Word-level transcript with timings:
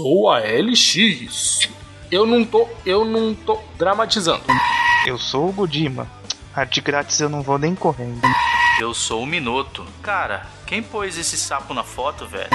Sou 0.00 0.30
a 0.30 0.38
LX. 0.38 1.68
Eu 2.10 2.24
não 2.24 2.42
tô, 2.42 2.66
eu 2.86 3.04
não 3.04 3.34
tô 3.34 3.60
dramatizando. 3.76 4.42
Eu 5.06 5.18
sou 5.18 5.50
o 5.50 5.52
Godima. 5.52 6.10
A 6.54 6.64
de 6.64 6.80
grátis 6.80 7.20
eu 7.20 7.28
não 7.28 7.42
vou 7.42 7.58
nem 7.58 7.74
correndo. 7.74 8.22
Eu 8.80 8.94
sou 8.94 9.22
o 9.22 9.26
Minuto. 9.26 9.84
Cara, 10.02 10.46
quem 10.66 10.82
pôs 10.82 11.18
esse 11.18 11.36
sapo 11.36 11.74
na 11.74 11.84
foto, 11.84 12.26
velho? 12.26 12.48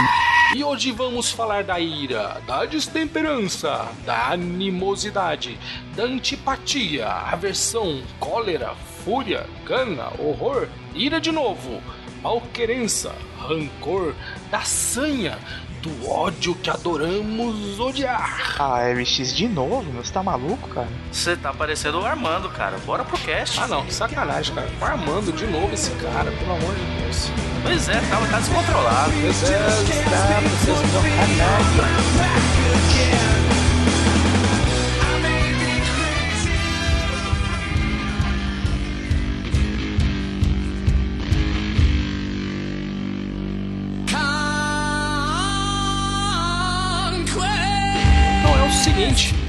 E 0.56 0.64
hoje 0.64 0.92
vamos 0.92 1.32
falar 1.32 1.64
da 1.64 1.80
ira, 1.80 2.42
da 2.48 2.66
destemperança, 2.66 3.90
da 4.04 4.32
animosidade, 4.32 5.60
da 5.96 6.04
antipatia, 6.04 7.08
aversão, 7.08 8.02
cólera, 8.20 8.74
fúria, 9.04 9.48
gana, 9.64 10.10
horror, 10.18 10.68
ira 10.96 11.22
de 11.22 11.32
novo, 11.32 11.80
malquerença, 12.26 13.14
rancor, 13.38 14.16
da 14.50 14.62
sanha, 14.62 15.38
do 15.84 16.10
ódio 16.10 16.56
que 16.56 16.72
adoramos 16.72 17.80
odiar. 17.80 18.56
Ah, 18.58 18.80
MX 18.96 19.36
de 19.36 19.48
novo? 19.48 19.84
meu? 19.94 20.04
Você 20.04 20.12
tá 20.12 20.24
maluco, 20.24 20.68
cara? 20.70 20.88
Você 21.12 21.36
tá 21.36 21.54
parecendo 21.54 22.00
o 22.00 22.06
Armando, 22.06 22.50
cara. 22.50 22.80
Bora 22.80 23.04
pro 23.04 23.16
cast. 23.20 23.60
Ah 23.60 23.68
não, 23.68 23.86
que 23.86 23.94
sacanagem, 23.94 24.56
cara. 24.56 24.68
Armando 24.82 25.32
de 25.32 25.46
novo 25.46 25.72
esse 25.72 25.92
cara, 25.92 26.32
pelo 26.32 26.54
amor 26.54 26.74
de 26.74 27.04
Deus. 27.04 27.30
Pois 27.62 27.88
é, 27.90 28.02
tá, 28.10 28.18
tá 28.32 28.40
descontrolado. 28.40 29.12
Meu 29.12 29.32
Deus, 29.32 29.44
cara, 29.44 30.42
vocês 30.50 30.82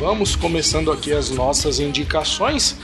vamos 0.06 0.36
começando 0.36 0.92
aqui 0.92 1.12
as 1.12 1.30
nossas 1.30 1.80
indicações. 1.80 2.78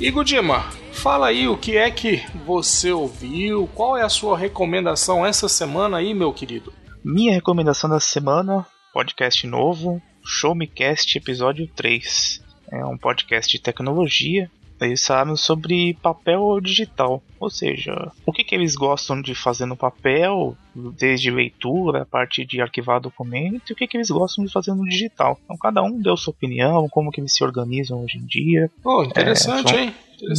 E 0.00 0.08
Gudima, 0.12 0.60
fala 0.92 1.26
aí 1.26 1.48
o 1.48 1.56
que 1.56 1.76
é 1.76 1.90
que 1.90 2.24
você 2.46 2.92
ouviu, 2.92 3.68
qual 3.74 3.96
é 3.96 4.02
a 4.04 4.08
sua 4.08 4.38
recomendação 4.38 5.26
essa 5.26 5.48
semana 5.48 5.96
aí, 5.96 6.14
meu 6.14 6.32
querido? 6.32 6.72
Minha 7.04 7.34
recomendação 7.34 7.90
da 7.90 7.98
semana, 7.98 8.64
podcast 8.94 9.44
novo, 9.44 10.00
Show 10.24 10.54
Me 10.54 10.68
Cast 10.68 11.18
episódio 11.18 11.66
3. 11.74 12.40
É 12.70 12.84
um 12.84 12.96
podcast 12.96 13.50
de 13.50 13.60
tecnologia. 13.60 14.48
Eles 14.80 15.04
falam 15.04 15.36
sobre 15.36 15.94
papel 16.02 16.60
digital, 16.60 17.22
ou 17.40 17.50
seja, 17.50 18.12
o 18.24 18.32
que, 18.32 18.44
que 18.44 18.54
eles 18.54 18.74
gostam 18.76 19.20
de 19.20 19.34
fazer 19.34 19.66
no 19.66 19.76
papel, 19.76 20.56
desde 20.96 21.30
leitura, 21.30 22.02
a 22.02 22.06
parte 22.06 22.44
de 22.44 22.60
arquivar 22.60 23.00
documento, 23.00 23.70
e 23.70 23.72
o 23.72 23.76
que, 23.76 23.86
que 23.86 23.96
eles 23.96 24.10
gostam 24.10 24.44
de 24.44 24.52
fazer 24.52 24.74
no 24.74 24.84
digital. 24.84 25.38
Então 25.44 25.56
cada 25.56 25.82
um 25.82 26.00
deu 26.00 26.16
sua 26.16 26.30
opinião, 26.32 26.88
como 26.88 27.10
que 27.10 27.20
eles 27.20 27.34
se 27.34 27.42
organizam 27.42 28.02
hoje 28.04 28.18
em 28.18 28.26
dia. 28.26 28.70
Oh, 28.84 29.02
interessante, 29.02 29.70
são- 29.70 29.78
hein? 29.78 29.94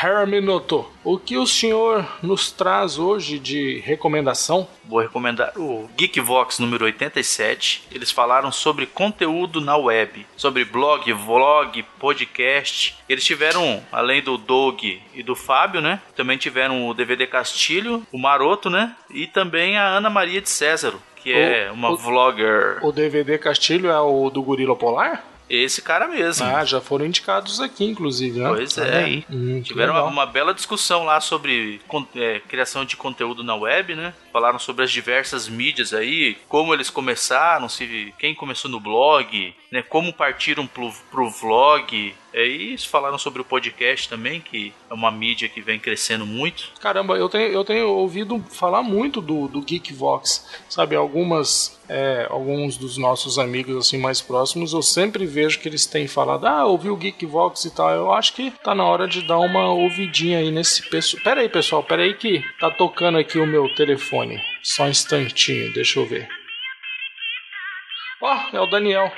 Herminoto, 0.03 0.85
o 1.05 1.17
que 1.19 1.37
o 1.39 1.47
senhor 1.47 2.05
nos 2.23 2.51
traz 2.51 2.99
hoje 2.99 3.39
de 3.39 3.79
recomendação? 3.81 4.67
Vou 4.85 5.01
recomendar 5.01 5.53
o 5.57 5.89
Geekvox 5.97 6.59
número 6.59 6.85
87. 6.85 7.85
Eles 7.93 8.11
falaram 8.11 8.51
sobre 8.51 8.87
conteúdo 8.87 9.61
na 9.61 9.77
web, 9.77 10.27
sobre 10.37 10.65
blog, 10.65 11.11
vlog, 11.13 11.83
podcast. 12.01 12.97
Eles 13.09 13.25
tiveram, 13.25 13.83
além 13.93 14.21
do 14.21 14.37
Doug 14.37 14.83
e 14.83 15.23
do 15.23 15.37
Fábio, 15.37 15.81
né? 15.81 16.01
Também 16.17 16.37
tiveram 16.37 16.89
o 16.89 16.93
DVD 16.95 17.27
Castilho, 17.27 18.05
o 18.13 18.19
Maroto, 18.19 18.69
né? 18.69 18.95
E 19.11 19.27
também 19.29 19.79
a 19.79 19.87
Ana 19.87 20.11
Maria 20.11 20.41
de 20.41 20.51
Césaro, 20.51 21.01
que 21.17 21.33
é 21.33 21.69
O- 21.71 21.75
uma 21.75 21.91
o- 21.93 21.97
vlogger. 21.97 22.79
O 22.85 22.91
DVD 22.93 23.39
Castilho 23.39 23.89
é 23.91 24.01
o 24.01 24.29
do 24.29 24.43
Gorila 24.43 24.75
Polar? 24.77 25.25
Esse 25.49 25.83
cara 25.83 26.09
mesmo. 26.09 26.47
Ah, 26.47 26.65
já 26.65 26.81
foram 26.81 27.05
indicados 27.05 27.61
aqui, 27.61 27.85
inclusive, 27.85 28.41
né? 28.41 28.49
pois 28.49 28.79
é. 28.79 29.05
aí. 29.05 29.27
Hum, 29.31 29.61
Tiveram 29.63 29.93
uma, 29.95 30.05
uma 30.05 30.27
bela 30.27 30.55
discussão 30.55 31.05
lá 31.05 31.21
sobre 31.21 31.81
é, 32.17 32.41
criação 32.49 32.85
de 32.85 32.97
conteúdo 32.97 33.45
na 33.45 33.55
web, 33.55 33.95
né? 33.95 34.15
Falaram 34.33 34.59
sobre 34.59 34.85
as 34.85 34.91
diversas 34.91 35.49
mídias 35.49 35.93
aí, 35.93 36.37
como 36.49 36.73
eles 36.73 36.91
começaram, 36.91 37.69
se 37.69 38.13
quem 38.19 38.35
começou 38.35 38.71
no 38.71 38.81
blog, 38.81 39.55
né? 39.71 39.83
Como 39.83 40.13
partiram 40.13 40.67
pro, 40.67 40.93
pro 41.11 41.31
vlog. 41.31 42.15
É, 42.35 42.45
eles 42.45 42.85
falaram 42.85 43.17
sobre 43.17 43.41
o 43.41 43.45
podcast 43.45 44.09
também, 44.09 44.41
que 44.41 44.75
é 44.91 44.93
uma 44.93 45.13
mídia 45.13 45.49
que 45.49 45.61
vem 45.61 45.79
crescendo 45.79 46.27
muito. 46.27 46.73
Caramba, 46.81 47.17
eu 47.17 47.29
tenho, 47.29 47.53
eu 47.53 47.65
tenho 47.65 47.89
ouvido 47.89 48.45
falar 48.51 48.83
muito 48.83 49.21
do, 49.21 49.47
do 49.47 49.63
Geekvox, 49.63 50.45
sabe? 50.69 50.97
Algumas, 50.97 51.81
é, 51.89 52.27
alguns 52.29 52.77
dos 52.77 52.99
nossos 52.99 53.39
amigos 53.39 53.77
assim 53.77 53.99
mais 53.99 54.21
próximos, 54.21 54.73
eu 54.73 54.83
sempre 54.83 55.25
vejo 55.27 55.61
que 55.61 55.69
eles 55.69 55.87
têm 55.87 56.09
falado, 56.09 56.45
ah, 56.47 56.65
ouvi 56.65 56.91
o 56.91 56.97
Geekvox 56.97 57.67
e 57.67 57.71
tal. 57.71 57.91
Eu 57.93 58.13
acho 58.13 58.33
que 58.33 58.51
tá 58.51 58.75
na 58.75 58.85
hora 58.85 59.07
de 59.07 59.23
dar 59.23 59.39
uma 59.39 59.73
ouvidinha 59.73 60.39
aí 60.39 60.51
nesse 60.51 60.91
pessoal. 60.91 61.23
Pera 61.23 61.41
aí, 61.41 61.49
pessoal, 61.49 61.85
pera 61.85 62.03
aí 62.03 62.15
que 62.15 62.45
tá 62.59 62.69
tocando 62.69 63.17
aqui 63.17 63.39
o 63.39 63.47
meu 63.47 63.73
telefone. 63.77 64.43
Só 64.61 64.83
um 64.83 64.89
instantinho, 64.89 65.73
deixa 65.73 66.01
eu 66.01 66.07
ver. 66.07 66.29
Ó, 68.21 68.35
é 68.53 68.61
o 68.61 68.67
Daniel. 68.67 69.13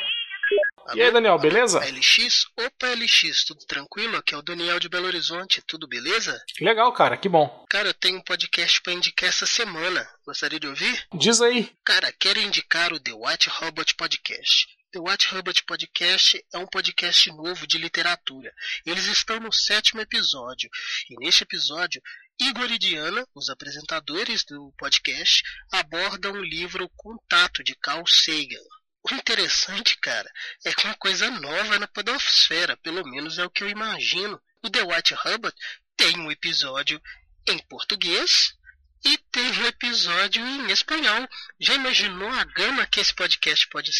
E 0.94 1.02
aí, 1.02 1.10
Daniel, 1.10 1.38
beleza? 1.38 1.80
LX? 1.80 2.46
Opa, 2.56 2.94
LX, 2.94 3.44
tudo 3.44 3.64
tranquilo? 3.66 4.16
Aqui 4.16 4.34
é 4.34 4.38
o 4.38 4.42
Daniel 4.42 4.78
de 4.78 4.88
Belo 4.88 5.06
Horizonte, 5.06 5.62
tudo 5.66 5.88
beleza? 5.88 6.40
Legal, 6.60 6.92
cara, 6.92 7.16
que 7.16 7.28
bom. 7.28 7.66
Cara, 7.68 7.88
eu 7.88 7.94
tenho 7.94 8.18
um 8.18 8.22
podcast 8.22 8.80
pra 8.82 8.92
indicar 8.92 9.28
essa 9.28 9.46
semana. 9.46 10.08
Gostaria 10.24 10.60
de 10.60 10.66
ouvir? 10.66 11.06
Diz 11.14 11.40
aí. 11.40 11.72
Cara, 11.84 12.12
quero 12.12 12.40
indicar 12.40 12.92
o 12.92 13.00
The 13.00 13.12
White 13.12 13.48
Robot 13.48 13.94
Podcast. 13.94 14.66
The 14.92 15.00
White 15.00 15.26
Robot 15.34 15.64
Podcast 15.64 16.44
é 16.54 16.58
um 16.58 16.66
podcast 16.66 17.30
novo 17.32 17.66
de 17.66 17.76
literatura. 17.76 18.52
Eles 18.86 19.06
estão 19.06 19.38
no 19.40 19.52
sétimo 19.52 20.00
episódio. 20.00 20.70
E 21.10 21.16
neste 21.18 21.42
episódio, 21.42 22.00
Igor 22.40 22.70
e 22.70 22.78
Diana, 22.78 23.26
os 23.34 23.48
apresentadores 23.48 24.44
do 24.44 24.72
podcast, 24.78 25.42
abordam 25.72 26.32
o 26.32 26.44
livro 26.44 26.88
Contato 26.96 27.64
de 27.64 27.74
Carl 27.74 28.06
Sagan. 28.06 28.64
O 29.08 29.14
interessante, 29.14 29.96
cara, 29.98 30.28
é 30.64 30.72
que 30.72 30.84
uma 30.84 30.96
coisa 30.96 31.30
nova 31.30 31.78
na 31.78 31.86
podosfera, 31.86 32.76
pelo 32.78 33.06
menos 33.06 33.38
é 33.38 33.44
o 33.44 33.50
que 33.50 33.62
eu 33.62 33.68
imagino. 33.68 34.42
O 34.64 34.68
The 34.68 34.82
White 34.82 35.14
Robot 35.14 35.54
tem 35.96 36.18
um 36.18 36.28
episódio 36.28 37.00
em 37.46 37.56
português 37.68 38.56
e 39.04 39.16
tem 39.30 39.48
um 39.60 39.66
episódio 39.66 40.44
em 40.44 40.72
espanhol. 40.72 41.28
Já 41.60 41.74
imaginou 41.74 42.28
a 42.30 42.42
gama 42.42 42.84
que 42.86 42.98
esse 42.98 43.14
podcast 43.14 43.68
pode 43.68 43.92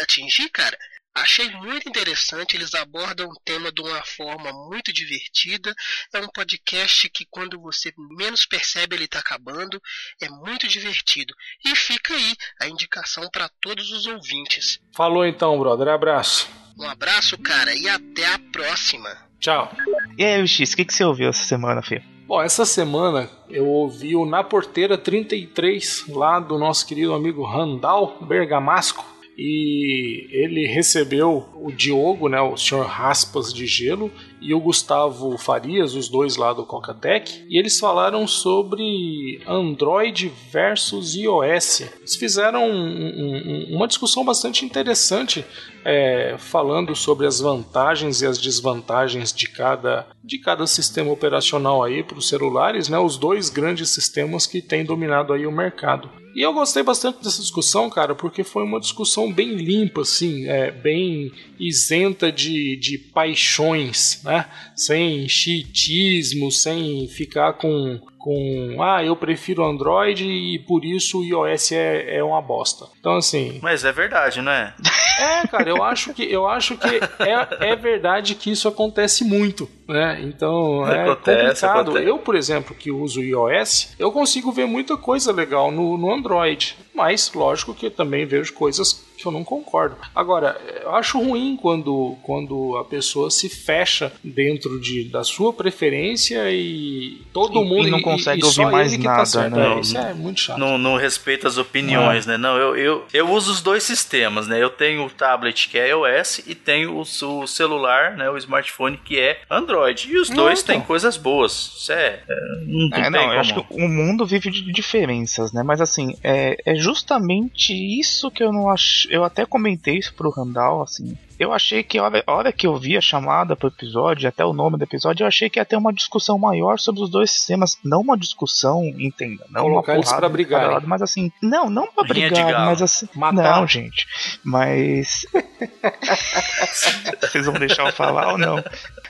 atingir, 0.00 0.48
cara? 0.50 0.76
Achei 1.14 1.50
muito 1.50 1.88
interessante, 1.88 2.56
eles 2.56 2.72
abordam 2.74 3.28
o 3.28 3.40
tema 3.44 3.72
de 3.72 3.82
uma 3.82 4.02
forma 4.04 4.52
muito 4.68 4.92
divertida. 4.92 5.74
É 6.14 6.20
um 6.20 6.28
podcast 6.28 7.10
que 7.10 7.26
quando 7.28 7.60
você 7.60 7.92
menos 8.16 8.46
percebe 8.46 8.94
ele 8.94 9.04
está 9.04 9.18
acabando, 9.18 9.80
é 10.22 10.28
muito 10.28 10.68
divertido. 10.68 11.34
E 11.64 11.74
fica 11.74 12.14
aí 12.14 12.34
a 12.60 12.68
indicação 12.68 13.28
para 13.30 13.50
todos 13.60 13.90
os 13.90 14.06
ouvintes. 14.06 14.78
Falou 14.94 15.26
então, 15.26 15.58
brother. 15.58 15.88
Abraço. 15.88 16.48
Um 16.78 16.88
abraço, 16.88 17.36
cara, 17.38 17.74
e 17.74 17.88
até 17.88 18.26
a 18.26 18.38
próxima. 18.52 19.10
Tchau. 19.40 19.70
E 20.16 20.24
aí, 20.24 20.40
LX, 20.40 20.72
o 20.72 20.76
que, 20.76 20.84
que 20.84 20.94
você 20.94 21.04
ouviu 21.04 21.28
essa 21.28 21.42
semana, 21.42 21.82
Fê? 21.82 22.02
Bom, 22.26 22.40
essa 22.40 22.64
semana 22.64 23.28
eu 23.48 23.66
ouvi 23.66 24.14
o 24.14 24.24
Na 24.24 24.44
Porteira 24.44 24.96
33, 24.96 26.06
lá 26.08 26.38
do 26.38 26.56
nosso 26.56 26.86
querido 26.86 27.12
amigo 27.12 27.44
Randall 27.44 28.18
Bergamasco. 28.24 29.04
E 29.42 30.28
ele 30.30 30.66
recebeu 30.66 31.48
o 31.54 31.72
Diogo, 31.72 32.28
né, 32.28 32.38
o 32.42 32.58
senhor 32.58 32.84
Raspas 32.84 33.54
de 33.54 33.66
Gelo, 33.66 34.12
e 34.38 34.52
o 34.52 34.60
Gustavo 34.60 35.38
Farias, 35.38 35.94
os 35.94 36.10
dois 36.10 36.36
lá 36.36 36.52
do 36.52 36.66
Cocatec, 36.66 37.46
e 37.48 37.58
eles 37.58 37.80
falaram 37.80 38.26
sobre 38.26 39.40
Android 39.46 40.30
versus 40.52 41.14
iOS. 41.14 41.80
Eles 42.00 42.16
fizeram 42.16 42.68
um- 42.68 43.70
um- 43.70 43.76
uma 43.76 43.88
discussão 43.88 44.26
bastante 44.26 44.62
interessante 44.62 45.42
é, 45.84 46.36
falando 46.38 46.94
sobre 46.94 47.26
as 47.26 47.40
vantagens 47.40 48.22
e 48.22 48.26
as 48.26 48.38
desvantagens 48.38 49.32
de 49.32 49.48
cada, 49.48 50.06
de 50.22 50.38
cada 50.38 50.66
sistema 50.66 51.10
operacional 51.10 51.82
aí 51.82 52.02
para 52.02 52.18
os 52.18 52.28
celulares, 52.28 52.88
né? 52.88 52.98
Os 52.98 53.16
dois 53.16 53.48
grandes 53.48 53.90
sistemas 53.90 54.46
que 54.46 54.60
têm 54.60 54.84
dominado 54.84 55.32
aí 55.32 55.46
o 55.46 55.52
mercado. 55.52 56.10
E 56.34 56.42
eu 56.42 56.52
gostei 56.52 56.82
bastante 56.82 57.22
dessa 57.22 57.40
discussão, 57.40 57.90
cara, 57.90 58.14
porque 58.14 58.44
foi 58.44 58.62
uma 58.62 58.78
discussão 58.78 59.32
bem 59.32 59.56
limpa, 59.56 60.02
assim, 60.02 60.48
é, 60.48 60.70
bem 60.70 61.32
isenta 61.58 62.30
de, 62.30 62.76
de 62.76 62.98
paixões, 62.98 64.22
né? 64.22 64.46
Sem 64.76 65.28
chiitismo, 65.28 66.52
sem 66.52 67.08
ficar 67.08 67.54
com, 67.54 68.00
com 68.20 68.76
ah, 68.80 69.02
eu 69.02 69.16
prefiro 69.16 69.64
Android 69.64 70.24
e 70.24 70.58
por 70.58 70.84
isso 70.84 71.20
o 71.20 71.24
iOS 71.24 71.72
é, 71.72 72.18
é 72.18 72.22
uma 72.22 72.40
bosta. 72.40 72.86
Então, 73.00 73.16
assim, 73.16 73.58
Mas 73.62 73.84
é 73.84 73.90
verdade, 73.90 74.42
não 74.42 74.52
é? 74.52 74.74
é, 75.18 75.46
cara, 75.48 75.68
eu 75.68 75.82
acho 75.82 76.12
que 76.12 76.22
eu 76.30 76.46
acho 76.46 76.76
que 76.76 76.86
é, 76.86 77.70
é 77.72 77.76
verdade 77.76 78.34
que 78.34 78.50
isso 78.50 78.68
acontece 78.68 79.24
muito, 79.24 79.68
né? 79.92 80.20
Então 80.22 80.86
é 80.88 81.02
Acontece, 81.04 81.60
complicado. 81.60 81.80
acontece. 81.90 82.08
Eu, 82.08 82.18
por 82.18 82.34
exemplo, 82.36 82.74
que 82.74 82.90
uso 82.90 83.22
iOS, 83.22 83.94
eu 83.98 84.10
consigo 84.12 84.50
ver 84.52 84.66
muita 84.66 84.96
coisa 84.96 85.32
legal 85.32 85.70
no, 85.70 85.96
no 85.98 86.12
Android, 86.12 86.76
mas 86.94 87.30
lógico 87.34 87.74
que 87.74 87.86
eu 87.86 87.90
também 87.90 88.24
vejo 88.26 88.52
coisas 88.54 89.08
que 89.16 89.26
eu 89.26 89.32
não 89.32 89.44
concordo. 89.44 89.96
Agora, 90.14 90.58
eu 90.82 90.94
acho 90.94 91.18
ruim 91.18 91.54
quando, 91.60 92.16
quando 92.22 92.78
a 92.78 92.84
pessoa 92.86 93.30
se 93.30 93.50
fecha 93.50 94.10
dentro 94.24 94.80
de, 94.80 95.04
da 95.04 95.22
sua 95.22 95.52
preferência 95.52 96.50
e 96.50 97.20
todo 97.30 97.60
E- 97.60 97.64
mundo 97.68 97.88
e 97.88 97.90
não 97.90 98.00
consegue 98.00 98.40
só 98.40 98.46
ouvir 98.46 98.62
ele 98.62 98.70
mais 98.72 98.96
que 98.96 99.02
tá 99.02 99.10
nada, 99.12 99.26
certo. 99.26 99.56
né? 99.56 99.74
É, 99.76 99.80
isso 99.80 99.98
é 99.98 100.14
muito 100.14 100.40
chato. 100.40 100.58
Não, 100.58 100.78
não 100.78 100.96
respeita 100.96 101.46
as 101.46 101.58
opiniões, 101.58 102.24
né? 102.24 102.38
Não, 102.38 102.56
eu, 102.56 102.74
eu, 102.76 103.04
eu 103.12 103.28
uso 103.30 103.52
os 103.52 103.60
dois 103.60 103.82
sistemas, 103.82 104.46
né? 104.48 104.62
Eu 104.62 104.70
tenho 104.70 105.04
o 105.04 105.10
tablet 105.10 105.68
que 105.68 105.78
é 105.78 105.88
iOS 105.90 106.38
e 106.46 106.54
tenho 106.54 106.94
o, 106.96 107.02
o 107.42 107.46
celular, 107.46 108.16
né? 108.16 108.30
O 108.30 108.38
smartphone 108.38 108.96
que 108.96 109.18
é 109.18 109.42
Android. 109.50 109.79
E 109.88 110.18
os 110.18 110.28
Não, 110.30 110.36
dois 110.36 110.62
então. 110.62 110.74
têm 110.76 110.84
coisas 110.84 111.16
boas. 111.16 111.52
Isso 111.76 111.92
é. 111.92 112.20
é, 112.28 112.34
não 112.66 112.88
É, 112.98 113.10
não, 113.10 113.20
eu 113.20 113.28
como. 113.28 113.40
acho 113.40 113.54
que 113.54 113.74
o 113.74 113.88
mundo 113.88 114.26
vive 114.26 114.50
de 114.50 114.72
diferenças, 114.72 115.52
né? 115.52 115.62
Mas 115.62 115.80
assim, 115.80 116.16
é, 116.22 116.56
é 116.64 116.74
justamente 116.74 117.72
isso 117.72 118.30
que 118.30 118.42
eu 118.42 118.52
não 118.52 118.68
acho. 118.70 119.08
Eu 119.10 119.24
até 119.24 119.44
comentei 119.44 119.98
isso 119.98 120.14
pro 120.14 120.30
Randall, 120.30 120.82
assim. 120.82 121.16
Eu 121.38 121.54
achei 121.54 121.82
que 121.82 121.98
a 121.98 122.04
hora, 122.04 122.22
a 122.26 122.32
hora 122.34 122.52
que 122.52 122.66
eu 122.66 122.76
vi 122.76 122.98
a 122.98 123.00
chamada 123.00 123.56
pro 123.56 123.68
episódio, 123.68 124.28
até 124.28 124.44
o 124.44 124.52
nome 124.52 124.76
do 124.76 124.84
episódio, 124.84 125.24
eu 125.24 125.28
achei 125.28 125.48
que 125.48 125.58
ia 125.58 125.64
ter 125.64 125.76
uma 125.76 125.90
discussão 125.90 126.38
maior 126.38 126.78
sobre 126.78 127.02
os 127.02 127.08
dois 127.08 127.30
sistemas. 127.30 127.78
Não 127.82 128.02
uma 128.02 128.18
discussão, 128.18 128.84
entenda, 128.98 129.46
não 129.48 129.62
Colocar 129.62 129.92
uma 129.92 129.96
eles 129.96 130.06
porrada 130.06 130.28
pra 130.28 130.66
lado, 130.68 130.86
mas 130.86 131.00
assim, 131.00 131.32
não, 131.42 131.70
não 131.70 131.86
pra 131.86 132.04
Rinha 132.04 132.28
brigar, 132.28 132.66
mas 132.66 132.82
assim. 132.82 133.08
Matar. 133.14 133.58
Não, 133.58 133.66
gente. 133.66 134.06
Mas. 134.44 135.24
Vocês 137.22 137.46
vão 137.46 137.54
deixar 137.54 137.86
eu 137.86 137.92
falar 137.92 138.32
ou 138.32 138.38
não? 138.38 138.62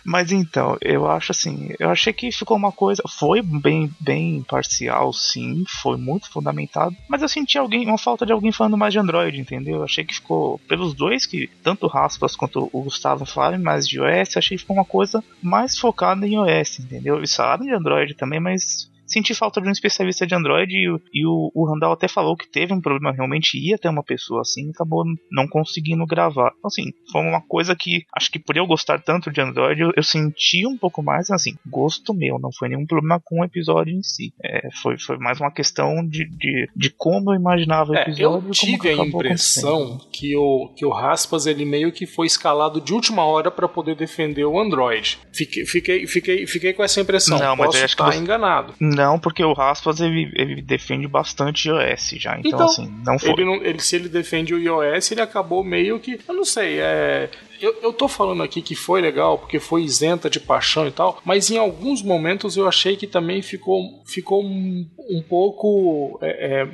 Mas 0.05 0.33
então, 0.33 0.77
eu 0.81 1.11
acho 1.11 1.33
assim, 1.33 1.71
eu 1.79 1.91
achei 1.91 2.13
que 2.13 2.33
ficou 2.33 2.57
uma 2.57 2.73
coisa, 2.73 3.03
foi 3.09 3.43
bem, 3.43 3.91
bem 4.01 4.43
parcial, 4.43 5.13
sim, 5.13 5.65
foi 5.69 5.97
muito 5.97 6.31
fundamentado, 6.31 6.95
mas 7.09 7.23
eu 7.23 7.29
senti 7.29 7.59
alguém, 7.59 7.87
uma 7.87 7.99
falta 7.99 8.25
de 8.25 8.33
alguém 8.33 8.53
falando 8.53 8.77
mais 8.77 8.93
de 8.93 8.99
Android, 8.99 9.39
entendeu? 9.39 9.77
Eu 9.77 9.85
achei 9.85 10.05
que 10.05 10.15
ficou 10.15 10.59
pelos 10.69 10.95
dois 10.95 11.27
que 11.27 11.49
tanto 11.63 11.87
Raspas 11.87 12.37
quanto 12.37 12.69
o 12.73 12.83
Gustavo 12.83 13.25
falaram 13.25 13.59
mais 13.59 13.87
de 13.87 13.99
iOS, 13.99 14.37
achei 14.37 14.57
que 14.57 14.63
ficou 14.63 14.77
uma 14.77 14.85
coisa 14.85 15.23
mais 15.43 15.79
focada 15.79 16.27
em 16.27 16.35
iOS, 16.35 16.81
entendeu? 16.81 17.17
Eles 17.17 17.35
falaram 17.35 17.65
de 17.65 17.73
Android 17.73 18.15
também, 18.15 18.41
mas 18.41 18.91
senti 19.11 19.35
falta 19.35 19.61
de 19.61 19.69
um 19.69 19.73
especialista 19.73 20.27
de 20.27 20.35
Android 20.35 20.73
e, 20.75 20.89
o- 20.91 21.01
e 21.13 21.27
o, 21.27 21.51
o 21.55 21.65
Randall 21.67 21.93
até 21.93 22.09
falou 22.09 22.37
que 22.37 22.49
teve 22.49 22.73
um 22.73 22.81
problema, 22.81 23.13
realmente 23.13 23.59
ia 23.59 23.77
ter 23.79 23.89
uma 23.89 24.03
pessoa 24.03 24.41
assim, 24.43 24.69
e 24.69 24.71
acabou 24.71 25.05
não 25.31 25.47
conseguindo 25.49 26.07
gravar. 26.07 26.53
Então, 26.59 26.69
assim, 26.69 26.93
foi 27.11 27.21
uma 27.23 27.41
coisa 27.41 27.75
que 27.77 28.05
acho 28.17 28.31
que 28.31 28.39
por 28.39 28.57
eu 28.57 28.67
gostar 28.67 29.01
tanto 29.03 29.31
de 29.31 29.41
Android, 29.41 29.81
eu, 29.81 29.93
eu 29.97 30.03
senti 30.03 30.67
um 30.67 30.77
pouco 30.79 31.03
mais, 31.03 31.31
assim, 31.31 31.55
gosto 31.67 32.15
meu, 32.15 32.39
não 32.39 32.51
foi 32.53 32.69
nenhum 32.69 32.87
problema 32.87 33.21
com 33.25 33.41
o 33.41 33.45
episódio 33.45 33.95
em 33.95 34.03
si. 34.03 34.33
É, 34.43 34.69
foi, 34.83 34.99
foi 34.99 35.19
mais 35.19 35.41
uma 35.41 35.51
questão 35.53 36.07
de, 36.07 36.25
de, 36.29 36.69
de 36.77 36.91
como 36.91 37.33
eu 37.33 37.37
imaginava 37.39 37.93
o 37.93 37.97
É, 37.97 38.03
episódio. 38.03 38.25
eu 38.25 38.39
e 38.39 38.41
como 38.41 38.51
tive 38.53 38.79
que 38.79 38.89
a 38.89 38.95
impressão 38.95 39.99
que 40.13 40.37
o, 40.37 40.69
que 40.77 40.85
o 40.85 40.91
Raspas 40.91 41.47
ele 41.47 41.65
meio 41.65 41.93
que 41.93 42.07
foi 42.07 42.27
escalado 42.27 42.81
de 42.81 42.93
última 42.93 43.25
hora 43.25 43.51
para 43.51 43.69
poder 43.69 43.95
defender 43.97 44.45
o 44.45 44.59
Android. 44.61 45.19
Fiquei, 45.33 45.65
fiquei, 45.65 46.07
fiquei, 46.07 46.47
fiquei 46.47 46.73
com 46.73 46.83
essa 46.83 47.01
impressão. 47.01 47.39
Não, 47.39 47.57
mas 47.57 47.67
Posso 47.67 47.79
eu 47.79 47.85
acho 47.85 47.97
que 47.97 48.03
estar 48.03 48.13
você- 48.13 48.19
enganado. 48.23 48.75
Não, 48.81 49.00
porque 49.19 49.45
o 49.45 49.53
Raspas 49.53 50.01
ele, 50.01 50.31
ele 50.35 50.61
defende 50.61 51.07
bastante 51.07 51.69
iOS 51.69 52.11
já, 52.17 52.39
então, 52.39 52.51
Então, 52.51 52.67
assim, 52.67 53.03
não 53.05 53.19
foi. 53.19 53.31
Ele, 53.31 53.45
não, 53.45 53.55
ele, 53.57 53.81
se 53.81 53.97
ele 53.97 54.09
defende 54.09 54.55
o 54.55 54.59
iOS, 54.59 55.13
ele 55.13 55.21
acabou 55.21 55.65
meio 55.65 55.99
que. 55.99 56.21
Eu 56.29 56.35
não 56.35 56.45
sei, 56.45 56.81
é. 56.81 57.31
Eu, 57.61 57.77
eu 57.83 57.93
tô 57.93 58.09
falando 58.09 58.43
aqui 58.43 58.63
que 58.63 58.75
foi 58.75 59.01
legal, 59.01 59.39
porque 59.39 59.61
foi 59.61 59.83
isenta 59.83 60.31
de 60.31 60.41
paixão 60.41 60.87
e 60.87 60.91
tal, 60.91 61.21
mas 61.25 61.51
em 61.51 61.59
alguns 61.59 62.03
momentos 62.03 62.57
eu 62.57 62.67
achei 62.67 62.97
que 62.97 63.07
também 63.07 63.43
ficou, 63.43 64.03
ficou 64.07 64.43
um, 64.43 64.89
um 65.11 65.23
pouco. 65.23 66.19
É, 66.23 66.63
é, 66.63 66.69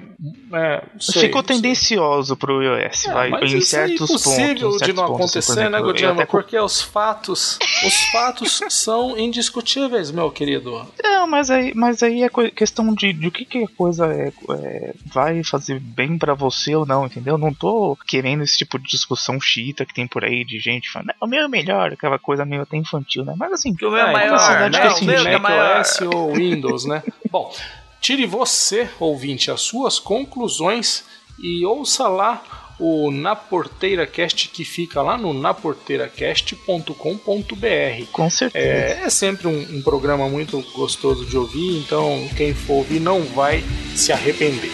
é, 0.56 0.82
sei, 0.98 1.22
Ficou 1.22 1.42
tendencioso 1.42 2.36
pro 2.36 2.62
iOS, 2.62 3.06
É, 3.06 3.12
vai, 3.12 3.30
mas 3.30 3.52
em 3.52 3.58
isso 3.58 3.76
é 3.76 3.86
certos 3.86 4.08
pontos. 4.08 4.26
impossível 4.26 4.74
em 4.74 4.78
de 4.78 4.92
não 4.92 5.06
pontos, 5.06 5.36
acontecer, 5.36 5.70
né, 5.70 5.80
Godiama? 5.80 6.22
até 6.22 6.26
Porque 6.26 6.58
os 6.58 6.80
fatos, 6.80 7.58
os 7.84 7.94
fatos 8.12 8.60
são 8.70 9.18
indiscutíveis, 9.18 10.10
meu 10.10 10.30
querido. 10.30 10.86
Não, 11.02 11.26
mas 11.26 11.50
aí, 11.50 11.72
mas 11.74 12.02
aí 12.02 12.22
é 12.22 12.28
questão 12.50 12.94
de, 12.94 13.12
de 13.12 13.26
o 13.26 13.30
que, 13.32 13.44
que 13.44 13.64
a 13.64 13.68
coisa 13.68 14.06
é, 14.06 14.32
é, 14.50 14.94
vai 15.06 15.42
fazer 15.42 15.80
bem 15.80 16.16
pra 16.16 16.34
você 16.34 16.74
ou 16.74 16.86
não, 16.86 17.06
entendeu? 17.06 17.36
Não 17.36 17.52
tô 17.52 17.96
querendo 18.06 18.42
esse 18.42 18.58
tipo 18.58 18.78
de 18.78 18.88
discussão 18.88 19.40
chita 19.40 19.84
que 19.84 19.94
tem 19.94 20.06
por 20.06 20.24
aí 20.24 20.44
de 20.44 20.58
gente 20.58 20.75
falando, 20.90 21.08
"Não, 21.08 21.14
o 21.20 21.26
meu 21.30 21.44
é 21.44 21.48
melhor, 21.48 21.92
aquela 21.92 22.18
coisa 22.18 22.44
meio 22.44 22.62
até 22.62 22.76
infantil, 22.76 23.24
né? 23.24 23.34
Mas 23.36 23.52
assim, 23.52 23.74
Que 23.74 23.84
o 23.86 23.90
meu 23.90 24.00
é 24.04 24.10
É, 24.10 24.12
maior, 24.12 24.70
né? 24.70 24.80
que 24.80 24.86
O 24.86 24.90
assim, 24.90 25.06
meu 25.06 25.22
que 25.22 25.28
é 25.28 25.38
maior. 25.38 25.80
OS 25.80 26.00
ou 26.02 26.34
Windows, 26.34 26.84
né? 26.84 27.02
Bom, 27.30 27.54
tire 28.00 28.26
você, 28.26 28.88
ouvinte, 29.00 29.50
as 29.50 29.60
suas 29.60 29.98
conclusões 29.98 31.04
e 31.38 31.64
ouça 31.66 32.08
lá 32.08 32.42
o 32.78 33.10
Na 33.10 33.34
Porteira 33.34 34.06
Cast 34.06 34.48
que 34.48 34.64
fica 34.64 35.00
lá 35.00 35.16
no 35.16 35.32
naporteiracast.com.br. 35.32 38.06
com 38.12 38.30
certeza. 38.30 38.64
É, 38.66 39.00
é 39.04 39.10
sempre 39.10 39.48
um, 39.48 39.76
um 39.78 39.82
programa 39.82 40.28
muito 40.28 40.60
gostoso 40.74 41.24
de 41.26 41.36
ouvir, 41.36 41.78
então 41.78 42.28
quem 42.36 42.54
for 42.54 42.74
ouvir 42.74 43.00
não 43.00 43.22
vai 43.22 43.64
se 43.94 44.12
arrepender. 44.12 44.70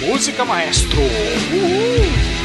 Música 0.00 0.44
maestro! 0.44 0.98
Uhul! 0.98 2.41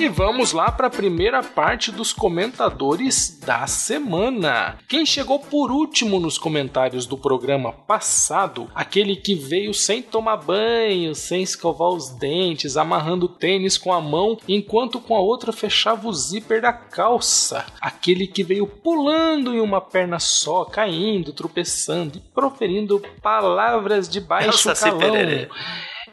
E 0.00 0.08
vamos 0.08 0.52
lá 0.52 0.70
para 0.70 0.86
a 0.86 0.90
primeira 0.90 1.42
parte 1.42 1.90
dos 1.90 2.12
comentadores 2.12 3.36
da 3.44 3.66
semana. 3.66 4.78
Quem 4.88 5.04
chegou 5.04 5.40
por 5.40 5.72
último 5.72 6.20
nos 6.20 6.38
comentários 6.38 7.04
do 7.04 7.18
programa 7.18 7.72
passado, 7.72 8.70
aquele 8.72 9.16
que 9.16 9.34
veio 9.34 9.74
sem 9.74 10.00
tomar 10.00 10.36
banho, 10.36 11.16
sem 11.16 11.42
escovar 11.42 11.88
os 11.88 12.10
dentes, 12.10 12.76
amarrando 12.76 13.26
o 13.26 13.28
tênis 13.28 13.76
com 13.76 13.92
a 13.92 14.00
mão, 14.00 14.38
enquanto 14.46 15.00
com 15.00 15.16
a 15.16 15.20
outra 15.20 15.52
fechava 15.52 16.06
o 16.06 16.12
zíper 16.12 16.62
da 16.62 16.72
calça. 16.72 17.66
Aquele 17.80 18.28
que 18.28 18.44
veio 18.44 18.68
pulando 18.68 19.52
em 19.52 19.60
uma 19.60 19.80
perna 19.80 20.20
só, 20.20 20.64
caindo, 20.64 21.32
tropeçando 21.32 22.18
e 22.18 22.20
proferindo 22.20 23.02
palavras 23.20 24.08
de 24.08 24.20
baixo 24.20 24.70
Elsa 24.70 24.92
calão. 24.92 25.48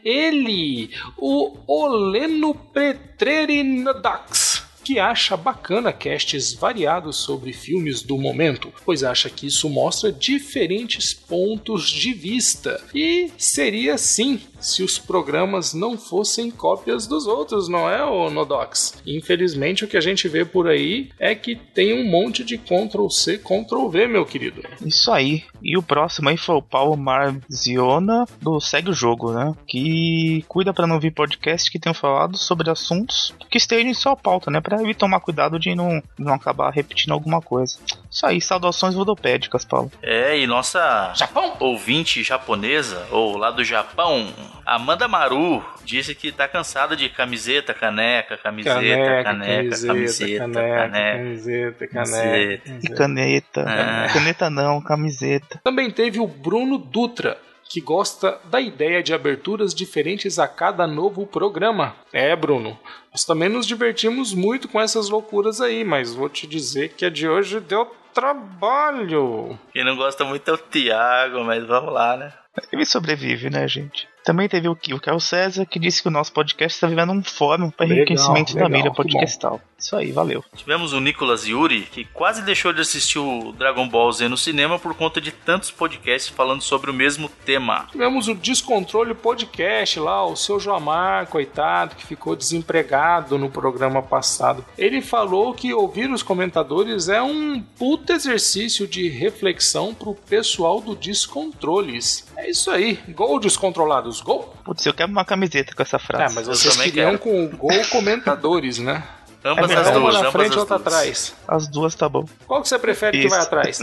Ele, 0.05 0.91
o 1.17 1.57
Oleno 1.65 2.53
Pretrerinodax, 2.53 4.63
que 4.83 4.99
acha 4.99 5.35
bacana 5.35 5.91
casts 5.91 6.53
variados 6.53 7.15
sobre 7.15 7.51
filmes 7.51 8.03
do 8.03 8.15
momento, 8.15 8.71
pois 8.85 9.03
acha 9.03 9.31
que 9.31 9.47
isso 9.47 9.67
mostra 9.67 10.11
diferentes 10.11 11.11
pontos 11.11 11.89
de 11.89 12.13
vista. 12.13 12.79
E 12.93 13.31
seria 13.35 13.97
sim 13.97 14.39
se 14.65 14.81
os 14.81 14.97
programas 14.97 15.73
não 15.73 15.97
fossem 15.97 16.49
cópias 16.49 17.05
dos 17.05 17.27
outros, 17.27 17.69
não 17.69 17.89
é, 17.89 18.03
ô 18.03 18.29
Nodox? 18.29 19.01
Infelizmente 19.05 19.85
o 19.85 19.87
que 19.87 19.95
a 19.95 20.01
gente 20.01 20.27
vê 20.27 20.43
por 20.43 20.67
aí 20.67 21.09
é 21.19 21.35
que 21.35 21.55
tem 21.55 21.93
um 21.93 22.09
monte 22.09 22.43
de 22.43 22.57
Ctrl 22.57 23.07
C, 23.09 23.37
Ctrl 23.37 23.87
V, 23.87 24.07
meu 24.07 24.25
querido. 24.25 24.63
Isso 24.83 25.11
aí. 25.11 25.43
E 25.61 25.77
o 25.77 25.83
próximo 25.83 26.29
aí 26.29 26.37
foi 26.37 26.55
o 26.55 26.61
Paulo 26.61 26.97
Marziona 26.97 28.25
do 28.41 28.59
Segue 28.59 28.89
o 28.89 28.93
Jogo, 28.93 29.31
né? 29.31 29.53
Que 29.67 30.43
cuida 30.47 30.73
pra 30.73 30.87
não 30.87 30.99
vir 30.99 31.11
podcast 31.11 31.71
que 31.71 31.79
tenham 31.79 31.93
falado 31.93 32.37
sobre 32.37 32.69
assuntos 32.69 33.33
que 33.49 33.57
estejam 33.57 33.89
em 33.89 33.93
sua 33.93 34.15
pauta, 34.15 34.49
né? 34.49 34.61
Pra 34.61 34.81
ele 34.81 34.93
tomar 34.93 35.19
cuidado 35.19 35.59
de 35.59 35.75
não, 35.75 36.01
não 36.17 36.33
acabar 36.33 36.71
repetindo 36.71 37.11
alguma 37.11 37.41
coisa. 37.41 37.77
Isso 38.09 38.25
aí, 38.25 38.41
saudações 38.41 38.95
vodopédicas, 38.95 39.63
Paulo. 39.63 39.91
É, 40.01 40.39
e 40.39 40.47
nossa 40.47 41.13
Japão! 41.15 41.55
ouvinte 41.59 42.23
japonesa, 42.23 43.07
ou 43.11 43.37
lá 43.37 43.51
do 43.51 43.63
Japão, 43.63 44.27
Amanda 44.65 45.07
Maru, 45.07 45.63
disse 45.83 46.13
que 46.15 46.31
tá 46.31 46.47
cansada 46.47 46.95
de 46.95 47.09
camiseta, 47.09 47.73
caneca, 47.73 48.37
camiseta, 48.37 48.75
caneca, 49.23 49.23
camiseta, 49.23 50.37
caneca, 50.39 50.75
caneca. 50.75 51.17
camiseta, 51.17 51.87
Camiseta. 51.87 51.87
caneca. 51.87 52.79
E 52.83 52.89
caneta. 52.89 53.61
É. 53.61 54.13
Caneta 54.13 54.49
não, 54.49 54.81
camiseta. 54.81 55.59
Também 55.63 55.89
teve 55.91 56.19
o 56.19 56.27
Bruno 56.27 56.77
Dutra, 56.77 57.37
que 57.67 57.81
gosta 57.81 58.39
da 58.45 58.61
ideia 58.61 59.01
de 59.01 59.13
aberturas 59.13 59.73
diferentes 59.73 60.37
a 60.39 60.47
cada 60.47 60.85
novo 60.85 61.25
programa. 61.25 61.95
É, 62.13 62.35
Bruno, 62.35 62.77
nós 63.11 63.25
também 63.25 63.49
nos 63.49 63.65
divertimos 63.65 64.33
muito 64.33 64.67
com 64.67 64.79
essas 64.79 65.09
loucuras 65.09 65.59
aí, 65.61 65.83
mas 65.83 66.13
vou 66.13 66.29
te 66.29 66.45
dizer 66.45 66.89
que 66.89 67.05
a 67.05 67.09
de 67.09 67.27
hoje 67.27 67.59
deu 67.59 67.91
trabalho. 68.15 69.59
Quem 69.73 69.83
não 69.83 69.97
gosta 69.97 70.23
muito 70.23 70.49
é 70.49 70.53
o 70.53 70.57
Thiago, 70.57 71.43
mas 71.43 71.63
vamos 71.65 71.93
lá, 71.93 72.15
né? 72.15 72.33
Ele 72.71 72.85
sobrevive, 72.85 73.49
né, 73.49 73.67
gente? 73.67 74.07
Também 74.25 74.49
teve 74.49 74.67
o, 74.67 74.71
o 74.71 74.99
Carl 74.99 75.19
César, 75.19 75.67
que 75.67 75.77
disse 75.77 76.01
que 76.01 76.07
o 76.07 76.11
nosso 76.11 76.33
podcast 76.33 76.75
está 76.75 76.87
vivendo 76.87 77.11
um 77.11 77.23
fórum 77.23 77.69
para 77.69 77.85
Legal, 77.85 77.97
enriquecimento 77.99 78.55
da 78.55 78.65
legal, 78.65 78.69
mídia 78.71 78.89
que 78.89 78.97
bom. 78.97 79.03
podcastal. 79.03 79.61
Isso 79.77 79.95
aí, 79.95 80.11
valeu. 80.11 80.43
Tivemos 80.55 80.93
o 80.93 80.99
Nicolas 80.99 81.45
Yuri, 81.45 81.81
que 81.83 82.05
quase 82.05 82.41
deixou 82.41 82.73
de 82.73 82.81
assistir 82.81 83.19
o 83.19 83.51
Dragon 83.51 83.87
Ball 83.87 84.11
Z 84.11 84.27
no 84.27 84.35
cinema 84.35 84.79
por 84.79 84.95
conta 84.95 85.21
de 85.21 85.31
tantos 85.31 85.69
podcasts 85.69 86.33
falando 86.33 86.63
sobre 86.63 86.89
o 86.89 86.93
mesmo 86.93 87.29
tema. 87.45 87.87
Tivemos 87.91 88.27
o 88.27 88.33
Descontrole 88.33 89.13
Podcast 89.13 89.99
lá, 89.99 90.25
o 90.25 90.35
seu 90.35 90.59
Joamar, 90.59 91.27
coitado, 91.27 91.95
que 91.95 92.07
ficou 92.07 92.35
desempregado 92.35 93.37
no 93.37 93.51
programa 93.51 94.01
passado. 94.01 94.65
Ele 94.75 95.03
falou 95.03 95.53
que 95.53 95.71
ouvir 95.71 96.09
os 96.09 96.23
comentadores 96.23 97.09
é 97.09 97.21
um 97.21 97.61
puta 98.05 98.13
exercício 98.13 98.85
de 98.87 99.09
reflexão 99.09 99.91
pro 99.91 100.13
pessoal 100.13 100.79
do 100.79 100.95
Descontroles. 100.95 102.23
É 102.37 102.47
isso 102.51 102.69
aí. 102.69 102.99
Gol 103.09 103.39
descontrolados, 103.39 104.21
gol. 104.21 104.53
Putz, 104.63 104.85
eu 104.85 104.93
quero 104.93 105.11
uma 105.11 105.25
camiseta 105.25 105.73
com 105.73 105.81
essa 105.81 105.95
É, 105.97 105.99
frase. 105.99 106.35
mas 106.35 106.47
eu 106.47 106.53
vocês 106.53 106.75
queriam 106.77 107.17
quero. 107.17 107.19
com 107.19 107.45
o 107.45 107.49
gol 107.49 107.71
comentadores, 107.89 108.77
né? 108.77 109.03
Ambas 109.43 109.71
É 109.71 109.73
as 109.73 109.81
verdade. 109.85 109.97
uma 109.97 110.09
duas, 110.11 110.21
na 110.23 110.31
frente 110.31 110.45
e 110.45 110.49
as 110.51 110.57
outra 110.57 110.77
duas. 110.77 110.87
atrás. 110.93 111.35
As 111.47 111.67
duas 111.67 111.95
tá 111.95 112.07
bom. 112.09 112.25
Qual 112.47 112.61
que 112.61 112.69
você 112.69 112.77
prefere 112.77 113.17
que 113.19 113.25
Isso. 113.27 113.35
vai 113.35 113.39
atrás? 113.45 113.79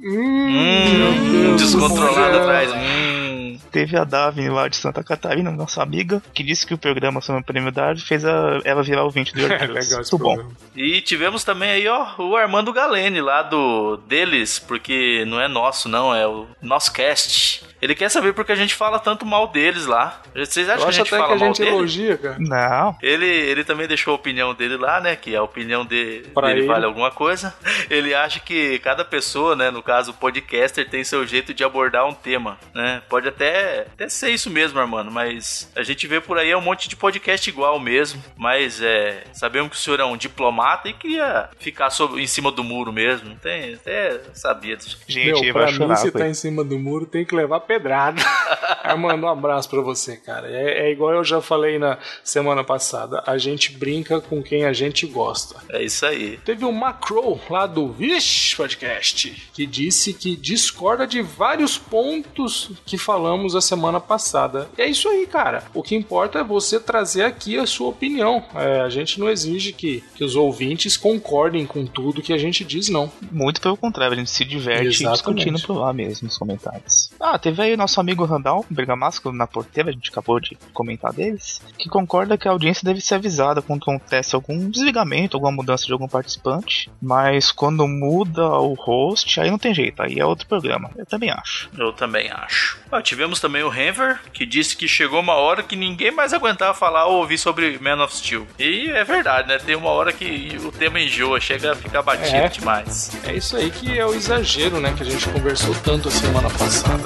Hum, 0.00 1.56
descontrolado 1.56 2.32
Deus. 2.32 2.42
atrás. 2.42 2.72
Hum. 2.72 3.27
Teve 3.70 3.96
a 3.96 4.04
Davin 4.04 4.48
lá 4.48 4.68
de 4.68 4.76
Santa 4.76 5.02
Catarina, 5.02 5.50
nossa 5.50 5.82
amiga, 5.82 6.22
que 6.34 6.42
disse 6.42 6.66
que 6.66 6.74
o 6.74 6.78
programa 6.78 7.20
sobre 7.20 7.40
a 7.40 7.44
prêmio 7.44 7.72
Darwin 7.72 8.00
fez 8.00 8.24
a, 8.24 8.60
ela 8.64 8.82
virar 8.82 9.04
ouvinte 9.04 9.32
do 9.34 9.40
É 9.40 9.42
York 9.48 9.66
legal 9.66 10.00
esse 10.00 10.12
Muito 10.12 10.18
bom. 10.18 10.50
E 10.76 11.00
tivemos 11.00 11.44
também 11.44 11.70
aí, 11.70 11.88
ó, 11.88 12.06
o 12.18 12.36
Armando 12.36 12.72
Galene 12.72 13.20
lá 13.20 13.42
do 13.42 13.96
deles, 14.08 14.58
porque 14.58 15.24
não 15.26 15.40
é 15.40 15.48
nosso, 15.48 15.88
não, 15.88 16.14
é 16.14 16.26
o 16.26 16.46
nosso 16.62 16.92
cast. 16.92 17.66
Ele 17.80 17.94
quer 17.94 18.08
saber 18.08 18.32
porque 18.32 18.50
a 18.50 18.56
gente 18.56 18.74
fala 18.74 18.98
tanto 18.98 19.24
mal 19.24 19.46
deles 19.48 19.86
lá. 19.86 20.20
Vocês 20.34 20.68
acham 20.68 20.78
que 20.80 20.84
a 20.84 20.88
acho 20.88 20.98
gente 20.98 21.14
até 21.14 21.16
fala 21.16 21.26
que 21.28 21.32
a 21.34 21.36
mal 21.36 21.46
gente 21.54 21.58
dele? 21.62 21.76
elogia, 21.76 22.18
cara. 22.18 22.36
Não, 22.40 22.96
Ele, 23.00 23.26
ele 23.26 23.62
também 23.62 23.86
deixou 23.86 24.12
a 24.12 24.16
opinião 24.16 24.52
dele 24.52 24.76
lá, 24.76 25.00
né? 25.00 25.14
Que 25.14 25.36
a 25.36 25.42
opinião 25.44 25.84
de, 25.84 26.24
Pra 26.34 26.48
dele 26.48 26.60
ele. 26.60 26.66
vale 26.66 26.84
alguma 26.84 27.10
coisa. 27.12 27.54
Ele 27.88 28.14
acha 28.14 28.40
que 28.40 28.78
cada 28.80 29.04
pessoa, 29.04 29.54
né? 29.54 29.70
No 29.70 29.82
caso, 29.82 30.10
o 30.10 30.14
podcaster 30.14 30.88
tem 30.88 31.04
seu 31.04 31.24
jeito 31.26 31.54
de 31.54 31.62
abordar 31.64 32.04
um 32.06 32.12
tema, 32.12 32.58
né? 32.74 33.00
Pode 33.08 33.28
até, 33.28 33.57
até 33.92 34.08
ser 34.08 34.30
isso 34.30 34.50
mesmo, 34.50 34.78
Armando, 34.78 35.10
mas 35.10 35.70
a 35.74 35.82
gente 35.82 36.06
vê 36.06 36.20
por 36.20 36.38
aí 36.38 36.50
é 36.50 36.56
um 36.56 36.60
monte 36.60 36.88
de 36.88 36.96
podcast 36.96 37.48
igual 37.48 37.78
mesmo. 37.78 38.22
Mas 38.36 38.80
é. 38.80 39.24
Sabemos 39.32 39.70
que 39.70 39.76
o 39.76 39.78
senhor 39.78 40.00
é 40.00 40.04
um 40.04 40.16
diplomata 40.16 40.88
e 40.88 40.92
queria 40.92 41.48
ficar 41.58 41.90
sobre, 41.90 42.22
em 42.22 42.26
cima 42.26 42.50
do 42.50 42.64
muro 42.64 42.92
mesmo. 42.92 43.36
Tem, 43.36 43.74
até 43.74 44.20
sabia 44.32 44.76
disso. 44.76 44.98
gente, 45.06 45.40
Meu, 45.40 45.44
eu 45.44 45.52
pra 45.52 45.66
mim, 45.66 45.72
chorar. 45.72 45.96
se 45.96 46.10
tá 46.10 46.28
em 46.28 46.34
cima 46.34 46.64
do 46.64 46.78
muro, 46.78 47.06
tem 47.06 47.24
que 47.24 47.34
levar 47.34 47.60
pedrada. 47.60 48.22
Armando, 48.82 49.24
um 49.26 49.28
abraço 49.28 49.68
pra 49.68 49.80
você, 49.80 50.16
cara. 50.16 50.48
É, 50.50 50.88
é 50.88 50.92
igual 50.92 51.14
eu 51.14 51.24
já 51.24 51.40
falei 51.40 51.78
na 51.78 51.98
semana 52.22 52.64
passada. 52.64 53.22
A 53.26 53.38
gente 53.38 53.72
brinca 53.72 54.20
com 54.20 54.42
quem 54.42 54.64
a 54.64 54.72
gente 54.72 55.06
gosta. 55.06 55.56
É 55.70 55.82
isso 55.82 56.04
aí. 56.06 56.38
Teve 56.44 56.64
o 56.64 56.72
Macro 56.72 57.40
lá 57.48 57.66
do 57.66 57.92
Vish 57.92 58.54
Podcast, 58.56 59.48
que 59.52 59.66
disse 59.66 60.12
que 60.12 60.36
discorda 60.36 61.06
de 61.06 61.22
vários 61.22 61.76
pontos 61.78 62.70
que 62.86 62.96
falamos 62.98 63.47
a 63.54 63.60
semana 63.60 64.00
passada. 64.00 64.68
E 64.76 64.82
é 64.82 64.88
isso 64.88 65.08
aí, 65.08 65.26
cara. 65.26 65.64
O 65.74 65.82
que 65.82 65.94
importa 65.94 66.38
é 66.38 66.44
você 66.44 66.78
trazer 66.80 67.24
aqui 67.24 67.58
a 67.58 67.66
sua 67.66 67.88
opinião. 67.88 68.44
É, 68.54 68.80
a 68.80 68.88
gente 68.88 69.18
não 69.18 69.28
exige 69.28 69.72
que, 69.72 70.02
que 70.14 70.24
os 70.24 70.36
ouvintes 70.36 70.96
concordem 70.96 71.66
com 71.66 71.86
tudo 71.86 72.22
que 72.22 72.32
a 72.32 72.38
gente 72.38 72.64
diz, 72.64 72.88
não. 72.88 73.10
Muito 73.30 73.60
pelo 73.60 73.76
contrário, 73.76 74.14
a 74.14 74.18
gente 74.18 74.30
se 74.30 74.44
diverte 74.44 75.02
Exatamente. 75.02 75.44
discutindo 75.44 75.66
por 75.66 75.78
lá 75.80 75.92
mesmo 75.92 76.26
nos 76.26 76.38
comentários. 76.38 77.10
Ah, 77.20 77.38
teve 77.38 77.62
aí 77.62 77.74
o 77.74 77.76
nosso 77.76 78.00
amigo 78.00 78.24
Randall 78.24 78.64
Bergamasco 78.70 79.32
na 79.32 79.46
porteira, 79.46 79.90
a 79.90 79.92
gente 79.92 80.10
acabou 80.10 80.40
de 80.40 80.56
comentar 80.72 81.12
deles, 81.12 81.60
que 81.76 81.88
concorda 81.88 82.38
que 82.38 82.48
a 82.48 82.50
audiência 82.50 82.84
deve 82.84 83.00
ser 83.00 83.16
avisada 83.16 83.62
quando 83.62 83.82
acontece 83.82 84.34
algum 84.34 84.70
desligamento, 84.70 85.36
alguma 85.36 85.52
mudança 85.52 85.86
de 85.86 85.92
algum 85.92 86.08
participante, 86.08 86.90
mas 87.00 87.50
quando 87.50 87.86
muda 87.86 88.46
o 88.46 88.74
host, 88.74 89.40
aí 89.40 89.50
não 89.50 89.58
tem 89.58 89.74
jeito, 89.74 90.02
aí 90.02 90.18
é 90.18 90.24
outro 90.24 90.46
programa. 90.46 90.90
Eu 90.96 91.06
também 91.06 91.30
acho. 91.30 91.70
Eu 91.76 91.92
também 91.92 92.30
acho. 92.30 92.78
Ó, 92.90 93.00
tivemos 93.00 93.37
temos 93.38 93.40
também 93.40 93.62
o 93.62 93.72
Henver, 93.72 94.18
que 94.32 94.44
disse 94.44 94.76
que 94.76 94.86
chegou 94.88 95.20
uma 95.20 95.34
hora 95.34 95.62
que 95.62 95.76
ninguém 95.76 96.10
mais 96.10 96.32
aguentava 96.32 96.74
falar 96.74 97.06
ou 97.06 97.18
ouvir 97.18 97.38
sobre 97.38 97.78
Man 97.80 98.02
of 98.02 98.14
Steel. 98.14 98.46
E 98.58 98.90
é 98.90 99.04
verdade, 99.04 99.48
né? 99.48 99.58
Tem 99.58 99.76
uma 99.76 99.90
hora 99.90 100.12
que 100.12 100.56
o 100.62 100.70
tema 100.72 101.00
enjoa, 101.00 101.40
chega 101.40 101.72
a 101.72 101.76
ficar 101.76 102.02
batido 102.02 102.36
É. 102.36 102.48
demais. 102.48 103.10
É 103.24 103.32
isso 103.34 103.56
aí 103.56 103.70
que 103.70 103.98
é 103.98 104.04
o 104.04 104.14
exagero, 104.14 104.80
né? 104.80 104.92
Que 104.96 105.02
a 105.02 105.06
gente 105.06 105.28
conversou 105.28 105.74
tanto 105.76 106.08
a 106.08 106.10
semana 106.10 106.50
passada. 106.50 106.98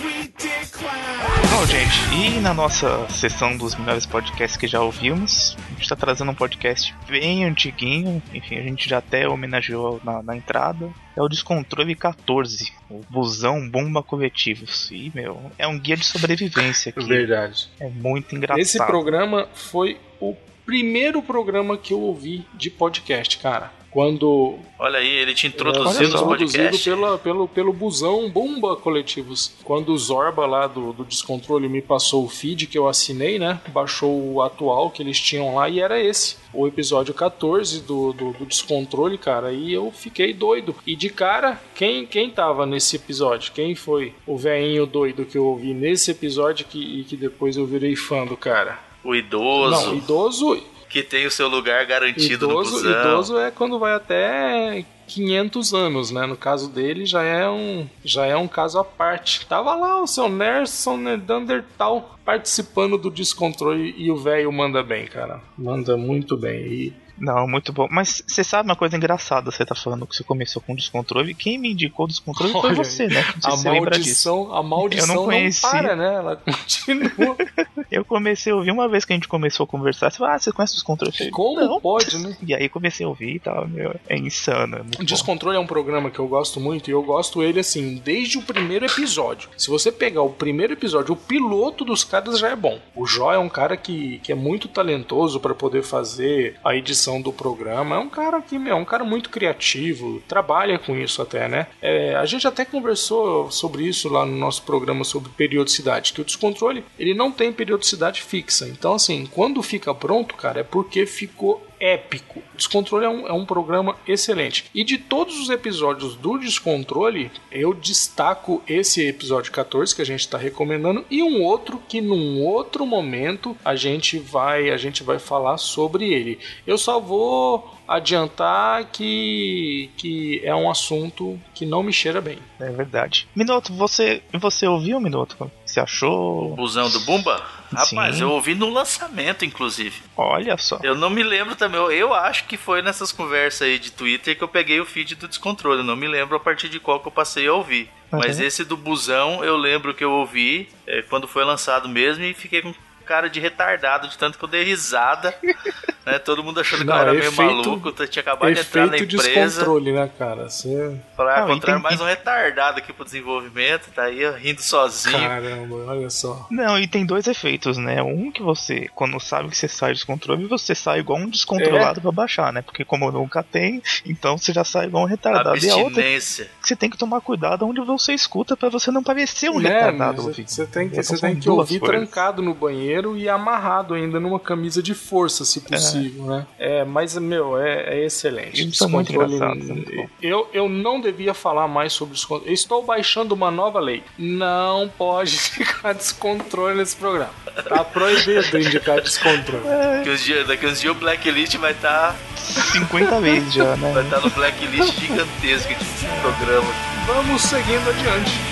Bom, 0.00 1.66
gente, 1.66 2.14
e 2.14 2.40
na 2.40 2.54
nossa 2.54 3.06
sessão 3.10 3.54
dos 3.58 3.74
melhores 3.74 4.06
podcasts 4.06 4.56
que 4.56 4.66
já 4.66 4.80
ouvimos, 4.80 5.54
a 5.68 5.74
gente 5.74 5.88
tá 5.88 5.94
trazendo 5.94 6.30
um 6.30 6.34
podcast 6.34 6.94
bem 7.06 7.44
antiguinho, 7.44 8.22
enfim, 8.32 8.56
a 8.56 8.62
gente 8.62 8.88
já 8.88 8.98
até 8.98 9.28
homenageou 9.28 10.00
na, 10.02 10.22
na 10.22 10.34
entrada. 10.34 10.90
É 11.14 11.20
o 11.20 11.28
Descontrole 11.28 11.94
14, 11.94 12.72
o 12.88 13.00
Busão 13.10 13.68
Bomba 13.68 14.02
Coletivos. 14.02 14.90
E, 14.90 15.12
meu, 15.14 15.52
é 15.58 15.68
um 15.68 15.78
guia 15.78 15.96
de 15.96 16.06
sobrevivência 16.06 16.88
aqui. 16.88 17.04
Verdade. 17.04 17.68
É 17.78 17.88
muito 17.88 18.34
engraçado. 18.34 18.62
Esse 18.62 18.78
programa 18.78 19.46
foi 19.52 20.00
o 20.18 20.34
primeiro 20.64 21.20
programa 21.20 21.76
que 21.76 21.92
eu 21.92 22.00
ouvi 22.00 22.46
de 22.54 22.70
podcast, 22.70 23.36
cara. 23.38 23.81
Quando 23.92 24.58
Olha 24.78 24.98
aí, 24.98 25.06
ele 25.06 25.34
te 25.34 25.46
introduziu 25.46 26.08
só, 26.08 26.12
nos 26.12 26.22
podcasts. 26.22 26.82
pela, 26.82 27.18
pelo, 27.18 27.46
pelo 27.46 27.72
busão 27.74 28.30
Bomba 28.30 28.74
Coletivos. 28.74 29.52
Quando 29.62 29.92
o 29.92 29.98
Zorba 29.98 30.46
lá 30.46 30.66
do, 30.66 30.94
do 30.94 31.04
Descontrole 31.04 31.68
me 31.68 31.82
passou 31.82 32.24
o 32.24 32.28
feed 32.28 32.66
que 32.66 32.78
eu 32.78 32.88
assinei, 32.88 33.38
né? 33.38 33.60
Baixou 33.68 34.32
o 34.32 34.42
atual 34.42 34.90
que 34.90 35.02
eles 35.02 35.20
tinham 35.20 35.54
lá 35.54 35.68
e 35.68 35.78
era 35.78 36.00
esse. 36.02 36.36
O 36.54 36.66
episódio 36.66 37.12
14 37.12 37.82
do, 37.82 38.14
do, 38.14 38.32
do 38.32 38.46
Descontrole, 38.46 39.18
cara. 39.18 39.52
E 39.52 39.72
eu 39.72 39.92
fiquei 39.92 40.32
doido. 40.32 40.74
E 40.86 40.96
de 40.96 41.10
cara, 41.10 41.60
quem, 41.74 42.06
quem 42.06 42.30
tava 42.30 42.64
nesse 42.64 42.96
episódio? 42.96 43.52
Quem 43.52 43.74
foi 43.74 44.14
o 44.26 44.38
velhinho 44.38 44.86
doido 44.86 45.26
que 45.26 45.36
eu 45.36 45.44
ouvi 45.44 45.74
nesse 45.74 46.10
episódio 46.10 46.64
que, 46.66 46.78
e 47.00 47.04
que 47.04 47.16
depois 47.16 47.58
eu 47.58 47.66
virei 47.66 47.94
fã 47.94 48.24
do 48.24 48.38
cara? 48.38 48.78
O 49.04 49.14
idoso, 49.14 49.86
Não, 49.86 49.96
idoso, 49.96 50.62
que 50.92 51.02
tem 51.02 51.26
o 51.26 51.30
seu 51.30 51.48
lugar 51.48 51.86
garantido 51.86 52.46
no 52.46 52.52
Idoso, 52.52 52.70
busão. 52.72 52.90
idoso 53.00 53.38
é 53.38 53.50
quando 53.50 53.78
vai 53.78 53.94
até 53.94 54.84
500 55.08 55.72
anos, 55.72 56.10
né? 56.10 56.26
No 56.26 56.36
caso 56.36 56.68
dele 56.68 57.06
já 57.06 57.22
é 57.22 57.48
um 57.48 57.88
já 58.04 58.26
é 58.26 58.36
um 58.36 58.46
caso 58.46 58.78
à 58.78 58.84
parte. 58.84 59.46
Tava 59.46 59.74
lá 59.74 60.02
o 60.02 60.06
seu 60.06 60.28
Nerson 60.28 60.98
Neandertal 60.98 62.18
participando 62.24 62.98
do 62.98 63.10
descontrole 63.10 63.94
e 63.96 64.10
o 64.10 64.16
velho 64.16 64.52
manda 64.52 64.82
bem, 64.82 65.06
cara. 65.06 65.40
Manda 65.56 65.96
muito 65.96 66.36
bem. 66.36 66.60
E 66.66 66.92
Não, 67.18 67.46
muito 67.46 67.72
bom. 67.72 67.88
Mas 67.90 68.22
você 68.26 68.42
sabe 68.42 68.68
uma 68.68 68.76
coisa 68.76 68.96
engraçada? 68.96 69.50
Você 69.50 69.64
tá 69.64 69.74
falando 69.74 70.06
que 70.06 70.16
você 70.16 70.24
começou 70.24 70.62
com 70.62 70.74
descontrole. 70.74 71.34
Quem 71.34 71.58
me 71.58 71.72
indicou 71.72 72.06
o 72.06 72.08
descontrole 72.08 72.52
foi 72.52 72.74
você, 72.74 73.06
né? 73.06 73.24
A 73.44 73.50
você 73.50 73.70
maldição, 73.70 74.54
a 74.54 74.62
maldição 74.62 75.14
Eu 75.14 75.14
não 75.14 75.26
não, 75.26 75.70
para, 75.70 75.96
né? 75.96 76.14
Ela 76.14 76.36
continua. 76.36 77.36
Eu 77.90 78.04
comecei 78.04 78.52
a 78.52 78.56
ouvir 78.56 78.70
uma 78.70 78.88
vez 78.88 79.04
que 79.04 79.12
a 79.12 79.16
gente 79.16 79.28
começou 79.28 79.64
a 79.64 79.66
conversar. 79.66 80.10
Você 80.10 80.18
falou, 80.18 80.34
ah, 80.34 80.38
você 80.38 80.50
conhece 80.52 80.72
o 80.72 80.76
descontrole? 80.76 81.12
Falei, 81.12 81.30
Como 81.30 81.60
não. 81.60 81.80
pode, 81.80 82.18
né? 82.18 82.36
E 82.42 82.54
aí 82.54 82.68
comecei 82.68 83.04
a 83.04 83.08
ouvir 83.08 83.36
e 83.36 83.38
tal, 83.38 83.68
meu, 83.68 83.94
é 84.08 84.16
insano. 84.16 84.76
É 84.76 84.80
O 84.80 84.84
bom. 84.84 85.04
Descontrole 85.04 85.56
é 85.56 85.60
um 85.60 85.66
programa 85.66 86.10
que 86.10 86.18
eu 86.18 86.26
gosto 86.26 86.58
muito 86.58 86.88
e 86.88 86.92
eu 86.92 87.02
gosto 87.02 87.42
ele 87.42 87.60
assim, 87.60 88.00
desde 88.02 88.38
o 88.38 88.42
primeiro 88.42 88.86
episódio. 88.86 89.50
Se 89.58 89.68
você 89.68 89.92
pegar 89.92 90.22
o 90.22 90.30
primeiro 90.30 90.72
episódio, 90.72 91.12
o 91.12 91.16
piloto 91.16 91.84
dos 91.84 92.02
caras 92.02 92.38
já 92.38 92.48
é 92.48 92.56
bom. 92.56 92.78
O 92.94 93.06
Jó 93.06 93.32
é 93.32 93.38
um 93.38 93.48
cara 93.48 93.76
que, 93.76 94.18
que 94.20 94.32
é 94.32 94.34
muito 94.34 94.68
talentoso 94.68 95.38
para 95.38 95.54
poder 95.54 95.82
fazer 95.82 96.56
a 96.64 96.74
edição 96.74 97.01
do 97.20 97.32
programa. 97.32 97.96
É 97.96 97.98
um 97.98 98.08
cara 98.08 98.40
que, 98.40 98.58
meu, 98.58 98.76
é 98.76 98.78
um 98.78 98.84
cara 98.84 99.04
muito 99.04 99.30
criativo, 99.30 100.22
trabalha 100.28 100.78
com 100.78 100.96
isso 100.96 101.22
até, 101.22 101.48
né? 101.48 101.66
É, 101.80 102.14
a 102.14 102.24
gente 102.26 102.46
até 102.46 102.64
conversou 102.64 103.50
sobre 103.50 103.84
isso 103.84 104.08
lá 104.08 104.24
no 104.24 104.36
nosso 104.36 104.62
programa 104.62 105.04
sobre 105.04 105.30
periodicidade, 105.30 106.12
que 106.12 106.20
o 106.20 106.24
Descontrole, 106.24 106.84
ele 106.98 107.14
não 107.14 107.30
tem 107.30 107.52
periodicidade 107.52 108.22
fixa. 108.22 108.68
Então, 108.68 108.94
assim, 108.94 109.26
quando 109.30 109.62
fica 109.62 109.94
pronto, 109.94 110.34
cara, 110.34 110.60
é 110.60 110.64
porque 110.64 111.06
ficou 111.06 111.66
épico. 111.82 112.40
Descontrole 112.54 113.04
é 113.04 113.08
um, 113.08 113.26
é 113.26 113.32
um 113.32 113.44
programa 113.44 113.96
excelente. 114.06 114.66
E 114.72 114.84
de 114.84 114.96
todos 114.98 115.40
os 115.40 115.50
episódios 115.50 116.14
do 116.14 116.38
Descontrole, 116.38 117.28
eu 117.50 117.74
destaco 117.74 118.62
esse 118.68 119.04
episódio 119.04 119.50
14 119.50 119.94
que 119.94 120.00
a 120.00 120.06
gente 120.06 120.20
está 120.20 120.38
recomendando 120.38 121.04
e 121.10 121.22
um 121.24 121.42
outro 121.42 121.82
que 121.88 122.00
num 122.00 122.40
outro 122.40 122.86
momento 122.86 123.56
a 123.64 123.74
gente 123.74 124.16
vai 124.18 124.70
a 124.70 124.76
gente 124.76 125.02
vai 125.02 125.18
falar 125.18 125.58
sobre 125.58 126.12
ele. 126.12 126.38
Eu 126.64 126.78
só 126.78 127.00
vou 127.00 127.76
adiantar 127.88 128.84
que 128.92 129.90
que 129.96 130.40
é 130.44 130.54
um 130.54 130.70
assunto 130.70 131.38
que 131.52 131.66
não 131.66 131.82
me 131.82 131.92
cheira 131.92 132.20
bem. 132.20 132.38
É 132.60 132.70
verdade. 132.70 133.26
Minuto, 133.34 133.72
você, 133.72 134.22
você 134.32 134.66
ouviu, 134.68 135.00
Minuto? 135.00 135.50
Que 135.72 135.74
você 135.74 135.80
achou? 135.80 136.54
Busão 136.54 136.90
do 136.90 137.00
Bumba? 137.00 137.42
Rapaz, 137.74 138.16
Sim. 138.16 138.22
eu 138.22 138.30
ouvi 138.30 138.54
no 138.54 138.68
lançamento, 138.68 139.42
inclusive. 139.42 140.02
Olha 140.14 140.58
só. 140.58 140.78
Eu 140.82 140.94
não 140.94 141.08
me 141.08 141.22
lembro 141.22 141.56
também. 141.56 141.80
Eu, 141.80 141.90
eu 141.90 142.12
acho 142.14 142.44
que 142.44 142.58
foi 142.58 142.82
nessas 142.82 143.10
conversas 143.10 143.62
aí 143.62 143.78
de 143.78 143.90
Twitter 143.90 144.36
que 144.36 144.44
eu 144.44 144.48
peguei 144.48 144.78
o 144.80 144.84
feed 144.84 145.14
do 145.14 145.26
descontrole. 145.26 145.78
Eu 145.80 145.84
não 145.84 145.96
me 145.96 146.06
lembro 146.06 146.36
a 146.36 146.40
partir 146.40 146.68
de 146.68 146.78
qual 146.78 147.00
que 147.00 147.08
eu 147.08 147.12
passei 147.12 147.46
a 147.46 147.54
ouvir. 147.54 147.88
Mas 148.10 148.38
Uhum. 148.38 148.44
esse 148.44 148.64
do 148.64 148.76
busão 148.76 149.42
eu 149.42 149.56
lembro 149.56 149.94
que 149.94 150.04
eu 150.04 150.12
ouvi 150.12 150.68
é, 150.86 151.00
quando 151.00 151.26
foi 151.26 151.42
lançado 151.42 151.88
mesmo 151.88 152.22
e 152.22 152.34
fiquei 152.34 152.60
com 152.60 152.74
cara 153.12 153.28
de 153.28 153.38
retardado, 153.38 154.08
de 154.08 154.16
tanto 154.16 154.38
que 154.38 154.44
eu 154.44 154.48
dei 154.48 154.64
risada. 154.64 155.34
né? 156.06 156.18
Todo 156.18 156.42
mundo 156.42 156.58
achando 156.60 156.80
que 156.80 156.86
Não, 156.86 156.94
eu 156.96 157.00
era 157.02 157.14
efeito- 157.14 157.42
meio 157.42 157.56
maluco. 157.56 157.92
Tinha 158.06 158.20
acabado 158.22 158.52
de 158.54 158.60
entrar 158.60 158.86
na 158.86 158.96
Efeito 158.96 159.14
empresa. 159.16 159.44
descontrole, 159.58 159.92
né, 159.92 160.10
cara? 160.18 160.48
Você 160.48 160.96
Falar, 161.16 161.40
Não, 161.40 161.50
encontrar 161.50 161.74
tem- 161.74 161.82
mais 161.82 162.00
um 162.00 162.04
retardado 162.04 162.78
aqui 162.78 162.92
pro 162.92 163.04
desenvolvimento. 163.04 163.90
Tá 163.94 164.04
aí 164.04 164.28
rindo 164.38 164.62
sozinho. 164.62 165.18
Caramba, 165.18 165.74
olha 165.88 166.08
só. 166.10 166.46
Não, 166.50 166.78
e 166.78 166.86
tem 166.88 167.04
dois 167.04 167.26
efeitos, 167.26 167.76
né? 167.76 168.02
Um 168.02 168.32
que 168.32 168.42
você, 168.42 168.88
quando 168.94 169.20
sabe 169.20 169.48
que 169.50 169.56
você 169.56 169.68
sai 169.68 169.90
do 169.92 169.96
descontrole, 169.96 170.46
você 170.46 170.74
sai 170.74 171.00
igual 171.00 171.18
um 171.18 171.28
descontrolado 171.28 172.00
É. 172.00 172.02
pra 172.02 172.10
baixar, 172.12 172.50
né? 172.52 172.62
Porque 172.62 172.84
como 172.84 173.10
nunca 173.12 173.42
tem, 173.42 173.82
então 174.06 174.38
você 174.38 174.52
já 174.52 174.64
sai 174.64 174.86
igual 174.86 175.04
um 175.04 175.06
retardado. 175.06 175.62
E 175.64 175.70
a 175.70 175.76
outra 175.76 176.02
é 176.02 176.18
você 176.18 176.76
tem 176.76 176.88
que 176.88 176.96
tomar 176.96 177.20
cuidado 177.20 177.66
onde 177.66 177.80
você 177.82 178.12
escuta 178.14 178.56
pra 178.56 178.68
você 178.70 178.90
não 178.90 179.02
parecer 179.02 179.50
um 179.50 179.60
Né, 179.60 179.68
retardado. 179.68 180.22
ouvindo. 180.22 180.48
Você 180.48 180.66
tem 180.66 180.88
que, 180.88 180.96
você 181.02 181.18
tem 181.20 181.34
que 181.36 181.40
duas 181.46 181.58
ouvir 181.58 181.78
coisas. 181.80 181.96
trancado 182.08 182.40
no 182.42 182.54
banheiro 182.54 183.01
e 183.16 183.28
amarrado 183.28 183.94
ainda 183.94 184.18
numa 184.18 184.38
camisa 184.38 184.82
de 184.82 184.94
força, 184.94 185.44
se 185.44 185.60
possível, 185.60 186.24
né? 186.26 186.46
É, 186.58 186.84
mas, 186.84 187.16
meu, 187.18 187.58
é, 187.58 187.98
é 187.98 188.04
excelente. 188.04 188.62
Eles 188.62 188.76
são 188.76 188.88
muito 188.88 189.12
é 189.12 189.26
muito 189.26 190.08
eu, 190.20 190.48
eu 190.52 190.68
não 190.68 191.00
devia 191.00 191.34
falar 191.34 191.68
mais 191.68 191.92
sobre 191.92 192.14
descontrole. 192.14 192.50
Eu 192.50 192.54
estou 192.54 192.82
baixando 192.82 193.34
uma 193.34 193.50
nova 193.50 193.80
lei. 193.80 194.02
Não 194.18 194.88
pode 194.96 195.36
ficar 195.38 195.92
descontrole 195.92 196.76
nesse 196.76 196.96
programa. 196.96 197.32
Tá 197.68 197.84
proibido 197.84 198.58
indicar 198.58 199.00
descontrole. 199.00 199.64
Daqui 199.64 200.10
uns 200.10 200.24
dias, 200.24 200.46
daqui 200.46 200.66
uns 200.66 200.80
dias 200.80 200.96
o 200.96 200.98
Blacklist 200.98 201.56
vai 201.56 201.72
estar 201.72 202.16
50 202.36 203.20
vezes 203.20 203.52
já, 203.52 203.76
né? 203.76 203.92
vai 203.94 204.04
tá 204.04 204.20
no 204.20 204.30
Blacklist 204.30 204.98
gigantesco 204.98 205.74
de 205.74 206.20
programa. 206.20 206.72
Vamos 207.06 207.42
seguindo 207.42 207.88
adiante. 207.88 208.51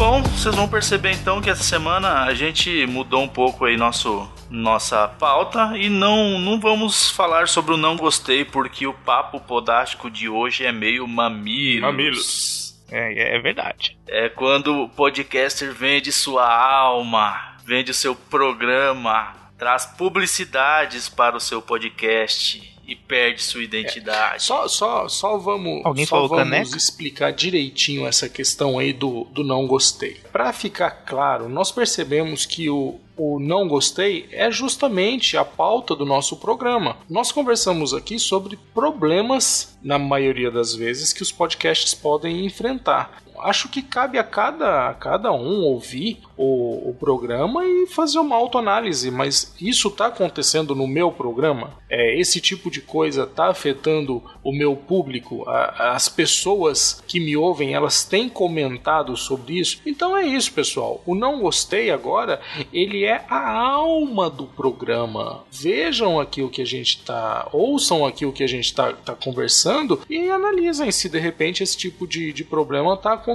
Bom, 0.00 0.22
vocês 0.22 0.54
vão 0.54 0.66
perceber 0.66 1.12
então 1.12 1.42
que 1.42 1.50
essa 1.50 1.62
semana 1.62 2.22
a 2.22 2.32
gente 2.32 2.86
mudou 2.86 3.22
um 3.22 3.28
pouco 3.28 3.66
aí 3.66 3.76
nosso 3.76 4.26
nossa 4.48 5.06
pauta 5.06 5.76
e 5.76 5.90
não 5.90 6.38
não 6.38 6.58
vamos 6.58 7.10
falar 7.10 7.46
sobre 7.46 7.74
o 7.74 7.76
não 7.76 7.98
gostei 7.98 8.42
porque 8.42 8.86
o 8.86 8.94
papo 8.94 9.38
podástico 9.38 10.10
de 10.10 10.26
hoje 10.26 10.64
é 10.64 10.72
meio 10.72 11.06
mamilos. 11.06 11.82
Mamilos. 11.82 12.82
É, 12.90 13.36
é 13.36 13.38
verdade. 13.40 13.98
É 14.08 14.30
quando 14.30 14.84
o 14.84 14.88
podcaster 14.88 15.70
vende 15.74 16.10
sua 16.10 16.50
alma, 16.50 17.58
vende 17.66 17.90
o 17.90 17.94
seu 17.94 18.14
programa, 18.14 19.34
traz 19.58 19.84
publicidades 19.84 21.10
para 21.10 21.36
o 21.36 21.40
seu 21.40 21.60
podcast 21.60 22.79
e 22.90 22.96
perde 22.96 23.40
sua 23.40 23.62
identidade. 23.62 24.42
Só, 24.42 24.66
só, 24.66 25.08
só 25.08 25.38
vamos, 25.38 25.80
Alguém 25.84 26.04
só 26.04 26.26
vamos 26.26 26.36
caneca? 26.44 26.76
explicar 26.76 27.32
direitinho 27.32 28.04
essa 28.04 28.28
questão 28.28 28.80
aí 28.80 28.92
do, 28.92 29.28
do 29.30 29.44
não 29.44 29.64
gostei. 29.64 30.20
Para 30.32 30.52
ficar 30.52 30.90
claro, 30.90 31.48
nós 31.48 31.70
percebemos 31.70 32.44
que 32.44 32.68
o, 32.68 32.98
o 33.16 33.38
não 33.38 33.68
gostei 33.68 34.28
é 34.32 34.50
justamente 34.50 35.36
a 35.36 35.44
pauta 35.44 35.94
do 35.94 36.04
nosso 36.04 36.36
programa. 36.36 36.96
Nós 37.08 37.30
conversamos 37.30 37.94
aqui 37.94 38.18
sobre 38.18 38.58
problemas, 38.74 39.78
na 39.80 39.96
maioria 39.98 40.50
das 40.50 40.74
vezes, 40.74 41.12
que 41.12 41.22
os 41.22 41.30
podcasts 41.30 41.94
podem 41.94 42.44
enfrentar. 42.44 43.22
Acho 43.42 43.68
que 43.68 43.82
cabe 43.82 44.18
a 44.18 44.24
cada, 44.24 44.88
a 44.88 44.94
cada 44.94 45.32
um 45.32 45.62
ouvir 45.64 46.20
o, 46.36 46.90
o 46.90 46.94
programa 46.98 47.64
e 47.64 47.86
fazer 47.86 48.18
uma 48.18 48.36
autoanálise, 48.36 49.10
mas 49.10 49.54
isso 49.60 49.88
está 49.88 50.06
acontecendo 50.06 50.74
no 50.74 50.86
meu 50.86 51.10
programa? 51.12 51.70
É, 51.88 52.18
esse 52.18 52.40
tipo 52.40 52.70
de 52.70 52.80
coisa 52.80 53.24
está 53.24 53.48
afetando 53.48 54.22
o 54.42 54.52
meu 54.52 54.76
público? 54.76 55.44
A- 55.48 55.92
as 55.94 56.08
pessoas 56.08 57.02
que 57.06 57.18
me 57.20 57.36
ouvem, 57.36 57.74
elas 57.74 58.04
têm 58.04 58.28
comentado 58.28 59.16
sobre 59.16 59.58
isso? 59.58 59.80
Então 59.84 60.16
é 60.16 60.26
isso, 60.26 60.52
pessoal. 60.52 61.02
O 61.04 61.14
Não 61.14 61.40
Gostei 61.40 61.90
agora, 61.90 62.40
ele 62.72 63.04
é 63.04 63.24
a 63.28 63.50
alma 63.52 64.30
do 64.30 64.44
programa. 64.46 65.42
Vejam 65.50 66.20
aqui 66.20 66.42
o 66.42 66.48
que 66.48 66.62
a 66.62 66.66
gente 66.66 67.02
tá, 67.02 67.48
ouçam 67.52 68.04
aqui 68.06 68.24
o 68.24 68.32
que 68.32 68.42
a 68.44 68.48
gente 68.48 68.74
tá, 68.74 68.92
tá 68.92 69.14
conversando 69.14 70.00
e 70.08 70.28
analisem 70.30 70.90
se 70.92 71.08
de 71.08 71.18
repente 71.18 71.62
esse 71.62 71.76
tipo 71.76 72.06
de, 72.06 72.32
de 72.32 72.44
problema 72.44 72.96
tá 72.96 73.12
acontecendo 73.14 73.29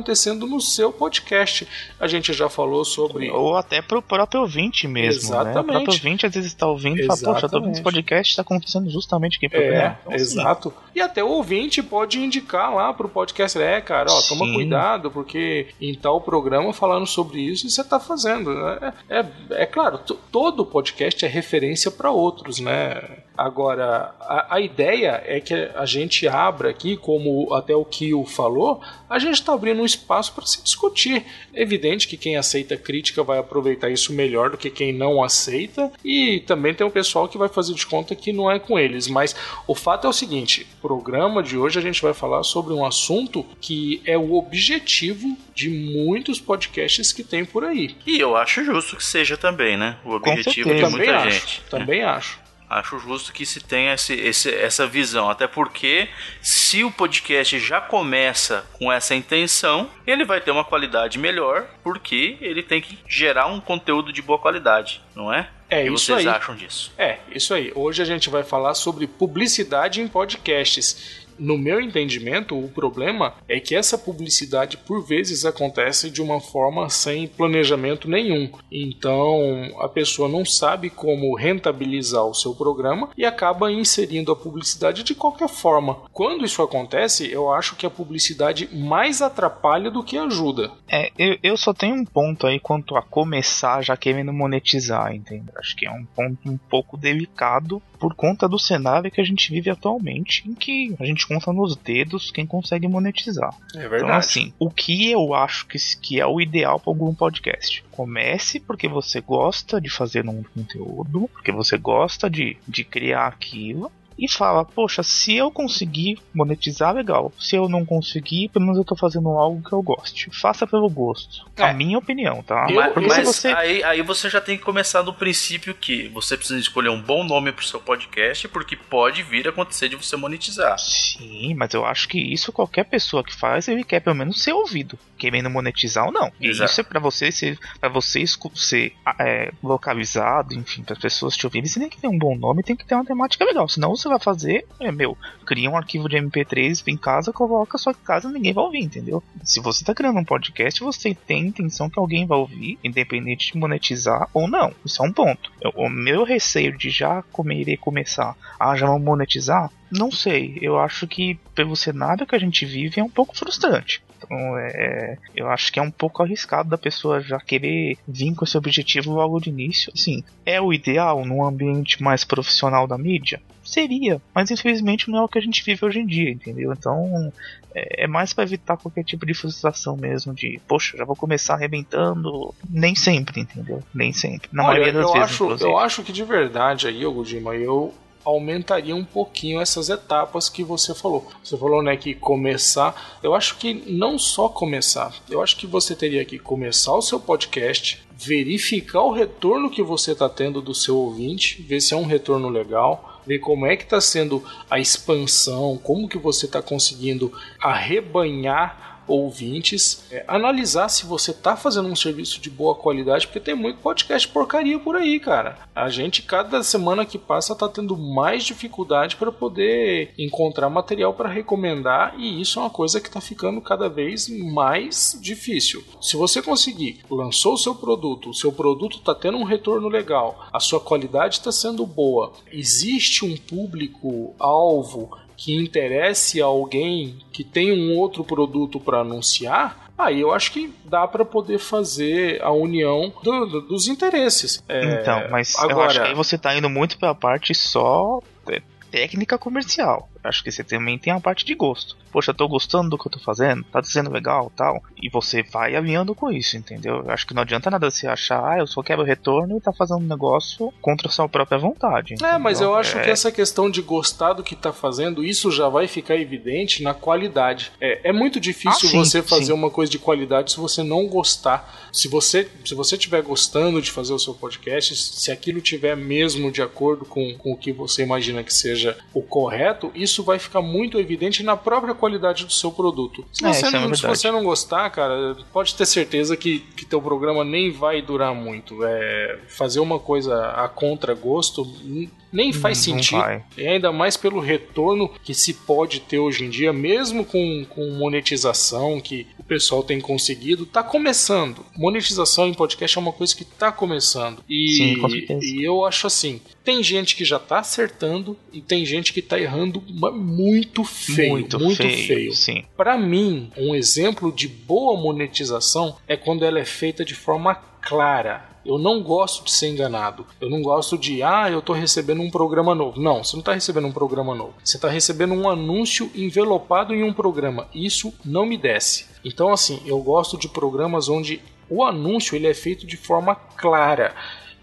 no 0.47 0.62
seu 0.62 0.91
podcast. 0.91 1.67
A 1.99 2.08
gente 2.08 2.34
já 2.34 2.49
falou 2.49 2.84
sobre. 2.86 3.29
Ou 3.29 3.55
até 3.55 3.81
pro 3.81 4.01
próprio 4.01 4.41
ouvinte 4.41 4.88
mesmo, 4.88 5.31
né? 5.31 5.38
O 5.38 5.41
Exatamente. 5.41 5.65
próprio 5.65 5.93
ouvinte 5.93 6.25
às 6.25 6.34
vezes 6.34 6.51
está 6.51 6.67
ouvindo 6.67 6.99
e 6.99 7.05
fala, 7.05 7.19
poxa, 7.19 7.49
tô 7.49 7.58
ouvindo 7.58 7.71
esse 7.71 7.81
Exatamente. 7.81 7.84
podcast, 7.84 8.31
está 8.31 8.41
acontecendo 8.41 8.89
justamente 8.89 9.38
aqui. 9.38 9.55
É. 9.55 9.95
Então, 10.01 10.13
assim, 10.13 10.23
exato. 10.23 10.73
E 10.93 11.01
até 11.01 11.23
o 11.23 11.27
ouvinte 11.29 11.81
pode 11.84 12.19
indicar 12.19 12.73
lá 12.73 12.93
pro 12.93 13.10
podcast, 13.10 13.58
é, 13.60 13.81
cara, 13.81 14.12
ó, 14.12 14.21
toma 14.21 14.45
Sim. 14.45 14.53
cuidado, 14.53 15.12
porque 15.12 15.67
em 15.79 15.93
tal 15.93 16.21
programa 16.21 16.73
falando 16.73 17.05
sobre 17.05 17.41
isso, 17.41 17.69
você 17.69 17.84
tá 17.84 17.99
fazendo. 17.99 18.51
É, 18.51 18.93
é, 19.10 19.25
é 19.51 19.65
claro, 19.65 19.99
todo 20.31 20.65
podcast 20.65 21.25
é 21.25 21.27
referência 21.27 21.91
para 21.91 22.12
outros, 22.12 22.60
né? 22.60 23.24
Agora, 23.38 24.13
a, 24.19 24.56
a 24.56 24.62
ideia 24.62 25.21
é 25.26 25.39
que 25.39 25.54
a 25.54 25.86
gente 25.86 26.28
abra 26.28 26.69
aqui, 26.69 26.95
como 26.98 27.54
até 27.54 27.76
o 27.76 27.86
Kio 27.86 28.26
falou, 28.26 28.82
a 29.10 29.19
gente 29.19 29.36
está 29.36 29.54
abrindo 29.54 29.82
um 29.82 29.86
espaço 29.86 30.34
para 30.34 30.45
se 30.45 30.63
discutir. 30.63 31.24
É 31.54 31.62
evidente 31.62 32.08
que 32.08 32.17
quem 32.17 32.38
aceita 32.38 32.78
crítica 32.78 33.24
vai 33.24 33.38
aproveitar 33.38 33.89
isso 33.89 34.13
melhor 34.13 34.50
do 34.50 34.58
que 34.58 34.69
quem 34.69 34.93
não 34.93 35.24
aceita, 35.24 35.91
e 36.04 36.41
também 36.48 36.74
tem 36.74 36.86
um 36.86 36.91
pessoal 36.91 37.28
que 37.28 37.38
vai 37.38 37.50
fazer 37.50 37.74
de 37.74 37.86
conta 37.86 38.15
que 38.15 38.32
não 38.32 38.50
é 38.50 38.60
com 38.60 38.80
eles. 38.80 39.08
Mas 39.08 39.36
o 39.67 39.76
fato 39.76 40.08
é 40.08 40.10
o 40.10 40.13
seguinte: 40.13 40.67
o 40.78 40.82
programa 40.82 41.43
de 41.43 41.58
hoje 41.58 41.80
a 41.80 41.82
gente 41.82 42.02
vai 42.02 42.13
falar 42.13 42.43
sobre 42.43 42.74
um 42.74 42.86
assunto 42.86 43.45
que 43.60 44.02
é 44.06 44.17
o 44.17 44.34
objetivo 44.34 45.38
de 45.54 45.69
muitos 45.69 46.39
podcasts 46.39 47.12
que 47.12 47.24
tem 47.24 47.45
por 47.45 47.63
aí. 47.63 47.95
E 48.06 48.19
eu 48.19 48.36
acho 48.36 48.63
justo 48.63 48.98
que 48.98 49.04
seja 49.04 49.38
também, 49.38 49.78
né? 49.78 49.98
O 50.04 50.12
objetivo 50.12 50.74
de 50.74 50.82
Também 50.82 51.08
muita 51.08 51.17
acho. 51.17 51.32
gente. 51.32 51.62
Também 51.69 52.04
acho. 52.04 52.44
Acho 52.69 52.97
justo 52.99 53.32
que 53.32 53.45
se 53.45 53.60
tenha 53.62 53.93
esse, 53.93 54.13
esse- 54.13 54.54
essa 54.54 54.88
visão, 54.88 55.30
até 55.30 55.47
porque 55.47 56.08
se 56.41 56.84
o 56.84 56.91
podcast 56.91 57.60
já 57.60 57.80
começa 57.80 58.65
com 58.73 58.91
essa 58.91 59.13
intenção, 59.13 59.89
ele 60.06 60.25
vai 60.25 60.41
ter 60.41 60.51
uma 60.51 60.63
qualidade 60.65 61.19
melhor, 61.19 61.67
porque 61.84 62.38
ele 62.41 62.63
tem 62.63 62.82
que 62.82 62.97
gerar 63.08 63.45
um 63.47 63.60
conteúdo 63.60 64.12
de 64.12 64.21
boa 64.21 64.39
qualidade, 64.39 65.01
não 65.15 65.32
é? 65.32 65.49
É 65.69 65.82
o 65.82 65.88
que 65.88 65.93
isso 65.93 66.06
vocês 66.06 66.19
aí. 66.19 66.28
acham 66.28 66.56
disso? 66.56 66.91
É, 66.97 67.17
isso 67.32 67.54
aí. 67.54 67.71
Hoje 67.75 68.01
a 68.01 68.06
gente 68.06 68.30
vai 68.30 68.43
falar 68.43 68.73
sobre 68.75 69.08
publicidade 69.08 69.99
em 70.01 70.08
podcasts. 70.08 71.24
No 71.38 71.58
meu 71.58 71.82
entendimento, 71.82 72.58
o 72.58 72.69
problema 72.69 73.36
é 73.48 73.60
que 73.60 73.76
essa 73.76 73.98
publicidade 73.98 74.78
por 74.78 75.06
vezes 75.06 75.45
acontece 75.45 76.10
de 76.10 76.21
uma 76.21 76.39
forma 76.39 76.89
sem 76.89 77.28
planejamento 77.28 78.10
nenhum. 78.10 78.50
Então 78.71 79.71
a 79.80 79.89
pessoa 79.89 80.30
não 80.30 80.45
sabe 80.45 80.89
como 80.89 81.36
rentabilizar 81.36 82.26
o 82.26 82.34
seu 82.34 82.54
programa 82.54 83.10
e 83.17 83.26
acaba 83.26 83.71
inserindo 83.71 84.32
a 84.32 84.36
publicidade 84.36 85.04
de 85.04 85.15
qualquer 85.15 85.50
forma. 85.50 86.02
Quando 86.12 86.45
isso 86.45 86.62
acontece, 86.62 87.30
eu 87.32 87.52
acho 87.52 87.76
que 87.76 87.86
a 87.86 87.89
publicidade 87.89 88.69
mais 88.74 89.21
atrapalha 89.21 89.91
do 89.91 90.04
que 90.04 90.17
ajuda. 90.17 90.71
É, 90.88 91.12
eu, 91.17 91.38
eu 91.41 91.58
só 91.58 91.74
tenho 91.74 91.95
um 91.95 92.06
ponto 92.06 92.48
aí 92.48 92.60
quanto 92.60 92.95
a 92.95 93.02
começar 93.02 93.82
já 93.82 93.98
querendo 93.98 94.32
monetizar, 94.34 95.13
entendeu? 95.13 95.54
Acho 95.58 95.76
que 95.76 95.86
é 95.86 95.91
um 95.91 96.06
ponto 96.06 96.50
um 96.50 96.58
pouco 96.58 96.98
delicado 96.98 97.82
por 98.00 98.13
conta 98.13 98.48
do 98.48 98.60
cenário 98.60 99.10
que 99.12 99.21
a 99.21 99.24
gente 99.24 99.52
vive 99.52 99.69
atualmente, 99.69 100.43
em 100.48 100.54
que 100.54 100.95
a 101.00 101.06
gente 101.06 101.24
conta 101.27 101.51
nos 101.51 101.75
dedos 101.75 102.31
quem 102.31 102.45
consegue 102.45 102.88
monetizar. 102.88 103.53
É 103.75 103.85
Então, 103.85 104.13
assim, 104.13 104.53
o 104.59 104.69
que 104.69 105.11
eu 105.11 105.33
acho 105.33 105.67
que, 105.67 105.77
que 106.01 106.19
é 106.19 106.25
o 106.25 106.39
ideal 106.39 106.79
para 106.79 106.91
algum 106.91 107.13
podcast? 107.13 107.83
Comece 107.91 108.59
porque 108.59 108.88
você 108.88 109.21
gosta 109.21 109.79
de 109.79 109.89
fazer 109.89 110.27
um 110.27 110.43
conteúdo, 110.43 111.29
porque 111.33 111.51
você 111.51 111.77
gosta 111.77 112.29
de, 112.29 112.57
de 112.67 112.83
criar 112.83 113.27
aquilo. 113.27 113.91
E 114.17 114.30
fala, 114.32 114.63
poxa, 114.63 115.04
se 115.04 115.36
eu 115.36 115.51
conseguir 115.51 116.19
monetizar, 116.34 116.93
legal. 116.93 117.32
Se 117.39 117.56
eu 117.56 117.67
não 117.67 117.86
conseguir, 117.86 118.49
pelo 118.49 118.65
menos 118.65 118.78
eu 118.78 118.86
tô 118.86 118.95
fazendo 118.95 119.30
algo 119.30 119.62
que 119.67 119.73
eu 119.73 119.82
goste. 119.82 120.30
Faça 120.32 120.65
pelo 120.65 120.89
gosto. 120.89 121.45
É. 121.58 121.63
A 121.63 121.73
minha 121.73 121.97
opinião, 121.97 122.41
tá? 122.41 122.67
Eu- 122.69 123.08
mas 123.08 123.25
você. 123.25 123.49
aí, 123.49 123.84
aí 123.84 124.01
você 124.01 124.30
já 124.30 124.39
tem 124.39 124.58
que 124.58 124.63
começar 124.63 125.01
do 125.01 125.13
princípio 125.13 125.73
que 125.73 126.08
você 126.10 126.38
precisa 126.38 126.60
escolher 126.60 126.89
um 126.89 127.01
bom 127.01 127.23
nome 127.23 127.51
pro 127.51 127.65
seu 127.65 127.80
podcast, 127.80 128.47
porque 128.47 128.75
pode 128.75 129.21
vir 129.23 129.47
a 129.47 129.49
acontecer 129.49 129.89
de 129.89 129.95
você 129.95 130.15
monetizar. 130.15 130.78
Sim, 130.80 131.54
mas 131.56 131.73
eu 131.73 131.86
acho 131.86 132.08
que 132.08 132.19
isso 132.19 132.51
qualquer 132.51 132.86
pessoa 132.86 133.23
que 133.23 133.36
faz, 133.36 133.67
ele 133.67 133.84
quer 133.84 133.99
pelo 133.99 134.15
menos 134.15 134.41
ser 134.41 134.54
ouvido, 134.54 134.97
querendo 135.17 135.49
monetizar 135.49 136.06
ou 136.06 136.12
não. 136.12 136.32
Exato. 136.39 136.71
isso 136.71 136.82
é 136.82 136.84
pra 136.84 136.99
você 136.99 137.32
ser, 137.32 137.60
para 137.80 137.89
você 137.89 138.23
ser 138.56 138.93
é, 139.19 139.51
localizado, 139.63 140.54
enfim, 140.54 140.84
para 140.84 140.95
pessoas 140.95 141.36
te 141.36 141.45
ouvirem, 141.45 141.67
você 141.67 141.80
tem 141.80 141.89
que 141.89 141.99
ter 141.99 142.08
um 142.08 142.17
bom 142.17 142.36
nome, 142.36 142.63
tem 142.63 142.75
que 142.75 142.86
ter 142.86 142.95
uma 142.95 143.06
temática 143.06 143.43
legal. 143.45 143.67
Senão 143.67 143.95
você 143.95 144.05
vai 144.08 144.20
fazer, 144.20 144.65
é 144.80 144.91
meu, 144.91 145.18
cria 145.46 145.70
um 145.70 145.78
arquivo 145.78 146.08
de 146.10 146.18
MP3 146.18 146.84
em 146.88 146.98
casa, 146.98 147.32
coloca 147.34 147.78
só 147.78 147.94
que 147.94 148.00
casa 148.02 148.30
ninguém 148.30 148.54
vai 148.54 148.63
ouvir, 148.63 148.84
entendeu? 148.84 149.24
Se 149.44 149.60
você 149.60 149.84
tá 149.84 149.94
criando 149.94 150.20
um 150.20 150.24
podcast, 150.26 150.80
você 150.84 151.13
tem 151.13 151.48
intenção 151.48 151.89
que 151.89 152.00
alguém 152.00 152.26
vai 152.26 152.38
ouvir, 152.38 152.78
independente 152.84 153.52
de 153.52 153.58
monetizar 153.58 154.28
ou 154.34 154.48
não. 154.48 154.74
Isso 154.86 155.04
é 155.04 155.06
um 155.08 155.12
ponto. 155.12 155.52
Eu- 155.62 155.74
o 155.76 155.89
meu 155.89 156.24
receio 156.24 156.78
de 156.78 156.89
já 156.89 157.22
comer, 157.32 157.62
irei 157.62 157.78
começar, 157.78 158.36
ah, 158.60 158.76
já 158.76 158.86
vamos 158.88 159.04
monetizar? 159.04 159.72
Não 159.91 160.12
sei. 160.12 160.58
Eu 160.62 160.80
acho 160.80 161.08
que 161.08 161.39
pelo 161.54 161.76
cenário 161.76 162.26
que 162.26 162.36
a 162.36 162.39
gente 162.39 162.65
vive 162.65 163.00
é 163.00 163.04
um 163.04 163.10
pouco 163.10 163.38
frustrante. 163.38 164.02
Então, 164.25 164.57
é, 164.57 165.17
eu 165.35 165.49
acho 165.49 165.71
que 165.71 165.79
é 165.79 165.81
um 165.81 165.91
pouco 165.91 166.23
arriscado 166.23 166.69
da 166.69 166.77
pessoa 166.77 167.21
já 167.21 167.39
querer 167.39 167.97
vir 168.07 168.33
com 168.35 168.45
esse 168.45 168.57
objetivo 168.57 169.13
logo 169.13 169.39
de 169.39 169.49
início. 169.49 169.91
Assim, 169.95 170.23
é 170.45 170.59
o 170.59 170.73
ideal 170.73 171.23
num 171.25 171.45
ambiente 171.45 172.01
mais 172.01 172.23
profissional 172.23 172.88
da 172.88 172.97
mídia? 172.97 173.41
Seria, 173.63 174.21
mas 174.33 174.51
infelizmente 174.51 175.09
não 175.09 175.19
é 175.19 175.23
o 175.23 175.27
que 175.27 175.39
a 175.39 175.41
gente 175.41 175.63
vive 175.63 175.83
hoje 175.83 175.99
em 175.99 176.05
dia, 176.05 176.29
entendeu? 176.29 176.71
Então, 176.71 177.31
é, 177.73 178.03
é 178.03 178.07
mais 178.07 178.31
para 178.31 178.43
evitar 178.43 178.77
qualquer 178.77 179.03
tipo 179.03 179.25
de 179.25 179.33
frustração 179.33 179.97
mesmo, 179.97 180.33
de, 180.33 180.61
poxa, 180.67 180.95
já 180.97 181.03
vou 181.03 181.15
começar 181.15 181.55
arrebentando. 181.55 182.53
Nem 182.69 182.95
sempre, 182.95 183.41
entendeu? 183.41 183.81
Nem 183.93 184.13
sempre. 184.13 184.49
Na 184.51 184.63
Olha, 184.63 184.79
maioria 184.79 184.93
das 184.93 185.07
eu 185.07 185.13
vezes, 185.13 185.29
acho, 185.29 185.43
inclusive. 185.43 185.69
eu 185.69 185.77
acho 185.77 186.03
que 186.03 186.13
de 186.13 186.23
verdade 186.23 186.88
aí, 186.88 187.05
Ogudima, 187.05 187.55
eu 187.55 187.93
aumentaria 188.25 188.95
um 188.95 189.05
pouquinho 189.05 189.61
essas 189.61 189.89
etapas 189.89 190.49
que 190.49 190.63
você 190.63 190.95
falou. 190.95 191.27
Você 191.43 191.55
falou, 191.55 191.83
né, 191.83 191.95
que 191.95 192.15
começar. 192.15 193.19
Eu 193.21 193.35
acho 193.35 193.57
que 193.57 193.73
não 193.88 194.17
só 194.17 194.49
começar. 194.49 195.13
Eu 195.29 195.41
acho 195.41 195.55
que 195.55 195.67
você 195.67 195.95
teria 195.95 196.25
que 196.25 196.39
começar 196.39 196.93
o 196.93 197.01
seu 197.01 197.19
podcast, 197.19 198.03
verificar 198.11 199.03
o 199.03 199.11
retorno 199.11 199.69
que 199.69 199.83
você 199.83 200.13
está 200.13 200.27
tendo 200.27 200.61
do 200.61 200.73
seu 200.73 200.97
ouvinte, 200.97 201.61
ver 201.61 201.79
se 201.79 201.93
é 201.93 201.97
um 201.97 202.05
retorno 202.05 202.49
legal, 202.49 203.21
ver 203.25 203.39
como 203.39 203.65
é 203.65 203.75
que 203.75 203.83
está 203.83 204.01
sendo 204.01 204.43
a 204.69 204.79
expansão, 204.79 205.79
como 205.81 206.09
que 206.09 206.17
você 206.17 206.45
está 206.45 206.61
conseguindo 206.61 207.31
arrebanhar 207.61 208.94
ouvintes, 209.08 210.06
é, 210.12 210.24
analisar 210.28 210.89
se 210.89 211.06
você 211.06 211.34
tá 211.34 211.56
fazendo 211.56 211.88
um 211.88 211.96
serviço 211.96 212.39
de 212.39 212.50
boa 212.50 212.76
qualidade, 212.76 213.28
porque 213.28 213.39
tem 213.39 213.56
muito 213.56 213.80
podcast 213.80 214.28
porcaria 214.28 214.80
por 214.80 214.96
aí, 214.96 215.20
cara. 215.20 215.58
A 215.76 215.89
gente, 215.89 216.22
cada 216.22 216.63
semana 216.63 217.06
que 217.06 217.18
passa, 217.18 217.56
tá 217.56 217.68
tendo 217.68 217.98
mais 217.98 218.44
dificuldade 218.44 219.15
para 219.15 219.32
poder 219.32 220.13
encontrar 220.18 220.70
material 220.70 221.13
para 221.13 221.30
recomendar, 221.30 222.15
e 222.18 222.41
isso 222.41 222.60
é 222.60 222.63
uma 222.63 222.70
coisa 222.70 223.00
que 223.00 223.10
tá 223.10 223.22
ficando 223.22 223.62
cada 223.62 223.89
vez 223.89 224.28
mais 224.28 225.18
difícil. 225.22 225.84
Se 226.02 226.15
você 226.15 226.41
conseguir, 226.41 227.02
lançou 227.10 227.54
o 227.54 227.58
seu 227.58 227.76
produto, 227.76 228.30
o 228.30 228.34
seu 228.34 228.52
produto 228.52 229.00
tá 229.00 229.13
tendo 229.13 229.38
um 229.38 229.44
retorno 229.44 229.88
legal, 229.88 230.48
a 230.52 230.60
sua 230.60 230.80
qualidade 230.80 231.36
está 231.36 231.52
sendo 231.52 231.86
boa, 231.86 232.34
existe 232.52 233.26
um 233.26 233.36
público-alvo 233.36 235.24
que 235.38 235.56
interesse 235.56 236.41
a 236.41 236.45
alguém 236.45 237.17
que 237.32 237.43
tem 237.43 237.71
um 237.71 237.98
outro 237.98 238.24
produto 238.24 238.80
para 238.80 239.00
anunciar, 239.00 239.89
aí 239.98 240.19
eu 240.21 240.34
acho 240.34 240.52
que 240.52 240.74
dá 240.86 241.08
para 241.08 241.24
poder 241.26 241.58
fazer 241.60 242.41
a 242.41 242.52
união 242.52 243.13
do- 243.24 243.45
do- 243.45 243.62
dos 243.62 243.88
interesses. 243.88 244.63
É, 244.67 245.02
Então, 245.02 245.28
mas 245.30 245.54
eu 245.56 245.69
agora- 245.69 245.88
acho 245.88 246.02
que 246.02 246.08
aí 246.08 246.13
você 246.13 246.38
tá 246.38 246.56
indo 246.56 246.69
muito 246.69 246.98
pela 246.98 247.15
parte 247.15 247.54
só 247.54 248.19
é, 248.50 248.62
técnica 248.91 249.38
comercial. 249.38 250.10
Acho 250.27 250.43
que 250.43 250.51
você 250.51 250.63
também 250.63 250.97
tem 250.97 251.13
a 251.13 251.19
parte 251.19 251.45
de 251.45 251.53
gosto. 251.55 251.95
Poxa, 252.11 252.31
eu 252.31 252.35
tô 252.35 252.47
gostando 252.47 252.89
do 252.89 252.97
que 252.97 253.07
eu 253.07 253.11
tô 253.11 253.19
fazendo, 253.19 253.63
tá 253.65 253.83
sendo 253.83 254.09
legal 254.09 254.51
tal. 254.55 254.81
E 255.01 255.09
você 255.09 255.43
vai 255.43 255.75
alinhando 255.75 256.15
com 256.15 256.31
isso, 256.31 256.55
entendeu? 256.57 257.03
Eu 257.03 257.11
acho 257.11 257.27
que 257.27 257.33
não 257.33 257.41
adianta 257.41 257.69
nada 257.69 257.89
você 257.91 258.07
achar, 258.07 258.41
ah, 258.53 258.57
eu 258.59 258.67
só 258.67 258.81
quero 258.81 259.03
retorno 259.03 259.57
e 259.57 259.61
tá 259.61 259.73
fazendo 259.73 259.99
um 259.99 260.07
negócio 260.07 260.73
contra 260.81 261.07
a 261.07 261.11
sua 261.11 261.27
própria 261.27 261.57
vontade. 261.57 262.15
É, 262.23 262.38
mas 262.38 262.57
entendeu? 262.57 262.73
eu 262.73 262.79
acho 262.79 262.97
É, 262.97 263.03
que 263.03 263.09
essa 263.09 263.31
questão 263.31 263.69
de 263.69 263.81
gostar 263.81 264.33
do 264.33 264.43
que 264.43 264.55
tá 264.55 264.71
fazendo, 264.71 265.23
isso 265.23 265.51
já 265.51 265.67
vai 265.67 265.88
ficar 265.88 266.15
evidente 266.15 266.81
na 266.81 266.93
qualidade. 266.93 267.71
É, 267.81 268.09
é 268.09 268.13
muito 268.13 268.39
difícil 268.39 268.88
Ah, 268.88 268.91
sim, 268.91 268.97
você 268.97 269.21
fazer 269.21 269.45
sim. 269.47 269.51
uma 269.53 269.69
coisa 269.69 269.91
de 269.91 269.99
qualidade 269.99 270.51
se 270.51 270.57
você 270.57 270.83
não 270.83 271.07
gostar. 271.07 271.89
Se 271.91 272.07
você 272.07 272.47
se 272.63 272.73
você 272.75 272.95
estiver 272.95 273.21
gostando 273.21 273.81
de 273.81 273.91
fazer 273.91 274.13
o 274.13 274.19
seu 274.19 274.33
podcast, 274.33 274.95
se 274.95 275.31
aquilo 275.31 275.61
tiver 275.61 275.95
mesmo 275.95 276.51
de 276.51 276.61
acordo 276.61 277.05
com, 277.05 277.33
com 277.38 277.51
o 277.53 277.57
que 277.57 277.71
você 277.71 278.03
imagina 278.03 278.43
que 278.43 278.53
seja 278.53 278.97
o 279.13 279.21
correto, 279.21 279.91
isso 279.93 280.14
vai 280.23 280.39
ficar 280.39 280.62
muito 280.62 280.99
evidente 280.99 281.43
na 281.43 281.56
própria 281.58 281.93
qualidade 281.93 282.45
do 282.45 282.51
seu 282.54 282.71
produto. 282.71 283.25
Se 283.32 283.45
É, 283.45 283.54
você, 283.54 283.58
isso 283.67 283.67
é 283.67 283.71
não, 283.80 283.80
se 283.95 284.01
verdade. 284.01 284.19
você 284.19 284.32
não 284.32 284.43
gostar, 284.43 284.89
cara, 284.89 285.36
pode 285.51 285.75
ter 285.75 285.86
certeza 285.86 286.36
que, 286.38 286.60
que 286.60 286.86
teu 286.86 287.01
programa 287.01 287.43
nem 287.43 287.71
vai 287.71 288.01
durar 288.01 288.34
muito. 288.34 288.84
É, 288.84 289.39
fazer 289.47 289.80
uma 289.80 289.99
coisa 289.99 290.49
a 290.51 290.67
contragosto 290.67 291.63
n- 291.84 292.10
nem 292.36 292.52
faz 292.54 292.78
Não 292.88 292.95
sentido. 292.95 293.17
vai. 293.19 293.43
E 293.58 293.65
ainda 293.67 293.91
mais 293.91 294.17
pelo 294.17 294.39
retorno 294.39 295.10
que 295.24 295.34
se 295.34 295.54
pode 295.54 296.02
ter 296.02 296.19
hoje 296.19 296.43
em 296.43 296.50
dia, 296.50 296.71
mesmo 296.74 297.24
com, 297.26 297.65
com 297.69 297.89
monetização 297.91 299.00
que 299.00 299.26
o 299.39 299.43
pessoal 299.43 299.84
tem 299.84 300.02
conseguido, 300.02 300.65
tá 300.65 300.84
começando. 300.84 301.65
Monetização 301.78 302.48
em 302.48 302.54
podcast 302.54 302.98
é 302.98 303.02
uma 303.02 303.13
coisa 303.13 303.36
que 303.36 303.45
tá 303.45 303.71
começando. 303.71 304.43
E, 304.50 304.69
Sim, 304.78 305.00
com 305.00 305.10
certeza. 305.10 305.45
e 305.45 305.63
eu 305.63 305.86
acho 305.86 306.08
assim: 306.08 306.41
tem 306.63 306.84
gente 306.84 307.15
que 307.15 307.24
já 307.24 307.39
tá 307.39 307.60
acertando 307.60 308.38
e 308.52 308.60
tem 308.62 308.86
gente 308.86 309.13
que 309.13 309.21
tá 309.21 309.39
errando 309.39 309.82
muito 310.13 310.84
feio. 310.84 311.30
muito, 311.32 311.60
Muito, 311.60 311.78
feio, 311.78 312.08
feio. 312.08 312.34
Sim. 312.34 312.63
Para 312.76 312.98
mim, 312.98 313.50
um 313.58 313.74
exemplo 313.76 314.32
de 314.32 314.48
boa 314.48 315.00
monetização 315.00 315.95
é 316.08 316.17
quando 316.17 316.43
ela 316.43 316.60
é 316.60 316.65
feita 316.65 317.06
de 317.06 317.13
forma 317.15 317.56
clara. 317.86 318.43
Eu 318.65 318.80
não 318.80 319.04
gosto 319.04 319.45
de 319.45 319.52
ser 319.52 319.69
enganado. 319.69 320.26
Eu 320.41 320.50
não 320.50 320.62
gosto 320.62 320.98
de, 320.98 321.21
ah, 321.21 321.50
eu 321.52 321.62
tô 321.62 321.71
recebendo 321.71 322.24
um 322.24 322.32
programa 322.32 322.74
novo. 322.74 323.00
Não, 323.00 323.24
você 323.24 323.36
não 323.36 323.43
tá 323.43 323.54
recebendo 323.54 323.88
um 323.88 323.91
programa 323.91 324.34
novo. 324.34 324.56
Você 324.63 324.80
tá 324.80 324.89
recebendo 324.89 325.36
um 325.36 325.48
anúncio 325.48 326.10
envelopado 326.15 326.93
em 326.93 327.04
um 327.04 327.13
programa. 327.13 327.67
Isso 327.74 328.12
não 328.26 328.43
me 328.43 328.58
desce. 328.58 329.06
Então, 329.24 329.54
assim, 329.54 329.84
eu 329.86 330.00
gosto 330.00 330.36
de 330.36 330.50
programas 330.50 331.08
onde 331.08 331.39
o 331.69 331.84
anúncio 331.84 332.36
ele 332.36 332.48
é 332.48 332.56
feito 332.56 332.88
de 332.88 332.98
forma 332.98 333.36
clara. 333.36 334.15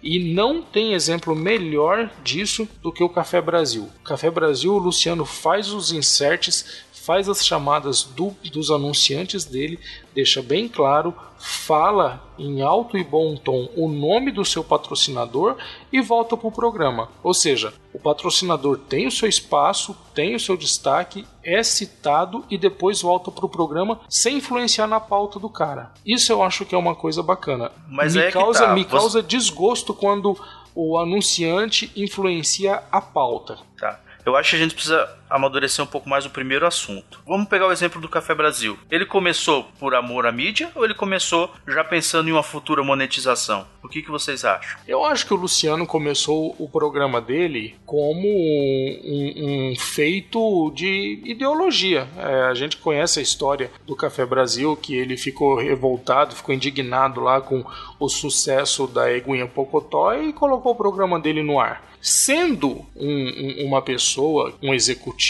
E 0.03 0.35
não 0.35 0.61
tem 0.61 0.95
exemplo 0.95 1.37
melhor 1.37 2.11
disso 2.25 2.69
do 2.83 2.91
que 2.91 3.05
o 3.05 3.09
Café 3.09 3.41
Brasil. 3.41 3.89
Café 4.03 4.33
Brasil, 4.33 4.75
o 4.75 4.79
Luciano 4.79 5.25
faz 5.25 5.73
os 5.73 5.93
inserts, 5.93 6.83
faz 7.05 7.29
as 7.29 7.45
chamadas 7.45 8.03
do- 8.05 8.35
dos 8.53 8.71
anunciantes 8.71 9.45
dele, 9.45 9.79
deixa 10.15 10.41
bem 10.43 10.69
claro, 10.69 11.15
fala 11.39 12.23
em 12.39 12.63
alto 12.63 12.97
e 12.97 13.03
bom 13.03 13.35
tom 13.37 13.69
o 13.77 13.89
nome 13.89 14.31
do 14.31 14.45
seu 14.45 14.63
patrocinador 14.63 15.57
e 15.93 16.01
volta 16.01 16.37
para 16.37 16.47
o 16.49 16.53
programa. 16.53 17.09
Ou 17.23 17.35
seja, 17.35 17.75
o 17.93 17.99
patrocinador 17.99 18.79
tem 18.79 19.07
o 19.07 19.11
seu 19.11 19.29
espaço, 19.29 19.97
tem 20.15 20.37
o 20.37 20.41
seu 20.41 20.57
destaque, 20.57 21.27
é 21.43 21.63
citado 21.65 22.45
e 22.49 22.57
depois 22.57 23.03
volta 23.03 23.31
para 23.33 23.45
o 23.45 23.49
programa 23.49 24.01
sem 24.09 24.37
influenciar 24.37 24.87
na 24.87 25.01
pauta 25.01 25.41
do 25.41 25.49
cara. 25.49 25.91
Isso 26.07 26.31
eu 26.31 26.43
acho 26.43 26.65
que 26.65 26.75
é 26.75 26.79
uma 26.79 26.95
coisa 26.95 27.23
bacana. 27.23 27.73
Mas 27.89 28.15
me 28.15 28.23
é 28.23 28.27
que 28.27 28.33
causa, 28.33 28.67
tá, 28.67 28.75
me 28.75 28.85
você- 28.85 28.91
causa 28.91 29.23
desgosto 29.23 29.93
quando 29.93 30.39
o 30.75 30.97
anunciante 30.97 31.91
influencia 31.97 32.83
a 32.91 33.01
pauta. 33.01 33.59
Tá. 33.79 34.01
Eu 34.25 34.37
acho 34.37 34.51
que 34.51 34.57
a 34.57 34.59
gente 34.61 34.75
precisa 34.75 35.05
amadurecer 35.35 35.85
um 35.85 35.89
pouco 35.89 36.09
mais 36.09 36.25
o 36.27 36.31
primeiro 36.31 36.67
assunto. 36.67 37.21
Vamos 37.27 37.49
pegar 37.49 37.67
o 37.67 37.73
exemplo 37.73 38.01
do 38.01 38.09
Café 38.09 38.35
Brasil. 38.35 38.79
Ele 38.91 39.07
começou 39.07 39.65
por 39.79 39.95
amor 39.95 40.27
à 40.27 40.33
mídia 40.33 40.71
ou 40.75 40.85
ele 40.85 40.95
começou 40.95 41.51
já 41.67 41.83
pensando 41.83 42.29
em 42.29 42.33
uma 42.33 42.43
futura 42.43 42.83
monetização? 42.83 43.67
O 43.83 43.89
que, 43.89 44.03
que 44.03 44.11
vocês 44.11 44.45
acham? 44.45 44.79
Eu 44.87 45.05
acho 45.05 45.27
que 45.27 45.35
o 45.35 45.37
Luciano 45.37 45.87
começou 45.87 46.55
o 46.59 46.69
programa 46.69 47.21
dele 47.21 47.75
como 47.85 48.29
um, 48.29 49.71
um 49.73 49.77
feito 49.77 50.71
de 50.75 51.21
ideologia. 51.25 52.07
É, 52.17 52.43
a 52.51 52.55
gente 52.55 52.77
conhece 52.77 53.19
a 53.19 53.23
história 53.23 53.71
do 53.87 53.97
Café 53.97 54.25
Brasil, 54.25 54.77
que 54.77 54.95
ele 54.95 55.17
ficou 55.17 55.57
revoltado, 55.57 56.35
ficou 56.35 56.55
indignado 56.55 57.21
lá 57.21 57.41
com 57.41 57.65
o 57.99 58.09
sucesso 58.09 58.87
da 58.87 59.13
Eguinha 59.13 59.47
Pocotó 59.47 60.15
e 60.15 60.33
colocou 60.33 60.73
o 60.73 60.77
programa 60.77 61.19
dele 61.19 61.43
no 61.43 61.59
ar. 61.61 61.91
Sendo 62.01 62.85
um- 62.97 63.63
um- 63.63 63.67
uma 63.67 63.81
pessoa, 63.81 64.53
um 64.61 64.75
executivo 64.75 65.22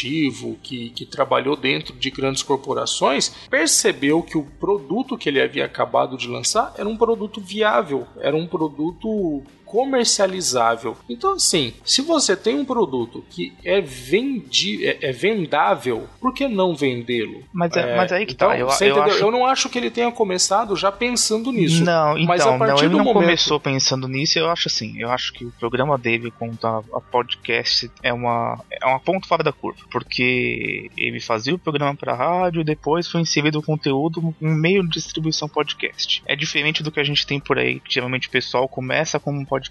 que, 0.63 0.91
que 0.91 1.05
trabalhou 1.05 1.57
dentro 1.57 1.95
de 1.95 2.11
grandes 2.11 2.43
corporações, 2.43 3.29
percebeu 3.51 4.23
que 4.23 4.39
o 4.39 4.45
produto 4.45 5.19
que 5.19 5.29
ele 5.29 5.41
havia 5.41 5.65
acabado 5.65 6.17
de 6.17 6.29
lançar 6.29 6.75
era 6.77 6.89
um 6.89 6.97
produto 6.97 7.41
viável, 7.41 8.07
era 8.19 8.37
um 8.37 8.47
produto 8.47 9.43
comercializável. 9.73 10.95
Então, 11.09 11.33
assim, 11.33 11.73
se 11.83 12.03
você 12.03 12.37
tem 12.37 12.57
um 12.57 12.65
produto 12.65 13.25
que 13.31 13.55
é, 13.65 13.81
vendi 13.81 14.87
é, 14.87 15.09
é 15.09 15.13
vendável, 15.13 16.07
por 16.21 16.35
que 16.35 16.47
não 16.47 16.77
vendê-lo? 16.77 17.43
Mas, 17.51 17.75
é, 17.75 17.93
É, 17.93 17.97
mas 17.97 18.13
aí 18.13 18.27
que 18.27 18.35
então, 18.35 18.51
tá. 18.51 18.59
Eu, 18.59 18.67
eu 18.67 19.03
acho 19.03 19.25
Eu 19.25 19.31
não 19.31 19.47
acho 19.47 19.71
que 19.71 19.79
ele 19.79 19.91
tenha 19.91 20.13
começado 20.13 20.77
já 20.77 20.93
pensando 20.93 21.51
nisso. 21.51 21.83
Não, 21.83 22.19
então, 22.19 22.27
mas 22.27 22.43
a 22.43 22.51
não, 22.51 22.59
partir 22.59 22.85
ele 22.85 22.91
do 22.91 22.99
não 22.99 23.05
momento... 23.05 23.25
começou 23.25 23.59
pensando 23.59 24.07
nisso, 24.07 24.39
eu 24.39 24.51
acho 24.51 24.69
assim, 24.69 25.01
eu 25.01 25.11
acho 25.11 25.33
que 25.33 25.47
o 25.47 25.51
programa 25.53 25.97
dele 25.97 26.31
quanto 26.31 26.67
a, 26.67 26.83
a 26.93 27.01
podcast 27.01 27.91
é 28.03 28.13
uma 28.13 28.61
é 28.71 28.87
uma 28.87 29.01
ponto 29.01 29.27
fora 29.27 29.43
da 29.43 29.53
curva, 29.53 29.81
porque 29.91 30.91
ele 30.99 31.19
fazia 31.19 31.55
o 31.55 31.59
programa 31.59 31.95
para 31.97 32.15
rádio 32.15 32.61
e 32.61 32.65
depois 32.65 33.09
foi 33.09 33.23
inserido 33.23 33.59
o 33.59 33.63
conteúdo 33.63 34.35
em 34.39 34.55
meio 34.55 34.83
de 34.83 34.91
distribuição 34.91 35.49
podcast. 35.49 36.23
É 36.27 36.37
diferente 36.37 36.83
do 36.83 36.93
que 36.93 37.01
a 37.01 37.05
gente 37.05 37.27
tem 37.27 37.41
por 37.41 37.59
aí, 37.59 37.81
que 37.81 37.95
geralmente 37.95 38.29
o 38.29 38.31
pessoal 38.31 38.69
começa 38.69 39.19
como 39.19 39.41
um 39.41 39.45
podcast 39.47 39.62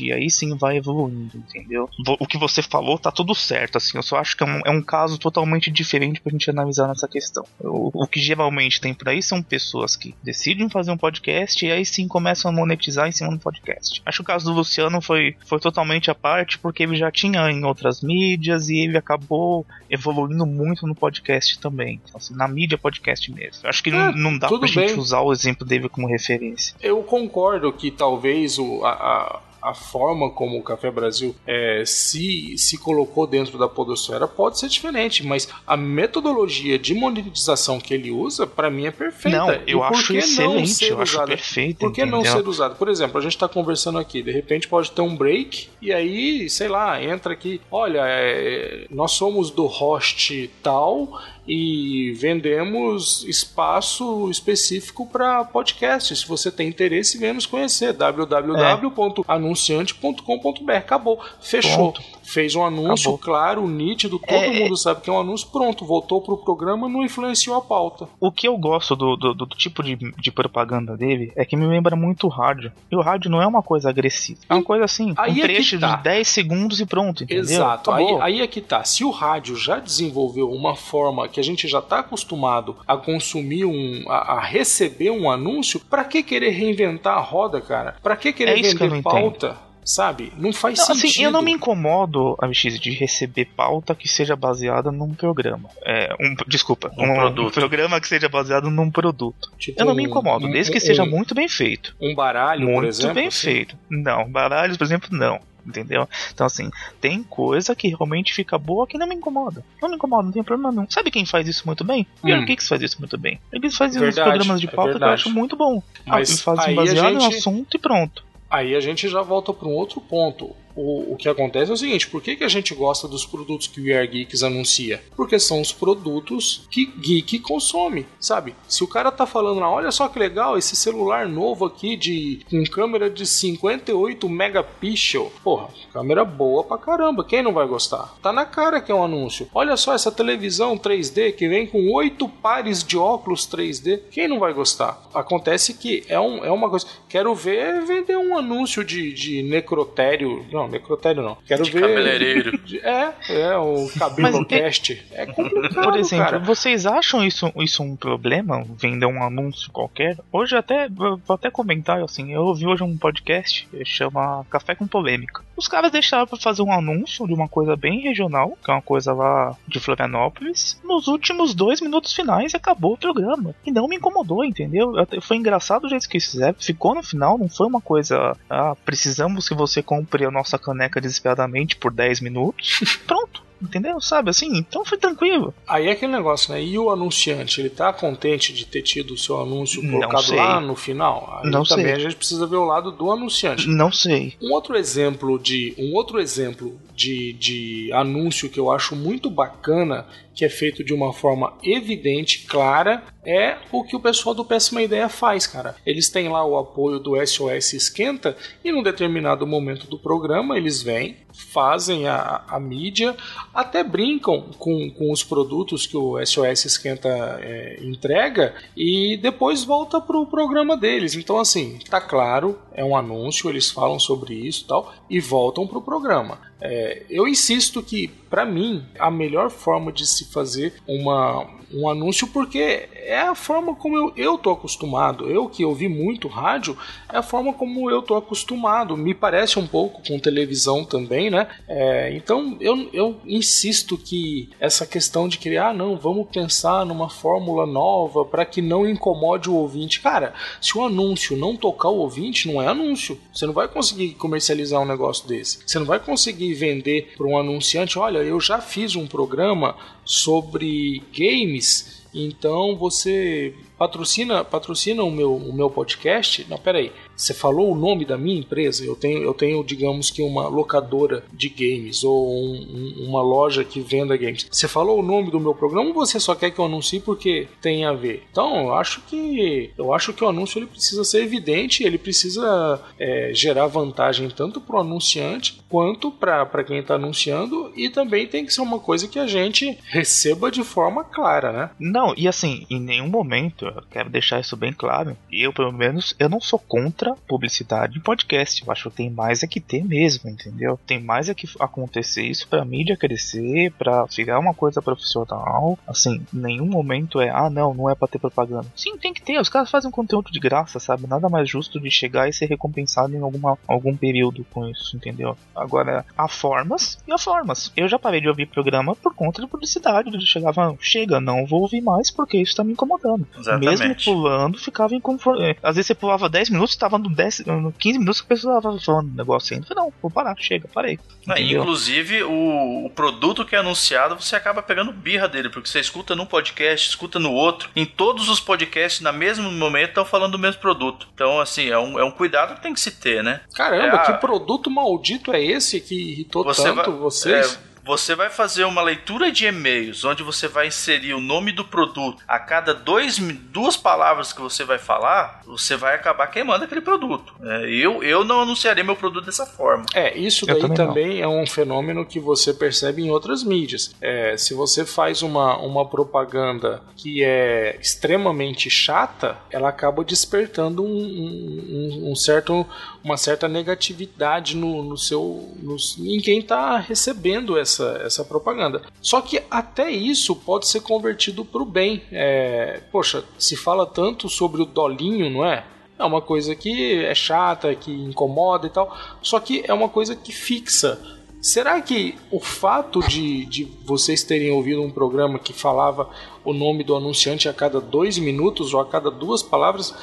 e 0.00 0.12
aí 0.12 0.30
sim 0.30 0.56
vai 0.56 0.76
evoluindo, 0.76 1.36
entendeu? 1.36 1.88
O 2.18 2.26
que 2.26 2.38
você 2.38 2.62
falou 2.62 2.98
tá 2.98 3.10
tudo 3.10 3.34
certo, 3.34 3.76
assim, 3.76 3.96
eu 3.96 4.02
só 4.02 4.16
acho 4.16 4.36
que 4.36 4.42
é 4.42 4.46
um, 4.46 4.60
é 4.66 4.70
um 4.70 4.82
caso 4.82 5.18
totalmente 5.18 5.70
diferente 5.70 6.20
pra 6.20 6.32
gente 6.32 6.50
analisar 6.50 6.88
nessa 6.88 7.08
questão. 7.08 7.44
O, 7.60 7.90
o 8.04 8.06
que 8.06 8.20
geralmente 8.20 8.80
tem 8.80 8.94
por 8.94 9.08
aí 9.08 9.22
são 9.22 9.42
pessoas 9.42 9.96
que 9.96 10.14
decidem 10.22 10.68
fazer 10.68 10.90
um 10.90 10.96
podcast 10.96 11.64
e 11.64 11.70
aí 11.70 11.84
sim 11.84 12.08
começam 12.08 12.50
a 12.50 12.54
monetizar 12.54 13.08
em 13.08 13.12
cima 13.12 13.30
do 13.30 13.38
podcast. 13.38 14.02
Acho 14.04 14.18
que 14.18 14.22
o 14.22 14.26
caso 14.26 14.44
do 14.46 14.52
Luciano 14.52 15.00
foi, 15.00 15.36
foi 15.46 15.58
totalmente 15.60 16.10
à 16.10 16.14
parte 16.14 16.58
porque 16.58 16.82
ele 16.82 16.96
já 16.96 17.10
tinha 17.10 17.50
em 17.50 17.64
outras 17.64 18.02
mídias 18.02 18.68
e 18.68 18.78
ele 18.78 18.96
acabou 18.98 19.66
evoluindo 19.90 20.44
muito 20.46 20.86
no 20.86 20.94
podcast 20.94 21.58
também. 21.58 22.00
Então, 22.04 22.16
assim, 22.16 22.34
na 22.34 22.46
mídia 22.48 22.78
podcast 22.78 23.30
mesmo. 23.32 23.60
Eu 23.62 23.68
acho 23.70 23.82
que 23.82 23.90
É, 23.90 23.92
não, 23.92 24.12
não 24.12 24.38
dá 24.38 24.48
pra 24.48 24.66
gente 24.66 24.92
bem. 24.92 24.98
usar 24.98 25.20
o 25.20 25.32
exemplo 25.32 25.66
dele 25.66 25.88
como 25.88 26.06
referência. 26.06 26.74
Eu 26.80 27.02
concordo 27.02 27.72
que 27.72 27.90
talvez 27.90 28.58
o, 28.58 28.84
a, 28.84 28.90
a, 28.90 29.27
a 29.62 29.74
forma 29.74 30.30
como 30.30 30.58
o 30.58 30.62
Café 30.62 30.90
Brasil 30.90 31.34
é, 31.46 31.82
se, 31.84 32.56
se 32.56 32.78
colocou 32.78 33.26
dentro 33.26 33.58
da 33.58 33.68
podosfera 33.68 34.26
pode 34.26 34.58
ser 34.58 34.68
diferente, 34.68 35.24
mas 35.24 35.48
a 35.66 35.76
metodologia 35.76 36.78
de 36.78 36.94
monetização 36.94 37.80
que 37.80 37.94
ele 37.94 38.10
usa, 38.10 38.46
para 38.46 38.70
mim, 38.70 38.86
é 38.86 38.90
perfeita. 38.90 39.36
Não, 39.36 39.52
eu 39.66 39.78
por 39.78 39.94
acho 39.94 40.06
que 40.06 40.12
não 40.14 40.18
excelente, 40.20 40.68
ser 40.68 40.92
eu 40.92 41.00
acho 41.00 41.14
usada? 41.14 41.28
perfeito. 41.28 41.78
Por 41.78 41.92
que 41.92 42.04
não 42.04 42.20
entendeu? 42.20 42.42
ser 42.42 42.48
usado? 42.48 42.76
Por 42.76 42.88
exemplo, 42.88 43.18
a 43.18 43.20
gente 43.20 43.34
está 43.34 43.48
conversando 43.48 43.98
aqui, 43.98 44.22
de 44.22 44.30
repente 44.30 44.68
pode 44.68 44.90
ter 44.90 45.02
um 45.02 45.16
break, 45.16 45.68
e 45.80 45.92
aí, 45.92 46.48
sei 46.48 46.68
lá, 46.68 47.02
entra 47.02 47.32
aqui, 47.32 47.60
olha, 47.70 48.02
é, 48.04 48.86
nós 48.90 49.12
somos 49.12 49.50
do 49.50 49.66
host 49.66 50.50
tal 50.62 51.20
e 51.48 52.12
vendemos 52.12 53.24
espaço 53.26 54.30
específico 54.30 55.06
para 55.06 55.42
podcast. 55.44 56.14
Se 56.14 56.28
você 56.28 56.50
tem 56.50 56.68
interesse, 56.68 57.16
venha 57.16 57.32
nos 57.32 57.46
conhecer. 57.46 57.94
www.anunciante.com.br. 57.94 60.72
Acabou. 60.72 61.24
Fechou. 61.40 61.94
Fez 62.28 62.54
um 62.54 62.64
anúncio 62.64 63.08
Acabou. 63.10 63.18
claro, 63.18 63.66
nítido, 63.68 64.18
todo 64.18 64.30
É, 64.32 64.60
mundo 64.60 64.76
sabe 64.76 65.00
que 65.00 65.08
é 65.08 65.12
um 65.12 65.20
anúncio. 65.20 65.48
Pronto, 65.50 65.84
voltou 65.84 66.20
pro 66.20 66.36
programa, 66.36 66.88
não 66.88 67.02
influenciou 67.04 67.56
a 67.56 67.60
pauta. 67.60 68.08
O 68.20 68.30
que 68.30 68.46
eu 68.46 68.56
gosto 68.58 68.94
do, 68.94 69.16
do, 69.16 69.34
do 69.34 69.46
tipo 69.46 69.82
de, 69.82 69.96
de 69.96 70.30
propaganda 70.30 70.96
dele 70.96 71.32
é 71.36 71.44
que 71.44 71.56
me 71.56 71.66
lembra 71.66 71.96
muito 71.96 72.26
o 72.26 72.30
rádio. 72.30 72.70
E 72.90 72.96
o 72.96 73.00
rádio 73.00 73.30
não 73.30 73.40
é 73.40 73.46
uma 73.46 73.62
coisa 73.62 73.88
agressiva. 73.88 74.40
É 74.48 74.54
uma 74.54 74.62
coisa 74.62 74.84
assim, 74.84 75.14
Aí 75.16 75.32
um 75.32 75.36
é 75.36 75.36
que 75.36 75.42
trecho 75.54 75.80
tá. 75.80 75.96
de 75.96 76.02
10 76.02 76.28
segundos 76.28 76.80
e 76.80 76.86
pronto, 76.86 77.24
entendeu? 77.24 77.42
Exato. 77.42 77.90
Aí, 77.90 78.04
Acabou. 78.04 78.22
aí 78.22 78.40
é 78.42 78.46
que 78.46 78.60
tá. 78.60 78.84
Se 78.84 79.04
o 79.04 79.10
rádio 79.10 79.56
já 79.56 79.78
desenvolveu 79.78 80.50
uma 80.50 80.74
forma 80.76 81.28
que 81.28 81.40
a 81.40 81.44
gente 81.44 81.66
já 81.66 81.80
tá 81.80 82.00
acostumado 82.00 82.76
a 82.86 82.96
consumir 82.96 83.64
um. 83.64 84.04
a, 84.08 84.34
a 84.34 84.40
receber 84.40 85.10
um 85.10 85.30
anúncio, 85.30 85.80
pra 85.88 86.04
que 86.04 86.22
querer 86.22 86.50
reinventar 86.50 87.16
a 87.16 87.20
roda, 87.20 87.60
cara? 87.60 87.96
Pra 88.02 88.16
que 88.16 88.32
querer 88.32 88.50
É 88.52 88.54
que 88.56 88.74
vender 88.74 88.90
não 88.90 89.02
pauta? 89.02 89.56
Sabe? 89.88 90.30
Não 90.36 90.52
faz 90.52 90.78
Não, 90.78 90.84
sentido. 90.84 91.06
assim, 91.08 91.24
eu 91.24 91.30
não 91.30 91.40
me 91.40 91.50
incomodo, 91.50 92.36
AMX, 92.42 92.78
de 92.78 92.90
receber 92.90 93.46
pauta 93.46 93.94
que 93.94 94.06
seja 94.06 94.36
baseada 94.36 94.92
num 94.92 95.14
programa. 95.14 95.70
É, 95.82 96.14
um, 96.20 96.34
desculpa, 96.46 96.92
Um 96.98 97.14
produto. 97.14 97.54
programa 97.54 97.98
que 97.98 98.06
seja 98.06 98.28
baseado 98.28 98.68
num 98.70 98.90
produto. 98.90 99.50
Tipo 99.58 99.80
Eu 99.80 99.86
não 99.86 99.94
me 99.94 100.02
um- 100.02 100.10
incomodo, 100.10 100.46
um- 100.46 100.50
desde 100.50 100.70
que 100.70 100.76
um- 100.76 100.80
seja 100.82 101.06
muito 101.06 101.34
bem 101.34 101.48
feito. 101.48 101.96
Um 101.98 102.14
baralho, 102.14 102.66
por 102.66 102.72
muito 102.74 102.88
exemplo. 102.88 103.14
bem 103.14 103.28
assim. 103.28 103.46
feito. 103.46 103.76
Não, 103.88 104.30
baralhos, 104.30 104.76
por 104.76 104.84
exemplo, 104.84 105.08
não. 105.10 105.40
entendeu? 105.66 106.08
Então, 106.32 106.46
assim, 106.46 106.70
tem 106.98 107.22
coisa 107.22 107.76
que 107.76 107.88
realmente 107.88 108.32
fica 108.32 108.56
boa 108.56 108.86
que 108.86 108.96
não 108.96 109.06
me 109.06 109.14
incomoda. 109.14 109.62
Não 109.82 109.90
me 109.90 109.96
incomoda, 109.96 110.22
não 110.22 110.32
tem 110.32 110.42
problema 110.42 110.72
nenhum. 110.72 110.86
Sabe 110.88 111.10
quem 111.10 111.26
faz 111.26 111.46
isso 111.46 111.64
muito 111.66 111.84
bem? 111.84 112.06
O 112.22 112.26
Hum. 112.26 112.44
Geeks 112.46 112.66
faz 112.66 112.80
isso 112.80 112.96
muito 112.98 113.18
bem. 113.18 113.38
Eles 113.52 113.76
fazem 113.76 114.00
uns 114.00 114.14
Verdade, 114.14 114.30
programas 114.30 114.60
de 114.62 114.66
é 114.66 114.70
pauta 114.70 114.98
que 114.98 115.04
eu 115.04 115.08
acho 115.08 115.30
muito 115.30 115.56
bom. 115.56 115.82
Mas 116.06 116.30
Eles 116.30 116.40
fazem 116.40 116.74
baseado 116.74 117.12
no 117.14 117.20
gente- 117.20 117.36
assunto 117.36 117.76
e 117.76 117.78
pronto. 117.78 118.24
Aí 118.50 118.74
a 118.74 118.80
gente 118.80 119.08
já 119.08 119.22
volta 119.22 119.52
para 119.52 119.68
um 119.68 119.74
outro 119.74 120.00
ponto. 120.00 120.56
O, 120.74 121.12
o 121.12 121.16
que 121.16 121.28
acontece 121.28 121.70
é 121.70 121.74
o 121.74 121.76
seguinte: 121.76 122.08
por 122.08 122.22
que, 122.22 122.36
que 122.36 122.44
a 122.44 122.48
gente 122.48 122.74
gosta 122.74 123.08
dos 123.08 123.24
produtos 123.26 123.66
que 123.66 123.80
o 123.80 123.84
We 123.84 123.92
Are 123.92 124.06
Geeks 124.06 124.42
anuncia? 124.42 125.02
Porque 125.16 125.38
são 125.38 125.60
os 125.60 125.72
produtos 125.72 126.66
que 126.70 126.86
geek 126.86 127.38
consome, 127.40 128.06
sabe? 128.20 128.54
Se 128.68 128.84
o 128.84 128.88
cara 128.88 129.10
tá 129.10 129.26
falando, 129.26 129.62
ah, 129.62 129.70
olha 129.70 129.90
só 129.90 130.08
que 130.08 130.18
legal 130.18 130.56
esse 130.56 130.76
celular 130.76 131.28
novo 131.28 131.64
aqui 131.64 131.96
de 131.96 132.40
com 132.50 132.62
câmera 132.64 133.10
de 133.10 133.26
58 133.26 134.28
megapixel, 134.28 135.32
porra, 135.42 135.68
câmera 135.92 136.24
boa 136.24 136.64
pra 136.64 136.78
caramba, 136.78 137.24
quem 137.24 137.42
não 137.42 137.52
vai 137.52 137.66
gostar? 137.66 138.14
Tá 138.22 138.32
na 138.32 138.44
cara 138.44 138.80
que 138.80 138.92
é 138.92 138.94
um 138.94 139.04
anúncio. 139.04 139.48
Olha 139.54 139.76
só 139.76 139.94
essa 139.94 140.12
televisão 140.12 140.76
3D 140.76 141.32
que 141.32 141.48
vem 141.48 141.66
com 141.66 141.92
oito 141.92 142.28
pares 142.28 142.82
de 142.84 142.96
óculos 142.96 143.46
3D, 143.48 144.00
quem 144.10 144.28
não 144.28 144.38
vai 144.38 144.52
gostar? 144.52 145.02
Acontece 145.12 145.74
que 145.74 146.04
é, 146.08 146.18
um, 146.18 146.44
é 146.44 146.50
uma 146.50 146.68
coisa. 146.68 146.86
Quero 147.08 147.34
ver 147.34 147.82
vender 147.84 148.16
um 148.16 148.36
anúncio 148.36 148.84
de, 148.84 149.12
de 149.12 149.42
necrotério. 149.42 150.44
Não, 150.52 150.67
necrotério 150.68 151.22
não. 151.22 151.36
Quero 151.46 151.64
De 151.64 151.70
ver. 151.70 151.80
cabeleireiro. 151.80 152.58
É, 152.82 153.12
é, 153.30 153.56
o 153.56 153.88
Cabelocast. 153.98 155.06
É 155.12 155.26
complicado. 155.26 155.84
Por 155.84 155.96
exemplo, 155.96 156.24
cara. 156.24 156.38
vocês 156.38 156.86
acham 156.86 157.24
isso, 157.24 157.52
isso 157.56 157.82
um 157.82 157.96
problema? 157.96 158.64
Vender 158.76 159.06
um 159.06 159.22
anúncio 159.22 159.70
qualquer? 159.72 160.18
Hoje 160.32 160.56
até, 160.56 160.88
vou 160.88 161.20
até 161.28 161.50
comentar 161.50 162.02
assim, 162.02 162.32
eu 162.32 162.42
ouvi 162.42 162.66
hoje 162.66 162.82
um 162.82 162.96
podcast 162.96 163.66
que 163.70 163.84
chama 163.84 164.44
Café 164.50 164.74
com 164.74 164.86
Polêmica. 164.86 165.42
Os 165.56 165.66
caras 165.66 165.90
deixaram 165.90 166.26
pra 166.26 166.38
fazer 166.38 166.62
um 166.62 166.72
anúncio 166.72 167.26
de 167.26 167.34
uma 167.34 167.48
coisa 167.48 167.76
bem 167.76 168.00
regional, 168.00 168.56
que 168.64 168.70
é 168.70 168.74
uma 168.74 168.82
coisa 168.82 169.12
lá 169.12 169.56
de 169.66 169.80
Florianópolis, 169.80 170.80
nos 170.84 171.08
últimos 171.08 171.54
dois 171.54 171.80
minutos 171.80 172.12
finais 172.12 172.54
acabou 172.54 172.92
o 172.92 172.98
programa. 172.98 173.54
E 173.66 173.72
não 173.72 173.88
me 173.88 173.96
incomodou, 173.96 174.44
entendeu? 174.44 174.92
Foi 175.20 175.36
engraçado 175.36 175.84
o 175.84 175.88
jeito 175.88 176.08
que 176.08 176.16
eles 176.16 176.30
fizeram, 176.30 176.54
ficou 176.58 176.94
no 176.94 177.02
final, 177.02 177.36
não 177.36 177.48
foi 177.48 177.66
uma 177.66 177.80
coisa, 177.80 178.36
ah, 178.48 178.76
precisamos 178.84 179.48
que 179.48 179.54
você 179.54 179.82
compre 179.82 180.24
a 180.24 180.30
nossa 180.30 180.47
caneca 180.56 181.00
desesperadamente 181.00 181.74
por 181.74 181.92
10 181.92 182.20
minutos. 182.20 182.78
Pronto. 183.04 183.48
Entendeu? 183.60 184.00
Sabe 184.00 184.30
assim? 184.30 184.56
Então 184.56 184.84
foi 184.84 184.96
tranquilo. 184.96 185.52
Aí 185.66 185.88
é 185.88 185.90
aquele 185.90 186.12
negócio, 186.12 186.52
né? 186.52 186.62
E 186.62 186.78
o 186.78 186.90
anunciante, 186.92 187.60
ele 187.60 187.68
tá 187.68 187.92
contente 187.92 188.52
de 188.52 188.64
ter 188.64 188.82
tido 188.82 189.14
o 189.14 189.18
seu 189.18 189.40
anúncio 189.40 189.82
colocado 189.90 190.32
lá 190.32 190.60
no 190.60 190.76
final? 190.76 191.40
Aí 191.42 191.50
Não 191.50 191.64
também 191.64 191.86
sei. 191.86 191.94
a 191.94 191.98
gente 191.98 192.14
precisa 192.14 192.46
ver 192.46 192.54
o 192.54 192.64
lado 192.64 192.92
do 192.92 193.10
anunciante. 193.10 193.68
Não 193.68 193.90
sei. 193.90 194.36
Um 194.40 194.52
outro 194.52 194.76
exemplo 194.76 195.38
de 195.40 195.74
um 195.76 195.92
outro 195.94 196.20
exemplo 196.20 196.78
de, 196.94 197.32
de 197.32 197.90
anúncio 197.92 198.48
que 198.48 198.60
eu 198.60 198.70
acho 198.70 198.94
muito 198.94 199.28
bacana, 199.28 200.06
que 200.38 200.44
é 200.44 200.48
feito 200.48 200.84
de 200.84 200.94
uma 200.94 201.12
forma 201.12 201.58
evidente, 201.64 202.46
clara, 202.46 203.02
é 203.26 203.56
o 203.72 203.82
que 203.82 203.96
o 203.96 204.00
pessoal 204.00 204.36
do 204.36 204.44
Péssima 204.44 204.80
Ideia 204.80 205.08
faz, 205.08 205.48
cara. 205.48 205.74
Eles 205.84 206.08
têm 206.08 206.28
lá 206.28 206.46
o 206.46 206.56
apoio 206.56 207.00
do 207.00 207.16
SOS 207.26 207.72
Esquenta 207.72 208.36
e 208.62 208.70
num 208.70 208.80
determinado 208.80 209.44
momento 209.48 209.88
do 209.88 209.98
programa 209.98 210.56
eles 210.56 210.80
vêm, 210.80 211.16
fazem 211.52 212.06
a, 212.06 212.44
a 212.46 212.60
mídia, 212.60 213.16
até 213.52 213.82
brincam 213.82 214.42
com, 214.60 214.88
com 214.90 215.10
os 215.10 215.24
produtos 215.24 215.88
que 215.88 215.96
o 215.96 216.24
SOS 216.24 216.66
Esquenta 216.66 217.08
é, 217.42 217.80
entrega 217.82 218.54
e 218.76 219.16
depois 219.16 219.64
volta 219.64 220.00
pro 220.00 220.24
programa 220.24 220.76
deles. 220.76 221.16
Então, 221.16 221.40
assim, 221.40 221.80
tá 221.90 222.00
claro, 222.00 222.56
é 222.72 222.84
um 222.84 222.96
anúncio, 222.96 223.50
eles 223.50 223.72
falam 223.72 223.98
sobre 223.98 224.34
isso 224.34 224.62
e 224.62 224.68
tal, 224.68 224.94
e 225.10 225.18
voltam 225.18 225.66
pro 225.66 225.82
programa. 225.82 226.38
É, 226.60 227.04
eu 227.08 227.26
insisto 227.28 227.82
que, 227.82 228.08
para 228.28 228.44
mim, 228.44 228.84
a 228.98 229.10
melhor 229.10 229.50
forma 229.50 229.92
de 229.92 230.06
se 230.06 230.24
fazer 230.26 230.74
uma, 230.86 231.48
um 231.72 231.88
anúncio, 231.88 232.26
porque 232.28 232.88
é 232.94 233.20
a 233.20 233.34
forma 233.34 233.74
como 233.74 233.96
eu, 233.96 234.12
eu 234.16 234.38
tô 234.38 234.50
acostumado. 234.50 235.28
Eu 235.28 235.48
que 235.48 235.64
ouvi 235.64 235.88
muito 235.88 236.28
rádio, 236.28 236.76
é 237.12 237.18
a 237.18 237.22
forma 237.22 237.52
como 237.52 237.90
eu 237.90 238.02
tô 238.02 238.16
acostumado. 238.16 238.96
Me 238.96 239.14
parece 239.14 239.58
um 239.58 239.66
pouco 239.66 240.02
com 240.06 240.18
televisão 240.18 240.84
também, 240.84 241.30
né? 241.30 241.48
É, 241.66 242.14
então 242.14 242.56
eu, 242.60 242.88
eu 242.92 243.20
insisto 243.26 243.96
que 243.96 244.50
essa 244.60 244.86
questão 244.86 245.28
de 245.28 245.38
criar, 245.38 245.68
ah, 245.68 245.72
não, 245.72 245.96
vamos 245.96 246.28
pensar 246.28 246.86
numa 246.86 247.08
fórmula 247.08 247.66
nova 247.66 248.24
para 248.24 248.44
que 248.44 248.62
não 248.62 248.88
incomode 248.88 249.50
o 249.50 249.54
ouvinte. 249.54 250.00
Cara, 250.00 250.32
se 250.60 250.76
o 250.76 250.84
anúncio 250.84 251.36
não 251.36 251.56
tocar 251.56 251.88
o 251.88 251.98
ouvinte, 251.98 252.50
não 252.50 252.62
é 252.62 252.68
anúncio. 252.68 253.18
Você 253.32 253.46
não 253.46 253.52
vai 253.52 253.68
conseguir 253.68 254.14
comercializar 254.14 254.80
um 254.80 254.86
negócio 254.86 255.26
desse. 255.26 255.60
Você 255.66 255.78
não 255.78 255.86
vai 255.86 255.98
conseguir 255.98 256.54
vender 256.54 257.14
para 257.16 257.26
um 257.26 257.36
anunciante, 257.36 257.98
olha, 257.98 258.18
eu 258.18 258.40
já 258.40 258.60
fiz 258.60 258.96
um 258.96 259.06
programa 259.06 259.76
sobre 260.08 261.02
games, 261.14 262.02
então 262.14 262.74
você 262.74 263.54
patrocina 263.76 264.42
patrocina 264.42 265.04
o 265.04 265.10
meu, 265.10 265.36
o 265.36 265.52
meu 265.52 265.70
podcast. 265.70 266.46
Não, 266.48 266.56
peraí. 266.56 266.90
Você 267.18 267.34
falou 267.34 267.72
o 267.72 267.74
nome 267.74 268.04
da 268.04 268.16
minha 268.16 268.38
empresa? 268.38 268.84
Eu 268.84 268.94
tenho, 268.94 269.18
eu 269.22 269.34
tenho 269.34 269.64
digamos 269.64 270.10
que 270.10 270.22
uma 270.22 270.46
locadora 270.48 271.24
de 271.32 271.48
games 271.48 272.04
ou 272.04 272.28
um- 272.32 272.94
um- 273.00 273.08
uma 273.08 273.20
loja 273.20 273.64
que 273.64 273.80
venda 273.80 274.16
games. 274.16 274.46
Você 274.50 274.68
falou 274.68 275.00
o 275.00 275.02
nome 275.02 275.30
do 275.30 275.40
meu 275.40 275.54
programa 275.54 275.88
ou 275.88 275.94
você 275.94 276.20
só 276.20 276.34
quer 276.34 276.50
que 276.52 276.58
eu 276.60 276.64
anuncie 276.64 277.00
porque 277.00 277.48
tem 277.60 277.84
a 277.84 277.92
ver? 277.92 278.22
Então, 278.30 278.56
eu 278.68 278.74
acho 278.74 279.00
que 279.02 279.70
eu 279.76 279.92
acho 279.92 280.12
que 280.12 280.22
o 280.22 280.28
anúncio 280.28 280.58
ele 280.60 280.66
precisa 280.66 281.02
ser 281.04 281.22
evidente, 281.22 281.82
ele 281.82 281.98
precisa 281.98 282.80
é, 282.98 283.32
gerar 283.34 283.66
vantagem 283.66 284.30
tanto 284.30 284.60
para 284.60 284.76
o 284.76 284.80
anunciante 284.80 285.60
quanto 285.68 286.10
para 286.10 286.64
quem 286.64 286.78
está 286.78 286.94
anunciando 286.94 287.72
e 287.76 287.90
também 287.90 288.26
tem 288.26 288.44
que 288.46 288.54
ser 288.54 288.60
uma 288.60 288.78
coisa 288.78 289.08
que 289.08 289.18
a 289.18 289.26
gente 289.26 289.76
receba 289.88 290.50
de 290.50 290.62
forma 290.62 291.02
clara, 291.04 291.52
né? 291.52 291.70
Não, 291.80 292.14
e 292.16 292.28
assim, 292.28 292.64
em 292.70 292.80
nenhum 292.80 293.08
momento, 293.08 293.66
eu 293.66 293.82
quero 293.90 294.08
deixar 294.08 294.40
isso 294.40 294.56
bem 294.56 294.72
claro, 294.72 295.16
eu 295.32 295.52
pelo 295.52 295.72
menos, 295.72 296.14
eu 296.18 296.28
não 296.28 296.40
sou 296.40 296.58
contra 296.58 297.07
publicidade 297.26 297.98
em 297.98 298.02
podcast, 298.02 298.62
eu 298.64 298.72
acho 298.72 298.90
que 298.90 298.96
tem 298.96 299.10
mais 299.10 299.42
é 299.42 299.46
que 299.46 299.60
ter 299.60 299.84
mesmo, 299.84 300.28
entendeu? 300.28 300.78
Tem 300.86 301.00
mais 301.00 301.28
é 301.28 301.34
que 301.34 301.48
acontecer 301.60 302.22
isso 302.22 302.48
pra 302.48 302.64
mídia 302.64 302.96
crescer, 302.96 303.72
pra 303.72 304.06
ficar 304.06 304.38
uma 304.38 304.54
coisa 304.54 304.82
profissional, 304.82 305.78
assim, 305.86 306.24
nenhum 306.32 306.66
momento 306.66 307.20
é, 307.20 307.28
ah 307.28 307.50
não, 307.50 307.74
não 307.74 307.90
é 307.90 307.94
pra 307.94 308.08
ter 308.08 308.18
propaganda. 308.18 308.66
Sim, 308.74 308.96
tem 308.96 309.12
que 309.12 309.22
ter, 309.22 309.40
os 309.40 309.48
caras 309.48 309.70
fazem 309.70 309.90
conteúdo 309.90 310.30
de 310.30 310.40
graça, 310.40 310.78
sabe? 310.78 311.06
Nada 311.06 311.28
mais 311.28 311.48
justo 311.48 311.80
de 311.80 311.90
chegar 311.90 312.28
e 312.28 312.32
ser 312.32 312.46
recompensado 312.46 313.14
em 313.14 313.20
alguma, 313.20 313.58
algum 313.66 313.96
período 313.96 314.44
com 314.52 314.66
isso, 314.68 314.96
entendeu? 314.96 315.36
Agora, 315.54 316.04
há 316.16 316.28
formas 316.28 316.98
e 317.06 317.12
há 317.12 317.18
formas. 317.18 317.72
Eu 317.76 317.88
já 317.88 317.98
parei 317.98 318.20
de 318.20 318.28
ouvir 318.28 318.46
programa 318.46 318.94
por 318.94 319.14
conta 319.14 319.40
de 319.40 319.48
publicidade, 319.48 320.10
de 320.10 320.26
chegava, 320.26 320.76
chega, 320.80 321.20
não 321.20 321.46
vou 321.46 321.62
ouvir 321.62 321.80
mais 321.80 322.10
porque 322.10 322.38
isso 322.38 322.56
tá 322.56 322.64
me 322.64 322.72
incomodando. 322.72 323.26
Exatamente. 323.38 323.78
Mesmo 323.78 324.04
pulando, 324.04 324.58
ficava 324.58 324.94
inconfortável. 324.94 325.56
Às 325.62 325.76
vezes 325.76 325.88
você 325.88 325.94
pulava 325.94 326.28
10 326.28 326.50
minutos, 326.50 326.76
tava 326.76 326.97
no 326.98 327.08
10, 327.14 327.46
no 327.46 327.72
15 327.72 327.98
minutos 327.98 328.20
que 328.20 328.26
a 328.26 328.28
pessoa 328.28 328.60
tava 328.62 328.78
falando 328.80 329.10
um 329.10 329.14
negócio 329.16 329.54
ainda. 329.54 329.64
Eu 329.64 329.68
falei, 329.68 329.84
não, 329.84 329.92
vou 330.02 330.10
parar, 330.10 330.34
chega, 330.38 330.68
parei. 330.72 330.98
Ah, 331.28 331.38
inclusive, 331.40 332.22
o, 332.22 332.86
o 332.86 332.90
produto 332.90 333.44
que 333.44 333.54
é 333.54 333.58
anunciado, 333.58 334.14
você 334.20 334.34
acaba 334.36 334.62
pegando 334.62 334.92
birra 334.92 335.28
dele, 335.28 335.48
porque 335.50 335.68
você 335.68 335.80
escuta 335.80 336.14
num 336.16 336.26
podcast, 336.26 336.88
escuta 336.88 337.18
no 337.18 337.32
outro. 337.32 337.68
Em 337.76 337.84
todos 337.84 338.28
os 338.28 338.40
podcasts, 338.40 339.00
na 339.00 339.12
mesmo 339.12 339.50
momento, 339.50 339.88
estão 339.90 340.04
falando 340.04 340.32
do 340.32 340.38
mesmo 340.38 340.60
produto. 340.60 341.08
Então, 341.14 341.40
assim, 341.40 341.68
é 341.68 341.78
um, 341.78 341.98
é 341.98 342.04
um 342.04 342.10
cuidado 342.10 342.54
que 342.54 342.62
tem 342.62 342.72
que 342.74 342.80
se 342.80 342.90
ter, 342.92 343.22
né? 343.22 343.40
Caramba, 343.54 343.96
É, 343.96 344.04
que 344.06 344.12
ah, 344.12 344.14
produto 344.18 344.70
maldito 344.70 345.32
é 345.32 345.42
esse 345.42 345.80
que 345.80 345.94
irritou 346.12 346.44
Você 346.44 346.62
tanto 346.62 346.76
vai- 346.90 346.90
vocês? 347.00 347.54
é, 347.54 347.68
você 347.88 348.14
vai 348.14 348.28
fazer 348.28 348.64
uma 348.64 348.82
leitura 348.82 349.32
de 349.32 349.46
e-mails 349.46 350.04
onde 350.04 350.22
você 350.22 350.46
vai 350.46 350.66
inserir 350.68 351.14
o 351.14 351.20
nome 351.20 351.52
do 351.52 351.64
produto 351.64 352.22
a 352.28 352.38
cada 352.38 352.74
dois, 352.74 353.16
duas 353.18 353.76
palavras 353.78 354.30
que 354.32 354.40
você 354.42 354.62
vai 354.62 354.78
falar, 354.78 355.40
você 355.46 355.74
vai 355.74 355.94
acabar 355.94 356.26
queimando 356.26 356.64
aquele 356.64 356.82
produto. 356.82 357.32
É, 357.42 357.70
eu, 357.70 358.02
eu 358.02 358.24
não 358.24 358.42
anunciaria 358.42 358.84
meu 358.84 358.94
produto 358.94 359.24
dessa 359.24 359.46
forma. 359.46 359.86
É, 359.94 360.16
isso 360.18 360.44
Eu 360.44 360.48
daí 360.54 360.60
também 360.60 360.76
também, 360.76 361.20
é 361.22 361.26
um 361.28 361.46
fenômeno 361.46 362.04
que 362.04 362.20
você 362.20 362.52
percebe 362.52 363.02
em 363.02 363.10
outras 363.10 363.42
mídias. 363.42 363.94
É, 364.02 364.36
se 364.36 364.52
você 364.52 364.84
faz 364.84 365.22
uma, 365.22 365.56
uma 365.58 365.88
propaganda 365.88 366.82
que 366.94 367.24
é 367.24 367.78
extremamente 367.80 368.68
chata, 368.68 369.38
ela 369.50 369.70
acaba 369.70 370.04
despertando 370.04 370.82
um, 370.84 370.88
um- 370.88 372.10
um 372.10 372.14
certo, 372.16 372.66
uma 373.02 373.16
certa 373.16 373.48
negatividade 373.48 374.56
no, 374.56 374.82
no 374.82 374.96
seu, 374.98 375.54
nos- 375.62 375.96
em 375.98 376.20
quem 376.20 376.40
está 376.40 376.76
recebendo 376.78 377.56
essa, 377.58 377.77
essa 377.84 378.24
propaganda. 378.24 378.82
Só 379.00 379.20
que 379.20 379.42
até 379.50 379.90
isso 379.90 380.34
pode 380.34 380.68
ser 380.68 380.80
convertido 380.80 381.44
para 381.44 381.62
o 381.62 381.66
bem. 381.66 382.02
É, 382.12 382.80
poxa, 382.90 383.24
se 383.38 383.56
fala 383.56 383.86
tanto 383.86 384.28
sobre 384.28 384.62
o 384.62 384.66
dolinho, 384.66 385.30
não 385.30 385.44
é? 385.44 385.64
É 385.98 386.04
uma 386.04 386.22
coisa 386.22 386.54
que 386.54 387.04
é 387.04 387.14
chata, 387.14 387.74
que 387.74 387.90
incomoda 387.90 388.66
e 388.66 388.70
tal, 388.70 388.96
só 389.20 389.40
que 389.40 389.64
é 389.66 389.74
uma 389.74 389.88
coisa 389.88 390.14
que 390.14 390.32
fixa. 390.32 391.00
Será 391.40 391.80
que 391.80 392.16
o 392.30 392.40
fato 392.40 393.00
de, 393.00 393.44
de 393.46 393.64
vocês 393.84 394.24
terem 394.24 394.50
ouvido 394.50 394.82
um 394.82 394.90
programa 394.90 395.38
que 395.38 395.52
falava 395.52 396.10
o 396.44 396.52
nome 396.52 396.82
do 396.82 396.96
anunciante 396.96 397.48
a 397.48 397.52
cada 397.52 397.80
dois 397.80 398.18
minutos 398.18 398.74
ou 398.74 398.80
a 398.80 398.86
cada 398.86 399.10
duas 399.10 399.42
palavras, 399.42 399.94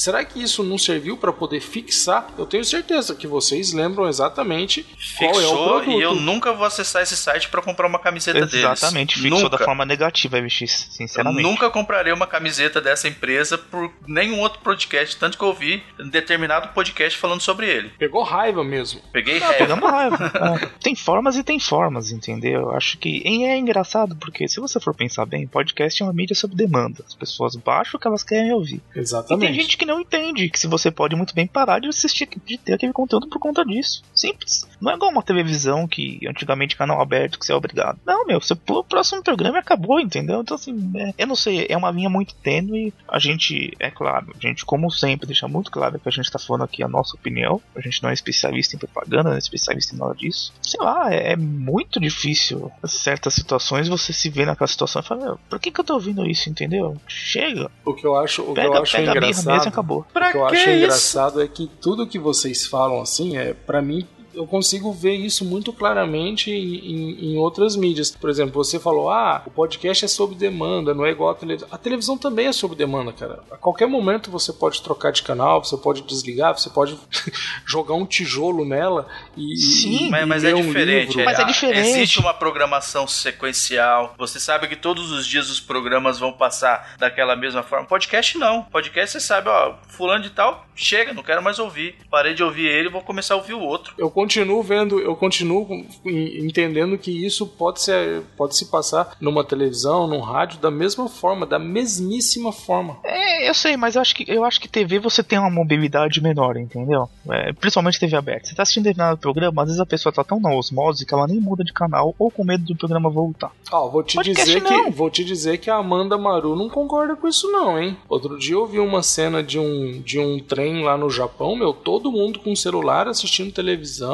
Será 0.00 0.24
que 0.24 0.42
isso 0.42 0.62
não 0.62 0.78
serviu 0.78 1.16
para 1.16 1.32
poder 1.32 1.60
fixar? 1.60 2.26
Eu 2.38 2.46
tenho 2.46 2.64
certeza 2.64 3.14
que 3.14 3.26
vocês 3.26 3.72
lembram 3.72 4.08
exatamente 4.08 4.82
qual 5.18 5.30
é 5.30 5.32
o 5.32 5.34
Fixou 5.40 5.68
produto. 5.80 5.98
e 5.98 6.02
eu 6.02 6.14
nunca 6.14 6.52
vou 6.54 6.64
acessar 6.66 7.02
esse 7.02 7.16
site 7.16 7.48
pra 7.50 7.60
comprar 7.60 7.86
uma 7.86 7.98
camiseta 7.98 8.38
deles. 8.46 8.54
Exatamente, 8.54 9.18
fixou 9.20 9.40
nunca. 9.42 9.58
da 9.58 9.64
forma 9.64 9.84
negativa, 9.84 10.40
MX, 10.40 10.60
Eu 10.62 10.92
sinceramente. 10.92 11.42
nunca 11.42 11.68
comprarei 11.68 12.12
uma 12.12 12.26
camiseta 12.26 12.80
dessa 12.80 13.08
empresa 13.08 13.58
por 13.58 13.92
nenhum 14.06 14.40
outro 14.40 14.60
podcast, 14.60 15.16
tanto 15.18 15.36
que 15.36 15.44
eu 15.44 15.48
ouvi 15.48 15.82
determinado 16.10 16.68
podcast 16.68 17.18
falando 17.18 17.40
sobre 17.42 17.68
ele. 17.68 17.90
Pegou 17.98 18.22
raiva 18.22 18.64
mesmo. 18.64 19.00
Peguei 19.12 19.36
Ah, 19.38 19.46
raiva. 19.48 19.58
pegamos 19.58 19.90
raiva. 19.90 20.30
É, 20.62 20.66
tem 20.82 20.94
formas 20.94 21.36
e 21.36 21.42
tem 21.42 21.60
formas, 21.60 22.10
entendeu? 22.10 22.62
Eu 22.62 22.70
acho 22.72 22.96
que. 22.98 23.22
E 23.24 23.44
é 23.44 23.56
engraçado, 23.58 24.16
porque 24.16 24.48
se 24.48 24.58
você 24.60 24.80
for 24.80 24.94
pensar 24.94 25.26
bem, 25.26 25.46
podcast 25.46 26.02
é 26.02 26.06
uma 26.06 26.12
mídia 26.12 26.34
sob 26.34 26.54
demanda. 26.56 27.04
As 27.06 27.14
pessoas 27.14 27.54
baixam 27.56 27.98
o 27.98 28.00
que 28.00 28.06
elas 28.08 28.22
querem 28.22 28.52
ouvir. 28.52 28.80
E 28.94 28.98
Exatamente. 28.98 29.46
tem 29.52 29.60
gente 29.60 29.76
que 29.76 29.84
não 29.90 30.00
entende 30.00 30.48
que 30.48 30.58
se 30.58 30.66
você 30.66 30.90
pode 30.90 31.14
muito 31.16 31.34
bem 31.34 31.46
parar 31.46 31.80
de 31.80 31.88
assistir, 31.88 32.28
de 32.46 32.56
ter 32.58 32.74
aquele 32.74 32.92
conteúdo 32.92 33.28
por 33.28 33.38
conta 33.38 33.64
disso. 33.64 34.02
Simples. 34.14 34.66
Não 34.80 34.90
é 34.90 34.94
igual 34.94 35.10
uma 35.10 35.22
televisão 35.22 35.86
que 35.86 36.20
antigamente 36.26 36.76
canal 36.76 37.00
aberto 37.00 37.38
que 37.38 37.44
você 37.44 37.52
é 37.52 37.56
obrigado. 37.56 37.98
Não, 38.06 38.26
meu, 38.26 38.40
você 38.40 38.54
pula 38.54 38.80
o 38.80 38.84
próximo 38.84 39.22
programa 39.22 39.58
e 39.58 39.60
acabou, 39.60 40.00
entendeu? 40.00 40.40
Então 40.40 40.54
assim, 40.56 40.90
é- 40.96 41.14
eu 41.18 41.26
não 41.26 41.36
sei, 41.36 41.66
é 41.68 41.76
uma 41.76 41.90
linha 41.90 42.08
muito 42.08 42.34
tênue. 42.36 42.92
A 43.08 43.18
gente, 43.18 43.74
é 43.78 43.90
claro, 43.90 44.32
a 44.36 44.40
gente, 44.40 44.64
como 44.64 44.90
sempre, 44.90 45.26
deixa 45.26 45.46
muito 45.48 45.70
claro 45.70 45.98
que 45.98 46.08
a 46.08 46.12
gente 46.12 46.30
tá 46.30 46.38
falando 46.38 46.62
aqui 46.64 46.82
a 46.82 46.88
nossa 46.88 47.14
opinião. 47.16 47.60
A 47.76 47.80
gente 47.80 48.02
não 48.02 48.10
é 48.10 48.14
especialista 48.14 48.76
em 48.76 48.78
propaganda, 48.78 49.24
não 49.30 49.32
é 49.34 49.38
especialista 49.38 49.94
em 49.94 49.98
nada 49.98 50.14
disso. 50.14 50.52
Sei 50.62 50.80
lá, 50.80 51.12
é, 51.12 51.32
é 51.32 51.36
muito 51.36 52.00
difícil 52.00 52.70
certas 52.84 53.34
situações 53.34 53.88
você 53.88 54.12
se 54.12 54.28
vê 54.30 54.44
naquela 54.46 54.68
situação 54.68 55.02
e 55.02 55.04
fala, 55.04 55.24
meu, 55.24 55.40
por 55.48 55.58
que, 55.58 55.70
que 55.70 55.80
eu 55.80 55.84
tô 55.84 55.94
ouvindo 55.94 56.26
isso, 56.26 56.48
entendeu? 56.48 56.96
Chega, 57.06 57.70
O 57.84 57.92
que 57.94 58.06
eu 58.06 58.16
acho, 58.16 58.42
o 58.42 58.46
que 58.48 58.54
pega, 58.54 58.76
eu 58.76 58.82
acho 58.82 58.92
pega 58.96 59.10
engraçado. 59.10 59.26
mesmo 59.54 59.72
acabou. 59.80 60.06
O 60.14 60.30
que 60.30 60.36
eu 60.36 60.46
acho 60.46 60.56
isso? 60.56 60.70
engraçado 60.70 61.42
é 61.42 61.48
que 61.48 61.70
tudo 61.80 62.06
que 62.06 62.18
vocês 62.18 62.66
falam 62.66 63.00
assim, 63.00 63.36
é 63.36 63.52
para 63.54 63.80
mim 63.82 64.06
eu 64.34 64.46
consigo 64.46 64.92
ver 64.92 65.14
isso 65.14 65.44
muito 65.44 65.72
claramente 65.72 66.50
em, 66.50 66.74
em- 66.76 67.32
em 67.32 67.38
outras 67.38 67.76
mídias. 67.76 68.10
Por 68.10 68.30
exemplo, 68.30 68.52
você 68.62 68.78
falou, 68.78 69.10
ah, 69.10 69.42
o 69.46 69.50
podcast 69.50 70.04
é 70.04 70.08
sob 70.08 70.34
demanda, 70.34 70.94
não 70.94 71.04
é 71.04 71.10
igual 71.10 71.30
a 71.30 71.34
televisão. 71.34 71.68
A 71.70 71.78
televisão 71.78 72.16
também 72.18 72.46
é 72.46 72.52
sob 72.52 72.74
demanda, 72.74 73.12
cara. 73.12 73.40
A 73.50 73.56
qualquer 73.56 73.86
momento 73.88 74.30
você 74.30 74.52
pode 74.52 74.82
trocar 74.82 75.12
de 75.12 75.22
canal, 75.22 75.62
você 75.64 75.76
pode 75.76 76.02
desligar, 76.02 76.56
você 76.58 76.70
pode 76.70 76.96
jogar 77.66 77.94
um 77.94 78.06
tijolo 78.06 78.64
nela 78.64 79.06
e, 79.36 79.56
Sim, 79.56 80.06
e- 80.06 80.10
Mas, 80.10 80.22
e 80.22 80.26
mas 80.26 80.42
ler 80.42 80.52
é 80.52 80.56
um 80.56 80.62
diferente. 80.66 81.08
livro. 81.16 81.24
Mas 81.24 81.38
é 81.38 81.42
a- 81.42 81.46
diferente. 81.46 81.88
Existe 81.88 82.18
uma 82.20 82.34
programação 82.34 83.06
sequencial. 83.06 84.14
Você 84.18 84.38
sabe 84.38 84.68
que 84.68 84.76
todos 84.76 85.10
os 85.10 85.26
dias 85.26 85.50
os 85.50 85.60
programas 85.60 86.18
vão 86.18 86.32
passar 86.32 86.94
daquela 86.98 87.34
mesma 87.36 87.62
forma. 87.62 87.86
Podcast 87.86 88.36
não. 88.38 88.62
Podcast 88.64 89.12
você 89.12 89.20
sabe, 89.26 89.48
ó, 89.48 89.74
fulano 89.88 90.22
de 90.22 90.30
tal, 90.30 90.66
chega, 90.74 91.12
não 91.12 91.22
quero 91.22 91.42
mais 91.42 91.58
ouvir. 91.58 91.96
Parei 92.10 92.34
de 92.34 92.42
ouvir 92.42 92.66
ele, 92.66 92.88
vou 92.88 93.00
começar 93.02 93.34
a 93.34 93.36
ouvir 93.36 93.54
o 93.54 93.60
outro. 93.60 93.94
eu 93.98 94.10
continuo 94.20 94.62
vendo, 94.62 95.00
eu 95.00 95.16
continuo 95.16 95.66
entendendo 96.04 96.98
que 96.98 97.10
isso 97.10 97.46
pode 97.46 97.80
ser, 97.80 98.22
pode 98.36 98.54
se 98.54 98.66
passar 98.66 99.16
numa 99.18 99.42
televisão, 99.42 100.06
num 100.06 100.20
rádio 100.20 100.58
da 100.60 100.70
mesma 100.70 101.08
forma, 101.08 101.46
da 101.46 101.58
mesmíssima 101.58 102.52
forma. 102.52 102.98
É, 103.02 103.48
eu 103.48 103.54
sei, 103.54 103.78
mas 103.78 103.94
eu 103.94 104.02
acho 104.02 104.14
que 104.14 104.26
eu 104.28 104.44
acho 104.44 104.60
que 104.60 104.68
TV 104.68 104.98
você 104.98 105.22
tem 105.22 105.38
uma 105.38 105.48
mobilidade 105.48 106.22
menor, 106.22 106.58
entendeu? 106.58 107.08
É, 107.30 107.50
principalmente 107.54 107.98
TV 107.98 108.14
aberta. 108.14 108.48
Você 108.48 108.54
tá 108.54 108.62
assistindo 108.62 108.84
determinado 108.84 109.16
programa, 109.16 109.62
às 109.62 109.68
vezes 109.68 109.80
a 109.80 109.86
pessoa 109.86 110.12
tá 110.12 110.22
tão 110.22 110.38
na 110.38 110.54
osmose 110.54 111.06
que 111.06 111.14
ela 111.14 111.26
nem 111.26 111.40
muda 111.40 111.64
de 111.64 111.72
canal 111.72 112.14
ou 112.18 112.30
com 112.30 112.44
medo 112.44 112.64
do 112.64 112.76
programa 112.76 113.08
voltar. 113.08 113.52
Ó, 113.72 113.88
vou 113.88 114.02
te 114.02 114.16
Podcast 114.16 114.46
dizer 114.46 114.62
não. 114.62 114.84
que 114.84 114.90
vou 114.90 115.08
te 115.08 115.24
dizer 115.24 115.56
que 115.56 115.70
a 115.70 115.76
Amanda 115.76 116.18
Maru 116.18 116.54
não 116.54 116.68
concorda 116.68 117.16
com 117.16 117.26
isso 117.26 117.50
não, 117.50 117.80
hein? 117.80 117.96
Outro 118.06 118.38
dia 118.38 118.54
eu 118.54 118.66
vi 118.66 118.78
uma 118.78 119.02
cena 119.02 119.42
de 119.42 119.58
um 119.58 120.02
de 120.02 120.18
um 120.18 120.38
trem 120.38 120.82
lá 120.84 120.98
no 120.98 121.08
Japão, 121.08 121.56
meu, 121.56 121.72
todo 121.72 122.12
mundo 122.12 122.38
com 122.38 122.54
celular 122.54 123.08
assistindo 123.08 123.50
televisão 123.50 124.09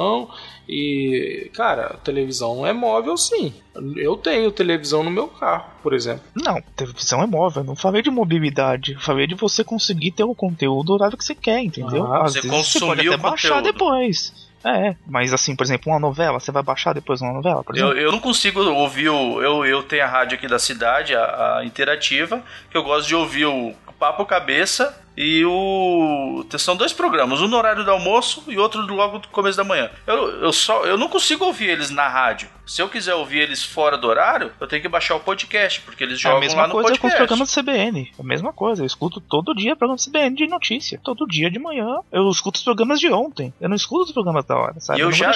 e, 0.68 1.50
cara, 1.54 1.96
televisão 2.02 2.66
é 2.66 2.72
móvel 2.72 3.16
sim. 3.16 3.52
Eu 3.96 4.16
tenho 4.16 4.50
televisão 4.50 5.02
no 5.02 5.10
meu 5.10 5.28
carro, 5.28 5.66
por 5.82 5.92
exemplo. 5.92 6.22
Não, 6.34 6.60
televisão 6.74 7.22
é 7.22 7.26
móvel. 7.26 7.62
eu 7.62 7.66
Não 7.66 7.76
falei 7.76 8.02
de 8.02 8.10
mobilidade. 8.10 8.92
eu 8.94 9.00
Falei 9.00 9.26
de 9.26 9.34
você 9.34 9.62
conseguir 9.62 10.10
ter 10.12 10.24
o 10.24 10.34
conteúdo 10.34 10.88
no 10.88 10.94
horário 10.94 11.16
que 11.16 11.24
você 11.24 11.34
quer, 11.34 11.60
entendeu? 11.62 12.04
Ah, 12.12 12.24
Às 12.24 12.32
você 12.32 12.40
vezes 12.40 12.72
você 12.72 12.80
pode 12.80 13.06
até 13.08 13.16
baixar 13.16 13.62
depois. 13.62 14.46
É, 14.64 14.96
mas 15.06 15.32
assim, 15.32 15.54
por 15.54 15.62
exemplo, 15.62 15.92
uma 15.92 16.00
novela, 16.00 16.40
você 16.40 16.50
vai 16.50 16.62
baixar 16.62 16.92
depois 16.92 17.20
uma 17.20 17.32
novela, 17.32 17.62
por 17.62 17.76
Eu, 17.76 17.86
exemplo? 17.88 18.02
eu 18.02 18.10
não 18.10 18.18
consigo 18.18 18.60
ouvir 18.60 19.08
o. 19.10 19.40
Eu, 19.40 19.64
eu 19.64 19.82
tenho 19.84 20.02
a 20.02 20.08
rádio 20.08 20.36
aqui 20.36 20.48
da 20.48 20.58
cidade, 20.58 21.14
a, 21.14 21.58
a 21.58 21.64
interativa, 21.64 22.42
que 22.68 22.76
eu 22.76 22.82
gosto 22.82 23.06
de 23.06 23.14
ouvir 23.14 23.44
o 23.46 23.72
Papo 23.98 24.24
Cabeça 24.26 25.02
e 25.16 25.44
o. 25.46 26.44
São 26.58 26.76
dois 26.76 26.92
programas, 26.92 27.40
um 27.40 27.48
no 27.48 27.56
horário 27.56 27.84
do 27.84 27.90
almoço 27.90 28.44
e 28.48 28.58
outro 28.58 28.82
logo 28.82 29.18
do 29.18 29.28
começo 29.28 29.56
da 29.56 29.64
manhã. 29.64 29.90
Eu, 30.06 30.42
eu, 30.42 30.52
só, 30.52 30.84
eu 30.84 30.98
não 30.98 31.08
consigo 31.08 31.44
ouvir 31.44 31.70
eles 31.70 31.90
na 31.90 32.06
rádio. 32.08 32.48
Se 32.66 32.82
eu 32.82 32.88
quiser 32.88 33.14
ouvir 33.14 33.38
eles 33.38 33.62
fora 33.64 33.96
do 33.96 34.06
horário, 34.08 34.52
eu 34.60 34.66
tenho 34.66 34.82
que 34.82 34.88
baixar 34.88 35.14
o 35.14 35.20
podcast, 35.20 35.80
porque 35.82 36.02
eles 36.04 36.18
É 36.18 36.22
jogam 36.22 36.38
a 36.38 36.40
mesma 36.40 36.62
lá 36.62 36.66
no 36.68 36.72
coisa 36.74 36.88
com 36.90 36.94
os 36.94 37.00
podcast. 37.00 37.18
programas 37.18 37.54
do 37.54 37.62
CBN. 37.62 38.12
É 38.18 38.22
a 38.22 38.24
mesma 38.24 38.52
coisa. 38.52 38.82
Eu 38.82 38.86
escuto 38.86 39.20
todo 39.20 39.54
dia 39.54 39.76
programa 39.76 39.96
do 39.96 40.04
CBN 40.04 40.36
de 40.36 40.46
notícia. 40.48 41.00
Todo 41.02 41.26
dia 41.26 41.50
de 41.50 41.58
manhã. 41.58 41.98
Eu 42.12 42.28
escuto 42.28 42.58
os 42.58 42.64
programas 42.64 42.98
de 43.00 43.10
ontem. 43.10 43.54
Eu 43.60 43.68
não 43.68 43.76
escuto 43.76 44.04
os 44.06 44.12
programas 44.12 44.44
da 44.44 44.56
hora, 44.56 44.80
sabe? 44.80 44.98
E 44.98 45.02
eu 45.02 45.10
não 45.10 45.16
já, 45.16 45.32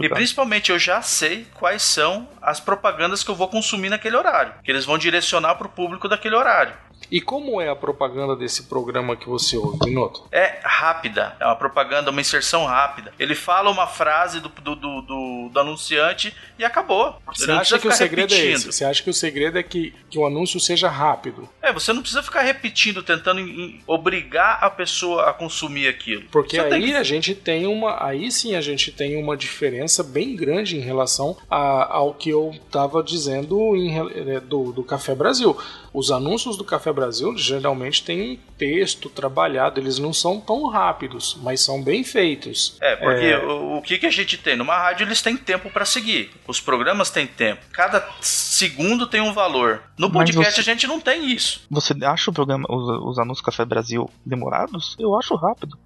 e 0.00 0.08
principalmente 0.10 0.70
eu 0.70 0.78
já 0.78 1.00
sei 1.02 1.46
quais 1.54 1.82
são 1.82 2.28
as 2.40 2.60
propagandas 2.60 3.24
que 3.24 3.30
eu 3.30 3.34
vou 3.34 3.48
consumir 3.48 3.88
naquele 3.88 4.16
horário. 4.16 4.52
Que 4.62 4.70
eles 4.70 4.84
vão 4.84 4.98
direcionar 4.98 5.54
pro 5.56 5.68
público 5.68 6.08
daquele 6.08 6.36
horário. 6.36 6.74
E 7.14 7.20
como 7.20 7.60
é 7.60 7.68
a 7.68 7.76
propaganda 7.76 8.34
desse 8.34 8.64
programa 8.64 9.14
que 9.14 9.28
você 9.28 9.56
ouve, 9.56 9.78
Minuto? 9.84 10.24
É 10.32 10.58
rápida, 10.64 11.36
é 11.38 11.44
uma 11.46 11.54
propaganda, 11.54 12.10
uma 12.10 12.20
inserção 12.20 12.64
rápida. 12.64 13.12
Ele 13.20 13.36
fala 13.36 13.70
uma 13.70 13.86
frase 13.86 14.40
do, 14.40 14.48
do, 14.48 14.74
do, 14.74 15.00
do- 15.02 15.48
do 15.52 15.60
anunciante 15.60 16.34
e 16.58 16.64
acabou. 16.64 17.14
Você 17.32 17.46
não 17.46 17.58
acha 17.60 17.78
que 17.78 17.86
o 17.86 17.92
segredo 17.92 18.32
é 18.32 18.36
repetindo. 18.36 18.56
esse? 18.56 18.72
Você 18.72 18.84
acha 18.84 19.00
que 19.00 19.10
o 19.10 19.14
segredo 19.14 19.56
é 19.58 19.62
que, 19.62 19.94
que 20.10 20.18
o 20.18 20.26
anúncio 20.26 20.58
seja 20.58 20.88
rápido? 20.88 21.48
É, 21.62 21.72
você 21.72 21.92
não 21.92 22.00
precisa 22.00 22.20
ficar 22.22 22.42
repetindo, 22.42 23.00
tentando 23.00 23.38
em- 23.40 23.80
obrigar 23.86 24.58
a 24.60 24.68
pessoa 24.68 25.30
a 25.30 25.32
consumir 25.32 25.86
aquilo. 25.86 26.24
Porque 26.32 26.56
Você 26.56 26.68
tem 26.68 26.78
aí 26.82 26.90
que- 26.90 26.96
a 26.96 27.02
gente 27.04 27.32
tem 27.34 27.66
uma. 27.68 28.04
Aí 28.04 28.28
sim 28.32 28.56
a 28.56 28.60
gente 28.60 28.90
tem 28.90 29.22
uma 29.22 29.36
diferença 29.36 30.02
bem 30.02 30.34
grande 30.34 30.76
em 30.76 30.80
relação 30.80 31.36
a- 31.48 31.94
ao 31.94 32.12
que 32.12 32.30
eu 32.30 32.50
estava 32.66 33.04
dizendo 33.04 33.76
em 33.76 33.96
eh, 33.98 34.40
do, 34.40 34.72
do 34.72 34.82
Café 34.82 35.14
Brasil. 35.14 35.56
Os 35.92 36.10
anúncios 36.10 36.56
do 36.56 36.64
Café 36.64 36.92
Brasil 36.92 37.03
geralmente 37.36 38.02
têm 38.04 38.32
um 38.32 38.38
texto 38.56 39.08
trabalhado, 39.10 39.80
eles 39.80 39.98
não 39.98 40.12
são 40.12 40.40
tão 40.40 40.68
rápidos, 40.68 41.36
mas 41.42 41.60
são 41.60 41.82
bem 41.82 42.04
feitos. 42.04 42.76
É, 42.80 42.96
porque 42.96 43.24
É. 43.26 43.38
O, 43.44 43.78
o 43.78 43.82
que, 43.82 43.98
que 43.98 44.06
a 44.06 44.10
gente 44.10 44.36
tem? 44.38 44.56
Numa 44.56 44.76
rádio 44.76 45.04
eles 45.06 45.20
têm 45.22 45.36
tempo 45.36 45.68
pra 45.70 45.84
seguir. 45.84 46.30
Os 46.46 46.60
programas 46.60 47.10
têm 47.10 47.26
tempo. 47.26 47.62
Cada 47.72 48.06
segundo 48.20 49.06
tem 49.06 49.20
um 49.20 49.32
valor. 49.32 49.82
No 49.98 50.10
podcast 50.10 50.54
você- 50.54 50.60
a 50.60 50.74
gente 50.74 50.86
não 50.86 51.00
tem 51.00 51.30
isso. 51.32 51.62
Você 51.70 51.94
acha 52.04 52.30
o 52.30 52.34
programa, 52.34 52.64
os, 52.68 53.10
os 53.12 53.18
anúncios 53.18 53.44
Café 53.44 53.64
Brasil 53.64 54.08
demorados? 54.24 54.96
Eu 54.98 55.16
acho 55.18 55.34
rápido. 55.34 55.76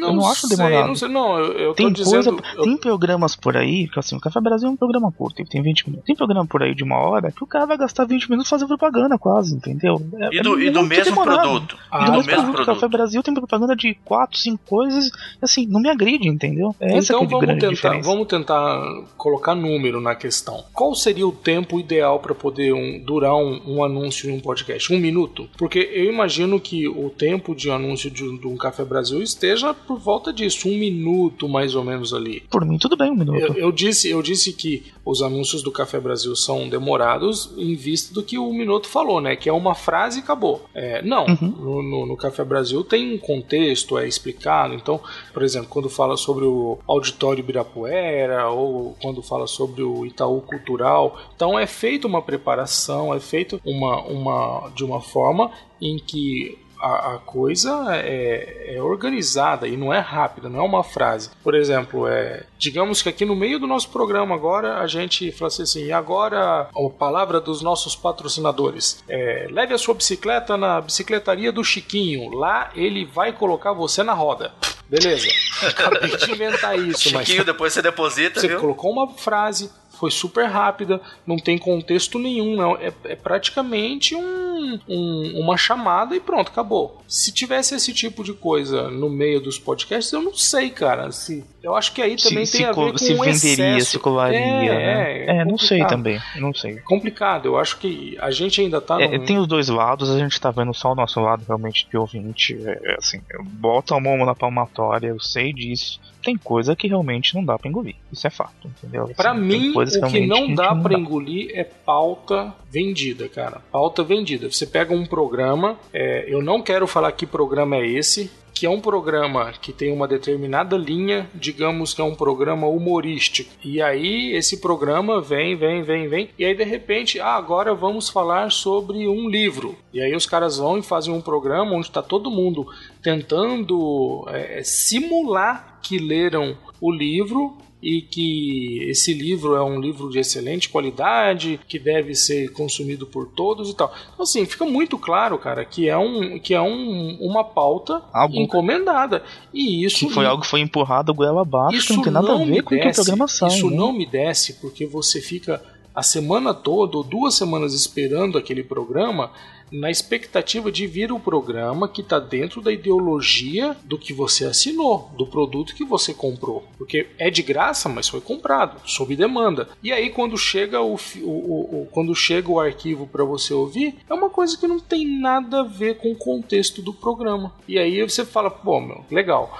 Não 0.00 0.08
eu 0.08 0.14
não 0.14 0.30
acho 0.30 0.46
sei, 0.46 0.56
demorado. 0.56 0.86
Não, 0.88 0.94
sei, 0.94 1.08
não 1.08 1.38
eu, 1.38 1.52
eu 1.52 1.74
Tem 1.74 1.92
tô 1.92 2.02
coisa, 2.04 2.18
dizendo. 2.30 2.42
eu- 2.56 2.64
tem 2.64 2.76
programas 2.76 3.34
por 3.34 3.56
aí, 3.56 3.88
que 3.88 3.98
assim, 3.98 4.16
o 4.16 4.20
Café 4.20 4.40
Brasil 4.40 4.68
é 4.68 4.70
um 4.70 4.76
programa 4.76 5.10
curto, 5.10 5.40
ele 5.40 5.48
tem 5.48 5.62
20 5.62 5.86
minutos. 5.86 6.06
Tem 6.06 6.14
programa 6.14 6.46
por 6.46 6.62
aí 6.62 6.74
de 6.74 6.84
uma 6.84 6.98
hora 6.98 7.32
que 7.32 7.42
o 7.42 7.46
cara 7.46 7.66
vai 7.66 7.76
gastar 7.78 8.04
20 8.04 8.28
minutos 8.30 8.48
fazendo 8.50 8.68
propaganda 8.68 9.18
quase, 9.18 9.54
entendeu? 9.54 9.96
É- 10.20 10.35
E 10.38 10.42
do, 10.42 10.60
e 10.60 10.70
do 10.70 10.82
mesmo 10.82 11.22
produto. 11.22 11.76
Ah, 11.90 12.02
E 12.02 12.06
do 12.06 12.12
do 12.12 12.16
mesmo 12.18 12.30
mesmo 12.32 12.52
produto, 12.52 12.70
o 12.70 12.74
Café. 12.74 12.88
Brasil 12.88 13.22
tem 13.22 13.34
propaganda 13.34 13.74
de 13.76 13.94
4, 14.04 14.38
5 14.38 14.58
coisas, 14.66 15.10
assim, 15.40 15.66
não 15.66 15.80
me 15.80 15.88
agride, 15.88 16.28
entendeu? 16.28 16.74
É 16.80 16.96
essa 16.98 17.12
então 17.12 17.20
é 17.22 17.24
a 17.24 17.28
vamos 17.28 17.40
grande 17.46 17.60
tentar, 17.60 17.74
diferença. 17.74 18.08
vamos 18.08 18.26
tentar 18.26 19.02
colocar 19.16 19.54
número 19.54 20.00
na 20.00 20.14
questão. 20.14 20.64
Qual 20.72 20.94
seria 20.94 21.26
o 21.26 21.32
tempo 21.32 21.78
ideal 21.80 22.18
para 22.20 22.34
poder 22.34 22.72
um- 22.72 22.98
durar 22.98 23.34
um, 23.36 23.60
um 23.66 23.84
anúncio 23.84 24.28
em 24.30 24.34
um 24.36 24.40
podcast? 24.40 24.92
Um 24.92 24.98
minuto? 24.98 25.48
Porque 25.56 25.78
eu 25.78 26.04
imagino 26.12 26.60
que 26.60 26.86
o 26.88 27.08
tempo 27.10 27.54
de 27.54 27.70
anúncio 27.70 28.10
de, 28.10 28.24
um- 28.24 28.36
de 28.36 28.46
um 28.46 28.56
Café 28.56 28.84
Brasil 28.84 29.22
esteja 29.22 29.72
por 29.74 29.98
volta 29.98 30.32
disso, 30.32 30.68
um 30.68 30.76
minuto 30.76 31.48
mais 31.48 31.74
ou 31.74 31.84
menos 31.84 32.12
ali. 32.12 32.42
Por 32.50 32.64
mim, 32.64 32.78
tudo 32.78 32.96
bem, 32.96 33.10
um 33.10 33.16
minuto. 33.16 33.38
Eu, 33.38 33.54
eu 33.54 33.72
disse, 33.72 34.08
eu 34.08 34.22
disse 34.22 34.52
que 34.52 34.84
os 35.04 35.22
anúncios 35.22 35.62
do 35.62 35.70
Café 35.70 36.00
Brasil 36.00 36.34
são 36.34 36.68
demorados 36.68 37.50
em 37.56 37.74
vista 37.74 38.12
do 38.12 38.22
que 38.22 38.38
o 38.38 38.52
Minuto 38.52 38.88
falou, 38.88 39.20
né? 39.20 39.36
Que 39.36 39.48
é 39.48 39.52
uma 39.52 39.74
frase 39.74 40.22
acabou. 40.26 40.62
É, 40.74 41.00
não, 41.02 41.24
Uhum. 41.26 41.48
no, 41.58 41.82
no- 41.82 42.06
no 42.06 42.16
Café 42.16 42.44
Brasil 42.44 42.82
tem 42.84 43.14
um 43.14 43.18
contexto, 43.18 43.96
é 43.96 44.06
explicado. 44.06 44.74
Então, 44.74 45.00
por 45.32 45.42
exemplo, 45.42 45.68
quando 45.70 45.88
fala 45.88 46.16
sobre 46.16 46.44
o 46.44 46.78
Auditório 46.86 47.40
Ibirapuera 47.40 48.48
ou 48.50 48.96
quando 49.00 49.22
fala 49.22 49.46
sobre 49.46 49.82
o 49.82 50.04
Itaú 50.04 50.40
Cultural, 50.42 51.16
então 51.34 51.58
é 51.58 51.66
feita 51.66 52.06
uma 52.06 52.20
preparação, 52.22 53.14
é 53.14 53.20
feito 53.20 53.60
uma, 53.64 54.02
uma 54.02 54.70
de 54.74 54.84
uma 54.84 55.00
forma 55.00 55.50
em 55.80 55.96
que 55.98 56.58
a, 56.80 57.14
a 57.14 57.18
coisa 57.18 57.86
é, 57.96 58.76
é 58.76 58.82
organizada 58.82 59.66
e 59.66 59.76
não 59.76 59.92
é 59.92 59.98
rápida, 59.98 60.48
não 60.48 60.60
é 60.60 60.62
uma 60.62 60.84
frase. 60.84 61.30
Por 61.42 61.54
exemplo, 61.54 62.06
é, 62.06 62.44
digamos 62.58 63.02
que 63.02 63.08
aqui 63.08 63.24
no 63.24 63.36
meio 63.36 63.58
do 63.58 63.66
nosso 63.66 63.88
programa 63.90 64.34
agora 64.34 64.78
a 64.78 64.86
gente 64.86 65.30
fala 65.32 65.48
assim, 65.48 65.84
e 65.84 65.92
agora 65.92 66.68
a 66.74 66.90
palavra 66.98 67.40
dos 67.40 67.62
nossos 67.62 67.94
patrocinadores. 67.94 69.02
É, 69.08 69.46
leve 69.50 69.74
a 69.74 69.78
sua 69.78 69.94
bicicleta 69.94 70.56
na 70.56 70.80
bicicletaria 70.80 71.52
do 71.52 71.64
Chiquinho. 71.64 72.30
Lá 72.30 72.70
ele 72.74 73.04
vai 73.04 73.32
colocar 73.32 73.72
você 73.72 74.02
na 74.02 74.12
roda. 74.12 74.52
Beleza. 74.88 75.26
Acabei 75.66 76.16
de 76.16 76.30
inventar 76.30 76.78
isso, 76.78 77.12
mas 77.12 77.26
Chiquinho, 77.26 77.44
depois 77.44 77.72
você 77.72 77.82
deposita, 77.82 78.40
você 78.40 78.48
viu? 78.48 78.60
colocou 78.60 78.92
uma 78.92 79.08
frase, 79.08 79.70
foi 79.98 80.10
super 80.10 80.46
rápida, 80.46 81.00
não 81.26 81.36
tem 81.36 81.58
contexto 81.58 82.18
nenhum, 82.18 82.56
não. 82.56 82.76
É, 82.76 82.92
é 83.04 83.16
praticamente 83.16 84.14
um, 84.14 84.78
um- 84.88 85.40
uma 85.40 85.56
chamada 85.56 86.14
e 86.16 86.20
pronto, 86.20 86.48
acabou. 86.50 87.02
Se 87.08 87.32
tivesse 87.32 87.74
esse 87.74 87.92
tipo 87.92 88.22
de 88.24 88.32
coisa 88.32 88.90
no 88.90 89.08
meio 89.08 89.40
dos 89.40 89.58
podcasts, 89.58 90.12
eu 90.12 90.22
não 90.22 90.34
sei, 90.34 90.70
cara. 90.70 91.10
Se, 91.12 91.44
eu 91.62 91.74
acho 91.76 91.92
que 91.92 92.02
aí 92.02 92.18
Se, 92.18 92.28
também 92.28 92.44
se, 92.46 92.58
tem 92.58 92.66
a 92.66 92.74
co- 92.74 92.86
ver 92.86 92.92
com 92.92 92.98
se 92.98 93.14
venderia, 93.14 93.76
excesso. 93.76 93.90
se 93.92 93.98
colaria, 93.98 94.38
É, 94.72 94.86
né? 94.86 95.12
é, 95.26 95.36
É, 95.40 95.44
não 95.44 95.56
sei 95.58 95.84
também, 95.86 96.18
não 96.36 96.52
sei. 96.54 96.76
Complicado, 96.80 97.46
eu 97.46 97.56
acho 97.58 97.78
que 97.78 98.16
a 98.20 98.30
gente 98.30 98.60
ainda 98.60 98.80
tá 98.80 99.00
É, 99.00 99.18
num- 99.18 99.24
tem 99.24 99.38
os 99.38 99.46
dois 99.46 99.68
lados, 99.68 100.10
a 100.10 100.18
gente 100.18 100.40
tá 100.40 100.50
vendo 100.50 100.74
só 100.74 100.92
o 100.92 100.94
nosso 100.96 101.20
lado 101.20 101.44
realmente 101.46 101.86
de 101.90 101.96
ouvinte. 101.96 102.54
É, 102.64 102.92
é 102.92 102.96
assim, 102.98 103.18
eu 103.30 103.44
boto 103.44 103.94
a 103.94 104.00
mão 104.00 104.16
na 104.24 104.34
palmatória, 104.34 105.08
eu 105.08 105.20
sei 105.20 105.52
disso. 105.52 105.98
Tem 106.26 106.36
coisa 106.36 106.74
que 106.74 106.88
realmente 106.88 107.36
não 107.36 107.44
dá 107.44 107.56
pra 107.56 107.70
engolir. 107.70 107.94
Isso 108.12 108.26
é 108.26 108.30
fato, 108.30 108.66
entendeu? 108.66 109.04
Assim, 109.04 109.14
Pra 109.14 109.32
tem 109.32 109.40
mim, 109.40 109.72
o 109.76 110.08
que 110.10 110.26
não 110.26 110.52
dá 110.52 110.74
dá. 110.74 110.98
engolir 110.98 111.52
é 111.54 111.62
pauta 111.62 112.52
vendida, 112.68 113.28
cara. 113.28 113.62
Pauta 113.70 114.02
vendida. 114.02 114.50
Você 114.50 114.66
pega 114.66 114.92
um 114.92 115.06
programa, 115.06 115.78
é, 115.92 116.24
eu 116.26 116.42
não 116.42 116.60
quero 116.60 116.84
falar 116.88 117.12
que 117.12 117.24
programa 117.24 117.76
é 117.76 117.86
esse, 117.86 118.28
que 118.52 118.66
é 118.66 118.70
um 118.70 118.80
programa 118.80 119.52
que 119.60 119.70
tem 119.72 119.92
uma 119.92 120.08
determinada 120.08 120.76
linha, 120.76 121.30
digamos 121.32 121.94
que 121.94 122.00
é 122.00 122.04
um 122.04 122.14
programa 122.14 122.66
humorístico. 122.66 123.52
E 123.62 123.80
aí 123.80 124.32
esse 124.34 124.60
programa 124.60 125.20
vem, 125.20 125.54
vem, 125.54 125.82
vem, 125.82 126.08
vem, 126.08 126.30
e 126.38 126.44
aí 126.44 126.56
de 126.56 126.64
repente, 126.64 127.20
ah, 127.20 127.34
agora 127.34 127.72
vamos 127.74 128.08
falar 128.08 128.50
sobre 128.50 129.06
um 129.06 129.28
livro. 129.28 129.76
E 129.92 130.00
aí 130.00 130.16
os 130.16 130.24
caras 130.26 130.56
vão 130.56 130.78
e 130.78 130.82
fazem 130.82 131.12
um 131.12 131.20
programa 131.20 131.72
onde 131.72 131.86
está 131.86 132.02
todo 132.02 132.30
mundo 132.30 132.66
tentando 133.02 134.24
é, 134.28 134.62
simular 134.64 135.75
que 135.86 135.98
leram 135.98 136.56
o 136.80 136.90
livro 136.90 137.56
e 137.82 138.00
que 138.00 138.82
esse 138.88 139.12
livro 139.12 139.54
é 139.54 139.62
um 139.62 139.78
livro 139.78 140.10
de 140.10 140.18
excelente 140.18 140.68
qualidade, 140.68 141.60
que 141.68 141.78
deve 141.78 142.14
ser 142.14 142.50
consumido 142.52 143.06
por 143.06 143.28
todos 143.28 143.70
e 143.70 143.76
tal. 143.76 143.94
Então, 144.12 144.22
assim, 144.24 144.44
fica 144.44 144.64
muito 144.64 144.98
claro, 144.98 145.38
cara, 145.38 145.64
que 145.64 145.88
é, 145.88 145.96
um, 145.96 146.38
que 146.38 146.54
é 146.54 146.60
um, 146.60 147.16
uma 147.20 147.44
pauta 147.44 148.02
Algo- 148.12 148.34
encomendada. 148.36 149.22
E 149.52 149.84
isso 149.84 150.08
Que 150.08 150.12
foi 150.14 150.26
algo 150.26 150.42
que 150.42 150.48
foi 150.48 150.60
empurrado 150.60 151.14
goela 151.14 151.42
abaixo, 151.42 151.86
que 151.86 151.92
não 151.94 152.02
tem 152.02 152.12
nada 152.12 152.32
a 152.32 152.44
ver 152.44 152.62
com 152.62 152.74
o 152.74 152.80
que 152.80 152.88
a 152.88 152.92
programação. 152.92 153.48
Isso 153.48 153.70
né? 153.70 153.76
não 153.76 153.92
me 153.92 154.06
desce, 154.06 154.54
porque 154.54 154.86
você 154.86 155.20
fica 155.20 155.62
a 155.94 156.02
semana 156.02 156.52
toda 156.52 156.96
ou 156.96 157.04
duas 157.04 157.34
semanas 157.34 157.72
esperando 157.72 158.36
aquele 158.36 158.62
programa 158.64 159.30
na 159.70 159.90
expectativa 159.90 160.70
de 160.70 160.86
vir 160.86 161.10
o 161.12 161.18
programa 161.20 161.88
que 161.88 162.00
está 162.00 162.18
dentro 162.18 162.60
da 162.60 162.72
ideologia 162.72 163.76
do 163.84 163.98
que 163.98 164.12
você 164.12 164.44
assinou, 164.44 165.10
do 165.16 165.26
produto 165.26 165.74
que 165.74 165.84
você 165.84 166.12
comprou. 166.14 166.64
Porque 166.78 167.08
é 167.18 167.30
de 167.30 167.42
graça, 167.42 167.88
mas 167.88 168.08
foi 168.08 168.20
comprado, 168.20 168.80
sob 168.88 169.14
demanda. 169.16 169.68
E 169.82 169.92
aí 169.92 170.10
quando 170.10 170.36
chega 170.38 170.80
o- 170.80 170.98
o- 171.22 171.82
o- 171.82 171.88
quando 171.90 172.14
chega 172.14 172.50
o 172.50 172.60
arquivo 172.60 173.06
para 173.06 173.24
você 173.24 173.52
ouvir, 173.54 173.96
é 174.08 174.14
uma 174.14 174.30
coisa 174.30 174.56
que 174.56 174.66
não 174.66 174.78
tem 174.78 175.06
nada 175.20 175.60
a 175.60 175.64
ver 175.64 175.96
com 175.96 176.10
o 176.12 176.16
contexto 176.16 176.80
do 176.82 176.92
programa. 176.92 177.52
E 177.68 177.78
aí 177.78 178.02
você 178.02 178.24
fala, 178.24 178.50
pô, 178.50 178.80
meu, 178.80 179.04
legal. 179.10 179.56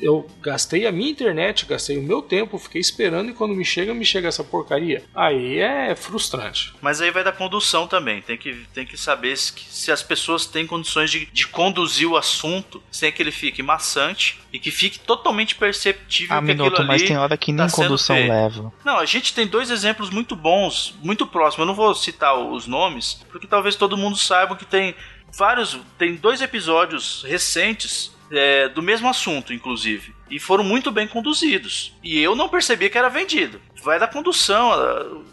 Eu 0.00 0.26
gastei 0.40 0.86
a 0.86 0.92
minha 0.92 1.10
internet, 1.10 1.66
gastei 1.66 1.98
o 1.98 2.02
meu 2.02 2.22
tempo, 2.22 2.58
fiquei 2.58 2.80
esperando 2.80 3.30
e 3.30 3.34
quando 3.34 3.54
me 3.54 3.64
chega, 3.64 3.92
me 3.92 4.04
chega 4.04 4.28
essa 4.28 4.42
porcaria. 4.42 5.02
Aí 5.14 5.58
é 5.58 5.94
frustrante. 5.94 6.72
Mas 6.80 7.00
aí 7.00 7.10
vai 7.10 7.22
da 7.22 7.32
condução 7.32 7.86
também. 7.86 8.22
Tem 8.22 8.38
que, 8.38 8.54
tem 8.72 8.86
que 8.86 8.96
saber 8.96 9.36
se, 9.36 9.52
se 9.68 9.92
as 9.92 10.02
pessoas 10.02 10.46
têm 10.46 10.66
condições 10.66 11.10
de, 11.10 11.26
de 11.26 11.46
conduzir 11.46 12.08
o 12.08 12.16
assunto 12.16 12.82
sem 12.90 13.12
que 13.12 13.22
ele 13.22 13.30
fique 13.30 13.62
maçante 13.62 14.40
e 14.52 14.58
que 14.58 14.70
fique 14.70 14.98
totalmente 14.98 15.54
perceptível 15.54 16.34
Ah, 16.36 16.40
que 16.40 16.46
minuto, 16.46 16.72
aquilo 16.72 16.88
mas 16.88 17.02
tem 17.02 17.16
hora 17.18 17.36
que 17.36 17.52
tá 17.52 17.62
nem 17.62 17.68
sendo 17.68 17.88
condução 17.88 18.16
leva. 18.16 18.72
Não, 18.84 18.96
a 18.98 19.04
gente 19.04 19.34
tem 19.34 19.46
dois 19.46 19.70
exemplos 19.70 20.10
muito 20.10 20.34
bons, 20.34 20.94
muito 21.02 21.26
próximos. 21.26 21.60
Eu 21.60 21.66
não 21.66 21.74
vou 21.74 21.94
citar 21.94 22.34
os 22.38 22.66
nomes, 22.66 23.24
porque 23.30 23.46
talvez 23.46 23.76
todo 23.76 23.96
mundo 23.96 24.16
saiba 24.16 24.56
que 24.56 24.64
tem 24.64 24.94
vários. 25.36 25.78
Tem 25.98 26.14
dois 26.14 26.40
episódios 26.40 27.24
recentes 27.28 28.18
é, 28.30 28.68
do 28.68 28.82
mesmo 28.82 29.08
assunto, 29.08 29.52
inclusive. 29.52 30.14
E 30.30 30.38
foram 30.38 30.62
muito 30.62 30.92
bem 30.92 31.08
conduzidos. 31.08 31.92
E 32.04 32.18
eu 32.20 32.36
não 32.36 32.48
percebi 32.48 32.88
que 32.88 32.96
era 32.96 33.08
vendido. 33.08 33.60
Vai 33.82 33.98
da 33.98 34.06
condução. 34.06 34.70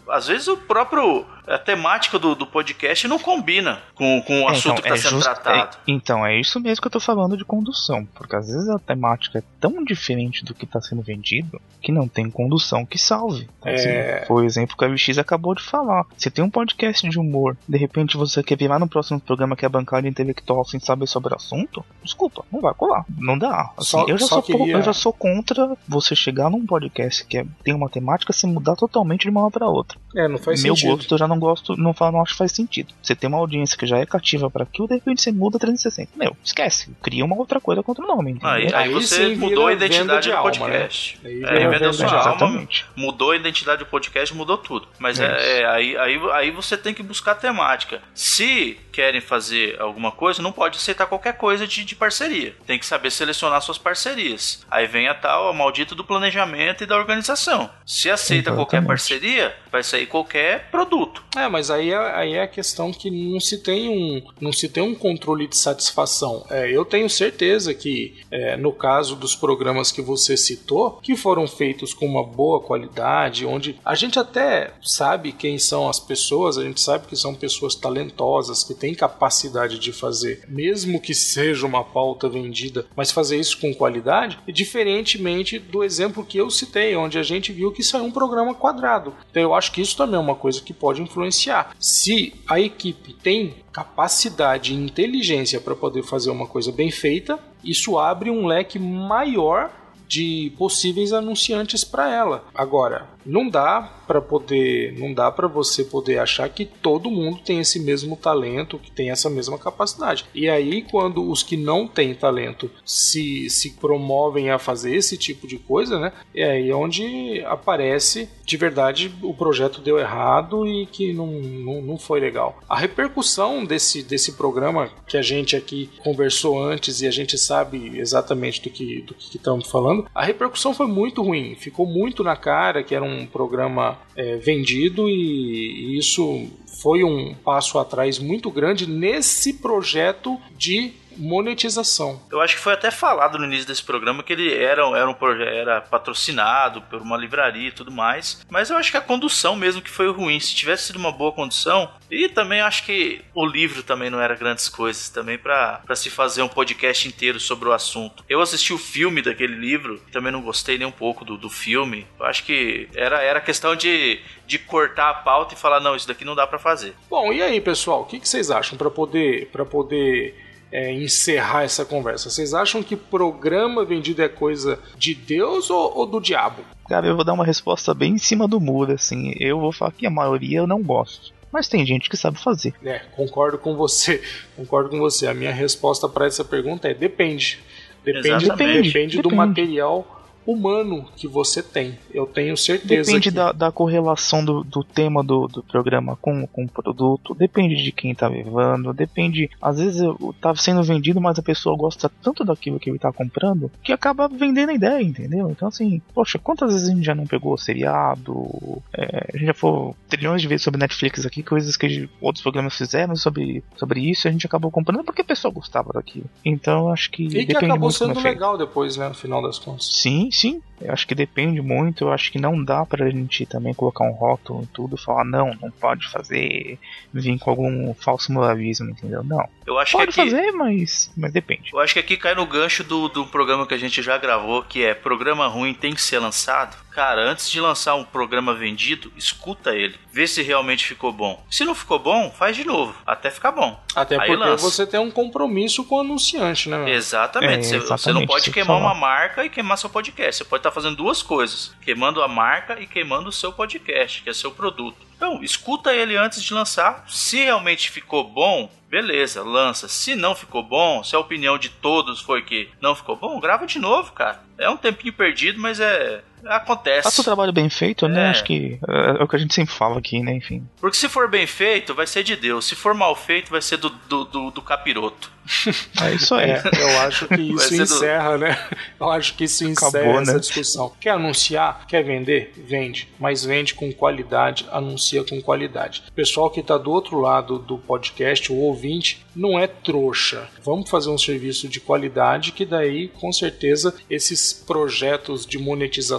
Às 0.08 0.26
vezes 0.26 0.48
o 0.48 0.56
próprio. 0.56 1.24
A 1.46 1.56
temática 1.58 2.18
do, 2.18 2.34
do 2.34 2.46
podcast 2.46 3.08
não 3.08 3.18
combina 3.18 3.80
com, 3.94 4.20
com 4.26 4.42
o 4.42 4.48
É, 4.50 4.52
assunto 4.52 4.82
que 4.82 4.88
está 4.88 4.98
sendo 5.08 5.12
just- 5.22 5.24
tratado. 5.24 5.76
é- 5.76 5.80
então, 5.90 6.26
é 6.26 6.38
isso 6.38 6.60
mesmo 6.60 6.82
que 6.82 6.88
eu 6.88 6.90
tô 6.92 7.00
falando 7.00 7.38
de 7.38 7.44
condução. 7.44 8.04
Porque 8.14 8.36
às 8.36 8.48
vezes 8.48 8.68
a 8.68 8.78
temática 8.78 9.38
é 9.38 9.42
tão 9.58 9.82
diferente 9.82 10.44
do 10.44 10.52
que 10.52 10.66
tá 10.66 10.78
sendo 10.80 11.00
vendido 11.00 11.58
que 11.80 11.90
não 11.90 12.06
tem 12.06 12.28
condução 12.30 12.84
que 12.84 12.98
salve. 12.98 13.48
Então, 13.60 13.72
assim, 13.72 13.88
É. 13.88 14.24
foi 14.26 14.42
o 14.42 14.44
exemplo 14.46 14.76
que 14.76 14.84
a 14.84 14.88
VX 14.88 15.16
acabou 15.16 15.54
de 15.54 15.62
falar. 15.62 16.04
Se 16.18 16.30
tem 16.30 16.44
um 16.44 16.50
podcast 16.50 17.08
de 17.08 17.18
humor, 17.18 17.56
de 17.66 17.78
repente 17.78 18.16
você 18.18 18.42
quer 18.42 18.58
virar 18.58 18.78
no 18.78 18.88
próximo 18.88 19.18
programa 19.20 19.56
que 19.56 19.64
é 19.64 19.68
bancada 19.70 20.06
intelectual 20.06 20.64
sem 20.66 20.78
saber 20.80 21.06
sobre 21.06 21.32
o 21.32 21.36
assunto, 21.36 21.82
desculpa, 22.02 22.44
não 22.52 22.60
vai 22.60 22.74
Não 23.18 23.38
dá. 23.38 23.70
Assim, 23.76 23.90
Só- 23.90 24.06
eu, 24.08 24.18
já 24.18 24.26
só 24.26 24.34
sou, 24.36 24.42
queria- 24.42 24.72
eu 24.76 24.82
já 24.82 24.92
sou 24.92 25.12
contra 25.12 25.76
você 25.86 26.14
chegar 26.16 26.50
num 26.50 26.64
podcast 26.66 27.24
que 27.24 27.38
é- 27.38 27.46
tem 27.64 27.74
uma 27.74 27.88
temática 27.88 28.32
se 28.32 28.46
mudar 28.46 28.76
totalmente 28.76 29.22
de 29.22 29.30
uma 29.30 29.42
hora 29.42 29.50
pra 29.50 29.66
outra. 29.68 29.98
É, 30.16 30.26
não 30.28 30.38
faz 30.38 30.62
Meu 30.62 30.74
sentido. 30.74 30.96
gosto 30.96 31.14
eu 31.14 31.18
já 31.18 31.28
não 31.28 31.38
gosto, 31.38 31.76
não, 31.76 31.92
falo, 31.92 32.12
não 32.12 32.22
acho 32.22 32.32
que 32.32 32.38
faz 32.38 32.52
sentido. 32.52 32.92
Você 33.02 33.14
tem 33.14 33.28
uma 33.28 33.38
audiência 33.38 33.76
que 33.76 33.86
já 33.86 33.98
é 33.98 34.06
cativa 34.06 34.50
pra 34.50 34.62
aquilo, 34.64 34.88
de 34.88 34.94
repente 34.94 35.20
você 35.22 35.30
muda 35.32 35.58
360. 35.58 36.10
Meu, 36.16 36.36
esquece. 36.42 36.90
Cria 37.02 37.24
uma 37.24 37.36
outra 37.36 37.60
coisa 37.60 37.82
contra 37.82 38.04
o 38.04 38.06
nome. 38.08 38.32
entendeu? 38.32 38.48
Aí, 38.48 38.66
aí 38.66 38.74
Aí 38.74 38.92
você 38.92 39.34
mudou 39.36 39.66
a 39.66 39.72
identidade 39.72 40.22
de 40.22 40.30
do 40.30 40.36
alma, 40.36 40.50
podcast. 40.50 41.18
né? 41.22 41.30
Aí 41.30 41.42
É, 41.42 41.58
vira 41.58 41.70
vendeu 41.70 41.92
sua 41.92 42.06
alma, 42.06 42.20
Exatamente. 42.20 42.86
mudou 42.96 43.30
a 43.32 43.36
identidade 43.36 43.78
do 43.80 43.86
podcast, 43.86 44.34
mudou 44.34 44.56
tudo. 44.58 44.88
Mas 44.98 45.20
É 45.20 45.26
é, 45.26 45.60
é, 45.60 45.66
aí, 45.66 45.96
aí, 45.96 46.20
aí 46.32 46.50
você 46.50 46.76
tem 46.76 46.94
que 46.94 47.02
buscar 47.02 47.34
temática. 47.34 48.00
Se 48.14 48.78
querem 48.92 49.20
fazer 49.20 49.80
alguma 49.80 50.10
coisa, 50.10 50.42
não 50.42 50.50
pode 50.52 50.76
aceitar 50.78 51.06
qualquer 51.06 51.34
coisa 51.36 51.66
de, 51.66 51.84
de 51.84 51.94
parceria. 51.94 52.54
Tem 52.66 52.77
que 52.78 52.86
saber 52.86 53.10
selecionar 53.10 53.62
suas 53.62 53.78
parcerias. 53.78 54.64
Aí 54.70 54.86
vem 54.86 55.08
a 55.08 55.14
tal, 55.14 55.48
a 55.48 55.52
maldita 55.52 55.94
do 55.94 56.04
planejamento 56.04 56.82
e 56.82 56.86
da 56.86 56.96
organização. 56.96 57.70
Se 57.84 58.10
aceita 58.10 58.52
qualquer 58.52 58.78
Exatamente. 58.78 58.88
parceria, 58.88 59.56
vai 59.70 59.82
sair 59.82 60.06
qualquer 60.06 60.70
produto. 60.70 61.22
É, 61.36 61.48
mas 61.48 61.70
aí 61.70 61.90
é, 61.90 61.96
aí 61.96 62.34
é 62.34 62.42
a 62.42 62.48
questão 62.48 62.92
que 62.92 63.10
não 63.10 63.40
se 63.40 63.58
tem 63.58 63.88
um, 63.88 64.22
não 64.40 64.52
se 64.52 64.68
tem 64.68 64.82
um 64.82 64.94
controle 64.94 65.46
de 65.46 65.56
satisfação. 65.56 66.46
É, 66.50 66.70
eu 66.70 66.84
tenho 66.84 67.08
certeza 67.08 67.74
que, 67.74 68.20
é, 68.30 68.56
no 68.56 68.72
caso 68.72 69.16
dos 69.16 69.34
programas 69.34 69.92
que 69.92 70.02
você 70.02 70.36
citou, 70.36 70.98
que 71.02 71.16
foram 71.16 71.46
feitos 71.46 71.94
com 71.94 72.06
uma 72.06 72.24
boa 72.24 72.60
qualidade, 72.60 73.46
onde 73.46 73.78
a 73.84 73.94
gente 73.94 74.18
até 74.18 74.72
sabe 74.82 75.32
quem 75.32 75.58
são 75.58 75.88
as 75.88 75.98
pessoas, 75.98 76.58
a 76.58 76.64
gente 76.64 76.80
sabe 76.80 77.06
que 77.06 77.16
são 77.16 77.34
pessoas 77.34 77.74
talentosas, 77.74 78.64
que 78.64 78.74
têm 78.74 78.94
capacidade 78.94 79.78
de 79.78 79.92
fazer, 79.92 80.44
mesmo 80.48 81.00
que 81.00 81.14
seja 81.14 81.66
uma 81.66 81.84
pauta 81.84 82.28
vendida, 82.28 82.57
mas 82.96 83.10
fazer 83.10 83.38
isso 83.38 83.58
com 83.58 83.74
qualidade, 83.74 84.38
diferentemente 84.48 85.58
do 85.58 85.84
exemplo 85.84 86.24
que 86.24 86.38
eu 86.38 86.50
citei, 86.50 86.96
onde 86.96 87.18
a 87.18 87.22
gente 87.22 87.52
viu 87.52 87.72
que 87.72 87.80
isso 87.80 87.96
é 87.96 88.02
um 88.02 88.10
programa 88.10 88.54
quadrado. 88.54 89.14
Então 89.30 89.42
eu 89.42 89.54
acho 89.54 89.72
que 89.72 89.80
isso 89.80 89.96
também 89.96 90.16
é 90.16 90.22
uma 90.22 90.34
coisa 90.34 90.60
que 90.60 90.72
pode 90.72 91.02
influenciar. 91.02 91.74
Se 91.78 92.34
a 92.48 92.60
equipe 92.60 93.12
tem 93.12 93.56
capacidade 93.72 94.72
e 94.72 94.76
inteligência 94.76 95.60
para 95.60 95.76
poder 95.76 96.02
fazer 96.02 96.30
uma 96.30 96.46
coisa 96.46 96.72
bem 96.72 96.90
feita, 96.90 97.38
isso 97.62 97.98
abre 97.98 98.30
um 98.30 98.46
leque 98.46 98.78
maior 98.78 99.70
de 100.08 100.52
possíveis 100.56 101.12
anunciantes 101.12 101.84
para 101.84 102.12
ela. 102.12 102.44
Agora, 102.54 103.06
não 103.24 103.48
dá 103.48 103.82
para 104.06 104.20
poder, 104.20 104.98
não 104.98 105.12
dá 105.12 105.30
para 105.30 105.46
você 105.46 105.84
poder 105.84 106.18
achar 106.18 106.48
que 106.48 106.64
todo 106.64 107.10
mundo 107.10 107.40
tem 107.44 107.60
esse 107.60 107.78
mesmo 107.78 108.16
talento, 108.16 108.78
que 108.78 108.90
tem 108.90 109.10
essa 109.10 109.28
mesma 109.28 109.58
capacidade. 109.58 110.24
E 110.34 110.48
aí 110.48 110.82
quando 110.82 111.28
os 111.30 111.42
que 111.42 111.56
não 111.56 111.86
têm 111.86 112.14
talento 112.14 112.70
se, 112.84 113.50
se 113.50 113.72
promovem 113.72 114.50
a 114.50 114.58
fazer 114.58 114.94
esse 114.94 115.16
tipo 115.16 115.46
de 115.46 115.58
coisa, 115.58 115.98
né? 115.98 116.12
É 116.34 116.50
aí 116.52 116.72
onde 116.72 117.42
aparece 117.46 118.28
de 118.44 118.56
verdade 118.56 119.14
o 119.22 119.34
projeto 119.34 119.80
deu 119.80 119.98
errado 119.98 120.66
e 120.66 120.86
que 120.86 121.12
não, 121.12 121.26
não, 121.26 121.82
não 121.82 121.98
foi 121.98 122.20
legal. 122.20 122.58
A 122.68 122.78
repercussão 122.78 123.64
desse, 123.64 124.02
desse 124.02 124.32
programa 124.32 124.90
que 125.06 125.16
a 125.16 125.22
gente 125.22 125.54
aqui 125.54 125.90
conversou 126.02 126.62
antes 126.62 127.02
e 127.02 127.06
a 127.06 127.10
gente 127.10 127.36
sabe 127.36 127.98
exatamente 127.98 128.62
do 128.62 128.70
que 128.70 129.02
do 129.02 129.14
que 129.14 129.36
estamos 129.36 129.70
falando, 129.70 130.06
a 130.14 130.24
repercussão 130.24 130.74
foi 130.74 130.86
muito 130.86 131.22
ruim. 131.22 131.54
Ficou 131.54 131.86
muito 131.86 132.24
na 132.24 132.36
cara 132.36 132.82
que 132.82 132.94
era 132.94 133.04
um 133.04 133.07
programa 133.32 133.98
é, 134.16 134.36
vendido 134.36 135.08
e, 135.08 135.94
e 135.94 135.98
isso 135.98 136.48
foi 136.80 137.02
um 137.02 137.34
passo 137.34 137.78
atrás 137.78 138.18
muito 138.18 138.50
grande 138.50 138.86
nesse 138.88 139.54
projeto 139.54 140.38
de 140.56 140.92
monetização. 141.18 142.22
Eu 142.30 142.40
acho 142.40 142.56
que 142.56 142.62
foi 142.62 142.72
até 142.72 142.90
falado 142.90 143.38
no 143.38 143.44
início 143.44 143.66
desse 143.66 143.82
programa 143.82 144.22
que 144.22 144.32
ele 144.32 144.54
era, 144.54 144.82
era 144.96 145.08
um 145.08 145.14
projeto 145.14 145.48
era 145.48 145.80
patrocinado 145.80 146.82
por 146.82 147.00
uma 147.00 147.16
livraria 147.16 147.68
e 147.68 147.72
tudo 147.72 147.90
mais. 147.90 148.44
Mas 148.48 148.70
eu 148.70 148.76
acho 148.76 148.90
que 148.90 148.96
a 148.96 149.02
condução 149.02 149.56
mesmo 149.56 149.82
que 149.82 149.90
foi 149.90 150.10
ruim. 150.10 150.38
Se 150.40 150.54
tivesse 150.54 150.84
sido 150.84 150.96
uma 150.96 151.12
boa 151.12 151.32
condução, 151.32 151.90
e 152.10 152.28
também 152.28 152.60
acho 152.60 152.84
que 152.84 153.22
o 153.34 153.44
livro 153.44 153.82
também 153.82 154.10
não 154.10 154.20
era 154.20 154.34
grandes 154.34 154.68
coisas 154.68 155.08
também 155.08 155.38
pra 155.38 155.82
se 155.94 156.10
fazer 156.10 156.42
um 156.42 156.48
podcast 156.48 157.06
inteiro 157.06 157.40
sobre 157.40 157.68
o 157.68 157.72
assunto. 157.72 158.24
Eu 158.28 158.40
assisti 158.40 158.72
o 158.72 158.78
filme 158.78 159.22
daquele 159.22 159.54
livro, 159.54 160.00
também 160.12 160.32
não 160.32 160.42
gostei 160.42 160.78
nem 160.78 160.86
um 160.86 160.92
pouco 160.92 161.24
do, 161.24 161.36
do 161.36 161.50
filme. 161.50 162.06
Eu 162.18 162.26
acho 162.26 162.44
que 162.44 162.88
era, 162.94 163.22
era 163.22 163.40
questão 163.40 163.74
de, 163.74 164.20
de 164.46 164.58
cortar 164.58 165.10
a 165.10 165.14
pauta 165.14 165.54
e 165.54 165.58
falar, 165.58 165.80
não, 165.80 165.96
isso 165.96 166.08
daqui 166.08 166.24
não 166.24 166.34
dá 166.34 166.46
pra 166.46 166.58
fazer. 166.58 166.94
Bom, 167.10 167.32
e 167.32 167.42
aí, 167.42 167.60
pessoal, 167.60 168.02
o 168.02 168.04
que, 168.04 168.20
que 168.20 168.28
vocês 168.28 168.50
acham 168.50 168.78
para 168.78 168.90
poder 168.90 169.48
para 169.50 169.64
poder 169.64 170.47
é, 170.70 170.92
encerrar 170.92 171.64
essa 171.64 171.84
conversa? 171.84 172.30
Vocês 172.30 172.54
acham 172.54 172.82
que 172.82 172.96
programa 172.96 173.84
vendido 173.84 174.22
é 174.22 174.28
coisa 174.28 174.78
de 174.96 175.14
Deus 175.14 175.70
ou, 175.70 175.98
ou 175.98 176.06
do 176.06 176.20
diabo? 176.20 176.62
Cara, 176.88 177.06
eu 177.06 177.14
vou 177.14 177.24
dar 177.24 177.34
uma 177.34 177.44
resposta 177.44 177.92
bem 177.92 178.14
em 178.14 178.18
cima 178.18 178.48
do 178.48 178.60
muro, 178.60 178.92
assim. 178.92 179.34
Eu 179.38 179.60
vou 179.60 179.72
falar 179.72 179.92
que 179.92 180.06
a 180.06 180.10
maioria 180.10 180.58
eu 180.58 180.66
não 180.66 180.82
gosto. 180.82 181.32
Mas 181.52 181.68
tem 181.68 181.84
gente 181.84 182.10
que 182.10 182.16
sabe 182.16 182.38
fazer. 182.38 182.74
É, 182.84 182.98
concordo 183.16 183.58
com 183.58 183.74
você. 183.74 184.22
Concordo 184.56 184.90
com 184.90 184.98
você. 184.98 185.26
A 185.26 185.34
minha 185.34 185.52
resposta 185.52 186.08
para 186.08 186.26
essa 186.26 186.44
pergunta 186.44 186.88
é 186.88 186.94
depende. 186.94 187.58
Depende, 188.04 188.48
depende, 188.48 189.16
do 189.16 189.22
Depende. 189.22 189.34
material 189.34 190.17
humano 190.52 191.06
que 191.16 191.28
você 191.28 191.62
tem. 191.62 191.98
Eu 192.12 192.26
tenho 192.26 192.56
certeza. 192.56 193.10
Depende 193.10 193.30
que- 193.30 193.36
da, 193.36 193.52
da 193.52 193.70
correlação 193.70 194.44
do, 194.44 194.64
do 194.64 194.82
tema 194.82 195.22
do, 195.22 195.46
do 195.46 195.62
programa 195.62 196.16
com, 196.20 196.46
com 196.46 196.64
o 196.64 196.68
produto, 196.68 197.34
depende 197.34 197.76
de 197.82 197.92
quem 197.92 198.14
tá 198.14 198.26
levando, 198.28 198.92
depende. 198.94 199.50
Às 199.60 199.78
vezes 199.78 200.00
eu- 200.00 200.34
tá 200.40 200.54
sendo 200.56 200.82
vendido, 200.82 201.20
mas 201.20 201.38
a 201.38 201.42
pessoa 201.42 201.76
gosta 201.76 202.10
tanto 202.22 202.44
daquilo 202.44 202.80
que 202.80 202.88
ele 202.88 202.98
tá 202.98 203.12
comprando 203.12 203.70
que 203.82 203.92
acaba 203.92 204.26
vendendo 204.28 204.70
a 204.70 204.74
ideia, 204.74 205.02
entendeu? 205.02 205.50
Então, 205.50 205.68
assim, 205.68 206.00
poxa, 206.14 206.38
quantas 206.38 206.72
vezes 206.72 206.88
a 206.88 206.92
gente 206.94 207.04
já 207.04 207.14
não 207.14 207.26
pegou 207.26 207.56
seriado? 207.58 208.82
É, 208.96 209.28
a 209.34 209.36
gente 209.36 209.46
já 209.46 209.54
falou 209.54 209.94
trilhões 210.08 210.40
de 210.40 210.48
vezes 210.48 210.62
sobre 210.64 210.80
Netflix 210.80 211.24
aqui, 211.26 211.42
coisas 211.42 211.76
que 211.76 212.08
outros 212.20 212.42
programas 212.42 212.76
fizeram 212.76 213.14
sobre, 213.16 213.62
sobre 213.76 214.00
isso, 214.00 214.26
e 214.26 214.28
a 214.28 214.32
gente 214.32 214.46
acabou 214.46 214.70
comprando 214.70 215.04
porque 215.04 215.22
a 215.22 215.24
pessoa 215.24 215.52
gostava 215.52 215.92
daquilo. 215.92 216.26
Então, 216.44 216.90
acho 216.90 217.10
que. 217.10 217.24
E 217.24 217.46
que 217.46 217.56
acabou 217.56 217.90
sendo 217.90 218.18
é 218.18 218.22
legal 218.22 218.56
depois, 218.56 218.96
né? 218.96 219.08
No 219.08 219.14
final 219.14 219.42
das 219.42 219.58
contas. 219.58 219.86
Sim, 219.86 220.30
sim. 220.38 220.62
Eu 220.80 220.92
acho 220.92 221.06
que 221.06 221.14
depende 221.14 221.60
muito. 221.60 222.04
Eu 222.04 222.12
acho 222.12 222.30
que 222.30 222.38
não 222.38 222.62
dá 222.62 222.84
pra 222.86 223.08
gente 223.10 223.44
também 223.46 223.74
colocar 223.74 224.04
um 224.04 224.12
rótulo 224.12 224.62
em 224.62 224.66
tudo 224.66 224.96
e 224.96 225.00
falar, 225.00 225.24
não, 225.24 225.56
não 225.60 225.70
pode 225.70 226.08
fazer, 226.10 226.78
vir 227.12 227.38
com 227.38 227.50
algum 227.50 227.94
falso 227.94 228.32
moralismo, 228.32 228.90
entendeu? 228.90 229.22
Não. 229.24 229.48
Eu 229.66 229.78
acho 229.78 229.92
Pode 229.92 230.12
que 230.12 230.20
aqui, 230.20 230.30
fazer, 230.30 230.50
mas, 230.52 231.12
mas 231.16 231.32
depende. 231.32 231.70
Eu 231.72 231.80
acho 231.80 231.92
que 231.94 232.00
aqui 232.00 232.16
cai 232.16 232.34
no 232.34 232.46
gancho 232.46 232.82
do, 232.84 233.08
do 233.08 233.26
programa 233.26 233.66
que 233.66 233.74
a 233.74 233.78
gente 233.78 234.00
já 234.02 234.16
gravou, 234.16 234.62
que 234.62 234.82
é 234.84 234.94
programa 234.94 235.46
ruim 235.46 235.74
tem 235.74 235.94
que 235.94 236.00
ser 236.00 236.18
lançado. 236.18 236.76
Cara, 236.90 237.20
antes 237.22 237.48
de 237.50 237.60
lançar 237.60 237.94
um 237.94 238.02
programa 238.02 238.54
vendido, 238.54 239.12
escuta 239.16 239.72
ele. 239.74 239.94
Vê 240.12 240.26
se 240.26 240.42
realmente 240.42 240.84
ficou 240.84 241.12
bom. 241.12 241.44
Se 241.48 241.64
não 241.64 241.74
ficou 241.74 241.98
bom, 241.98 242.28
faz 242.30 242.56
de 242.56 242.64
novo. 242.64 242.92
Até 243.06 243.30
ficar 243.30 243.52
bom. 243.52 243.78
Até 243.94 244.16
Aí 244.18 244.26
porque 244.26 244.36
lança. 244.44 244.64
você 244.68 244.84
tem 244.86 244.98
um 244.98 245.10
compromisso 245.10 245.84
com 245.84 245.96
o 245.96 246.00
anunciante, 246.00 246.68
né? 246.68 246.90
Exatamente. 246.90 247.58
É, 247.58 247.62
Você- 247.62 247.78
Você 247.78 247.86
não 248.10 248.22
exatamente, 248.22 248.26
pode 248.26 248.50
queimar 248.50 248.76
uma 248.78 248.94
marca 248.94 249.44
e 249.44 249.50
queimar 249.50 249.78
seu 249.78 249.88
podcast. 249.90 250.38
Você 250.42 250.44
pode 250.44 250.62
estar 250.68 250.72
fazendo 250.72 250.96
duas 250.96 251.22
coisas: 251.22 251.74
queimando 251.82 252.22
a 252.22 252.28
marca 252.28 252.80
e 252.80 252.86
queimando 252.86 253.28
o 253.28 253.32
seu 253.32 253.52
podcast, 253.52 254.22
que 254.22 254.30
é 254.30 254.32
seu 254.32 254.50
produto. 254.50 254.96
Então, 255.16 255.42
escuta 255.42 255.92
ele 255.92 256.16
antes 256.16 256.42
de 256.42 256.54
lançar. 256.54 257.04
Se 257.08 257.38
realmente 257.38 257.90
ficou 257.90 258.22
bom, 258.22 258.70
beleza, 258.88 259.42
lança. 259.42 259.88
Se 259.88 260.14
não 260.14 260.34
ficou 260.34 260.62
bom, 260.62 261.02
se 261.02 261.16
a 261.16 261.18
opinião 261.18 261.58
de 261.58 261.70
todos 261.70 262.20
foi 262.20 262.42
que 262.42 262.68
não 262.80 262.94
ficou 262.94 263.16
bom, 263.16 263.40
grava 263.40 263.66
de 263.66 263.78
novo, 263.78 264.12
cara. 264.12 264.40
É 264.56 264.70
um 264.70 264.76
tempinho 264.76 265.12
perdido, 265.12 265.60
mas 265.60 265.80
é. 265.80 266.22
Acontece. 266.46 267.02
Faça 267.02 267.20
o 267.20 267.24
trabalho 267.24 267.52
bem 267.52 267.68
feito, 267.70 268.06
né? 268.08 268.26
É. 268.26 268.30
Acho 268.30 268.44
que 268.44 268.78
é, 268.88 269.20
é 269.20 269.22
o 269.22 269.28
que 269.28 269.36
a 269.36 269.38
gente 269.38 269.54
sempre 269.54 269.74
fala 269.74 269.98
aqui, 269.98 270.20
né? 270.22 270.32
Enfim. 270.34 270.66
Porque 270.80 270.96
se 270.96 271.08
for 271.08 271.28
bem 271.28 271.46
feito, 271.46 271.94
vai 271.94 272.06
ser 272.06 272.22
de 272.22 272.36
Deus. 272.36 272.64
Se 272.66 272.74
for 272.74 272.94
mal 272.94 273.14
feito, 273.16 273.50
vai 273.50 273.62
ser 273.62 273.76
do, 273.78 273.88
do, 273.90 274.24
do, 274.24 274.50
do 274.50 274.62
capiroto. 274.62 275.30
É 276.02 276.12
isso 276.14 276.34
aí. 276.34 276.50
É, 276.50 276.62
eu 276.78 277.00
acho 277.00 277.26
que 277.26 277.40
isso 277.40 277.68
ser 277.68 277.76
do- 277.78 277.82
encerra, 277.82 278.38
né? 278.38 278.68
Eu 279.00 279.10
acho 279.10 279.34
que 279.34 279.44
isso 279.44 279.64
encerra 279.64 279.88
Acabou, 280.00 280.20
essa 280.20 280.32
né? 280.34 280.38
discussão. 280.38 280.92
Quer 281.00 281.10
anunciar? 281.10 281.86
Quer 281.88 282.04
vender? 282.04 282.52
Vende. 282.56 283.08
Mas 283.18 283.44
vende 283.44 283.74
com 283.74 283.90
qualidade, 283.92 284.66
anuncia 284.70 285.24
com 285.24 285.40
qualidade. 285.40 286.02
O 286.08 286.12
pessoal 286.12 286.50
que 286.50 286.60
está 286.60 286.76
do 286.78 286.90
outro 286.90 287.18
lado 287.20 287.58
do 287.58 287.78
podcast, 287.78 288.52
o 288.52 288.56
ouvinte, 288.56 289.24
não 289.34 289.58
é 289.58 289.66
trouxa. 289.66 290.48
Vamos 290.62 290.88
fazer 290.90 291.08
um 291.10 291.18
serviço 291.18 291.66
de 291.68 291.80
qualidade 291.80 292.52
que 292.52 292.64
daí, 292.64 293.08
com 293.08 293.32
certeza, 293.32 293.94
esses 294.08 294.52
projetos 294.52 295.44
de 295.46 295.58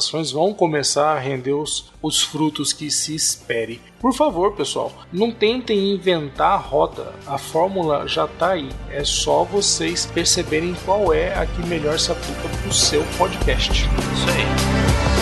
monetizações 0.10 0.32
vão 0.32 0.54
começar 0.54 1.14
a 1.14 1.20
render 1.20 1.54
os, 1.54 1.92
os 2.02 2.22
frutos 2.22 2.74
que 2.74 2.90
se 2.90 3.16
espere. 3.16 3.80
Por 4.00 4.14
favor, 4.14 4.56
pessoal, 4.56 4.92
não 5.12 5.32
tentem 5.32 5.94
inventar 5.94 6.54
a 6.54 6.58
roda. 6.58 7.14
A 7.28 7.38
fórmula 7.38 8.08
já 8.08 8.26
está 8.26 8.52
aí. 8.52 8.70
É 8.90 9.04
só 9.04 9.44
vocês 9.44 10.06
perceberem 10.06 10.76
qual 10.86 11.14
é 11.14 11.34
a 11.38 11.46
que 11.46 11.66
melhor 11.66 12.00
se 12.00 12.12
aplica 12.12 12.42
para 12.42 12.70
o 12.70 12.74
seu 12.74 13.04
podcast. 13.18 13.72
Isso 13.74 14.30
aí. 14.30 15.19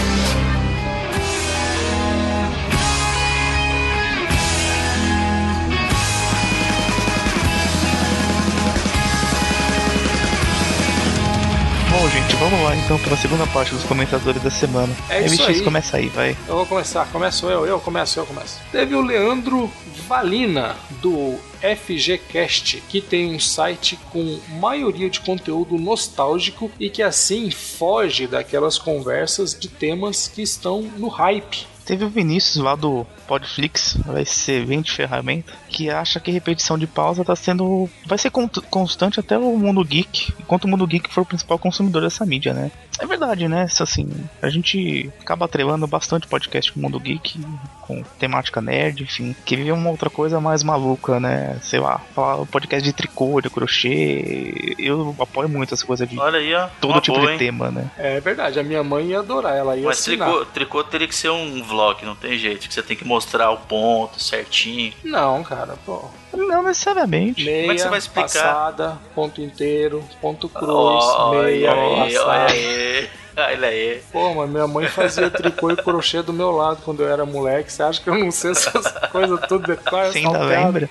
Então 12.87 12.97
para 12.99 13.15
a 13.15 13.17
segunda 13.17 13.45
parte 13.47 13.73
dos 13.73 13.83
comentadores 13.83 14.41
da 14.41 14.49
semana. 14.49 14.95
É 15.09 15.25
isso 15.25 15.35
MX 15.35 15.57
aí. 15.57 15.61
começa 15.61 15.97
aí, 15.97 16.07
vai. 16.07 16.37
Eu 16.47 16.55
vou 16.55 16.65
começar. 16.65 17.05
Começo 17.07 17.45
eu, 17.47 17.65
eu 17.65 17.81
começo, 17.81 18.17
eu 18.17 18.25
começo. 18.25 18.61
Teve 18.71 18.95
o 18.95 19.01
Leandro 19.01 19.69
Valina, 20.07 20.73
do 21.01 21.35
FGCast, 21.59 22.81
que 22.87 23.01
tem 23.01 23.35
um 23.35 23.41
site 23.41 23.99
com 24.09 24.39
maioria 24.61 25.09
de 25.09 25.19
conteúdo 25.19 25.77
nostálgico 25.77 26.71
e 26.79 26.89
que 26.89 27.03
assim 27.03 27.51
foge 27.51 28.25
daquelas 28.25 28.77
conversas 28.77 29.53
de 29.53 29.67
temas 29.67 30.29
que 30.29 30.41
estão 30.41 30.81
no 30.81 31.09
hype. 31.09 31.67
Teve 31.85 32.05
o 32.05 32.09
Vinícius 32.09 32.63
lá 32.63 32.73
do 32.73 33.05
Podflix, 33.27 33.97
vai 34.05 34.25
ser 34.25 34.65
20 34.65 34.91
ferramenta, 34.91 35.53
que 35.69 35.89
acha 35.89 36.19
que 36.19 36.31
repetição 36.31 36.77
de 36.77 36.87
pausa 36.87 37.23
tá 37.25 37.35
sendo. 37.35 37.89
vai 38.05 38.17
ser 38.17 38.29
con- 38.29 38.49
constante 38.69 39.19
até 39.19 39.37
o 39.37 39.57
mundo 39.57 39.83
geek, 39.83 40.33
enquanto 40.39 40.63
o 40.65 40.67
mundo 40.67 40.87
geek 40.87 41.11
for 41.13 41.21
o 41.21 41.25
principal 41.25 41.59
consumidor 41.59 42.01
dessa 42.01 42.25
mídia, 42.25 42.53
né? 42.53 42.71
É 42.99 43.05
verdade, 43.05 43.47
né? 43.47 43.67
Assim, 43.79 44.09
a 44.41 44.49
gente 44.49 45.11
acaba 45.21 45.45
atrelando 45.45 45.85
bastante 45.85 46.25
podcast 46.27 46.71
com 46.71 46.79
o 46.79 46.83
mundo 46.83 46.99
geek, 46.99 47.39
com 47.81 48.01
temática 48.17 48.59
nerd, 48.59 49.03
enfim, 49.03 49.35
que 49.45 49.55
vive 49.55 49.71
uma 49.71 49.89
outra 49.91 50.09
coisa 50.09 50.39
mais 50.41 50.63
maluca, 50.63 51.19
né? 51.19 51.59
Sei 51.61 51.79
lá, 51.79 51.99
falar 52.15 52.43
podcast 52.47 52.83
de 52.83 52.91
tricô, 52.93 53.39
de 53.39 53.51
crochê. 53.51 54.75
Eu 54.79 55.15
apoio 55.19 55.47
muito 55.47 55.73
essa 55.73 55.85
coisa 55.85 56.07
de 56.07 56.17
Olha 56.19 56.39
aí, 56.39 56.53
ó. 56.55 56.67
todo 56.81 56.91
uma 56.91 57.01
tipo 57.01 57.15
boa, 57.17 57.27
de 57.27 57.33
hein? 57.33 57.37
tema, 57.39 57.69
né? 57.69 57.89
É 57.97 58.19
verdade, 58.19 58.59
a 58.59 58.63
minha 58.63 58.83
mãe 58.83 59.07
ia 59.09 59.19
adorar, 59.19 59.55
ela 59.55 59.75
ia 59.77 59.85
Mas 59.85 59.99
assinar. 59.99 60.27
tricô, 60.29 60.45
tricô 60.45 60.83
teria 60.83 61.07
que 61.07 61.15
ser 61.15 61.29
um 61.29 61.61
vlog, 61.63 62.03
não 62.03 62.15
tem 62.15 62.37
jeito. 62.37 62.67
Que 62.67 62.73
você 62.73 62.81
tem 62.81 62.97
que 62.97 63.05
mostrar 63.05 63.16
o 63.51 63.57
ponto 63.57 64.19
certinho. 64.21 64.93
Não, 65.03 65.43
cara, 65.43 65.75
pô. 65.85 66.05
Não 66.33 66.61
necessariamente. 66.63 67.43
Meia, 67.43 67.61
Como 67.61 67.71
é 67.71 67.75
que 67.75 67.81
você 67.81 67.89
vai 67.89 67.99
explicar? 67.99 68.27
passada, 68.43 68.97
ponto 69.15 69.41
inteiro, 69.41 70.03
ponto 70.21 70.47
cruz, 70.49 70.69
Olha 71.05 71.43
meia, 71.43 71.71
aí, 71.73 71.79
olha 71.79 72.19
passada. 72.19 72.51
aí. 72.53 73.09
Olha 73.39 73.67
aí. 73.67 74.01
Pô, 74.11 74.33
mas 74.33 74.49
minha 74.49 74.65
mãe 74.65 74.87
fazia 74.87 75.29
tricô 75.29 75.69
e 75.69 75.75
crochê 75.75 76.23
do 76.23 76.33
meu 76.33 76.49
lado 76.49 76.79
quando 76.83 77.03
eu 77.03 77.07
era 77.07 77.23
moleque. 77.23 77.71
Você 77.71 77.83
acha 77.83 78.01
que 78.01 78.09
eu 78.09 78.17
não 78.17 78.31
sei 78.31 78.49
essas 78.49 78.91
coisas 79.11 79.39
tudo 79.47 79.67
detalhe? 79.67 80.11
Você 80.11 80.17
ainda 80.17 80.39
lembra? 80.39 80.89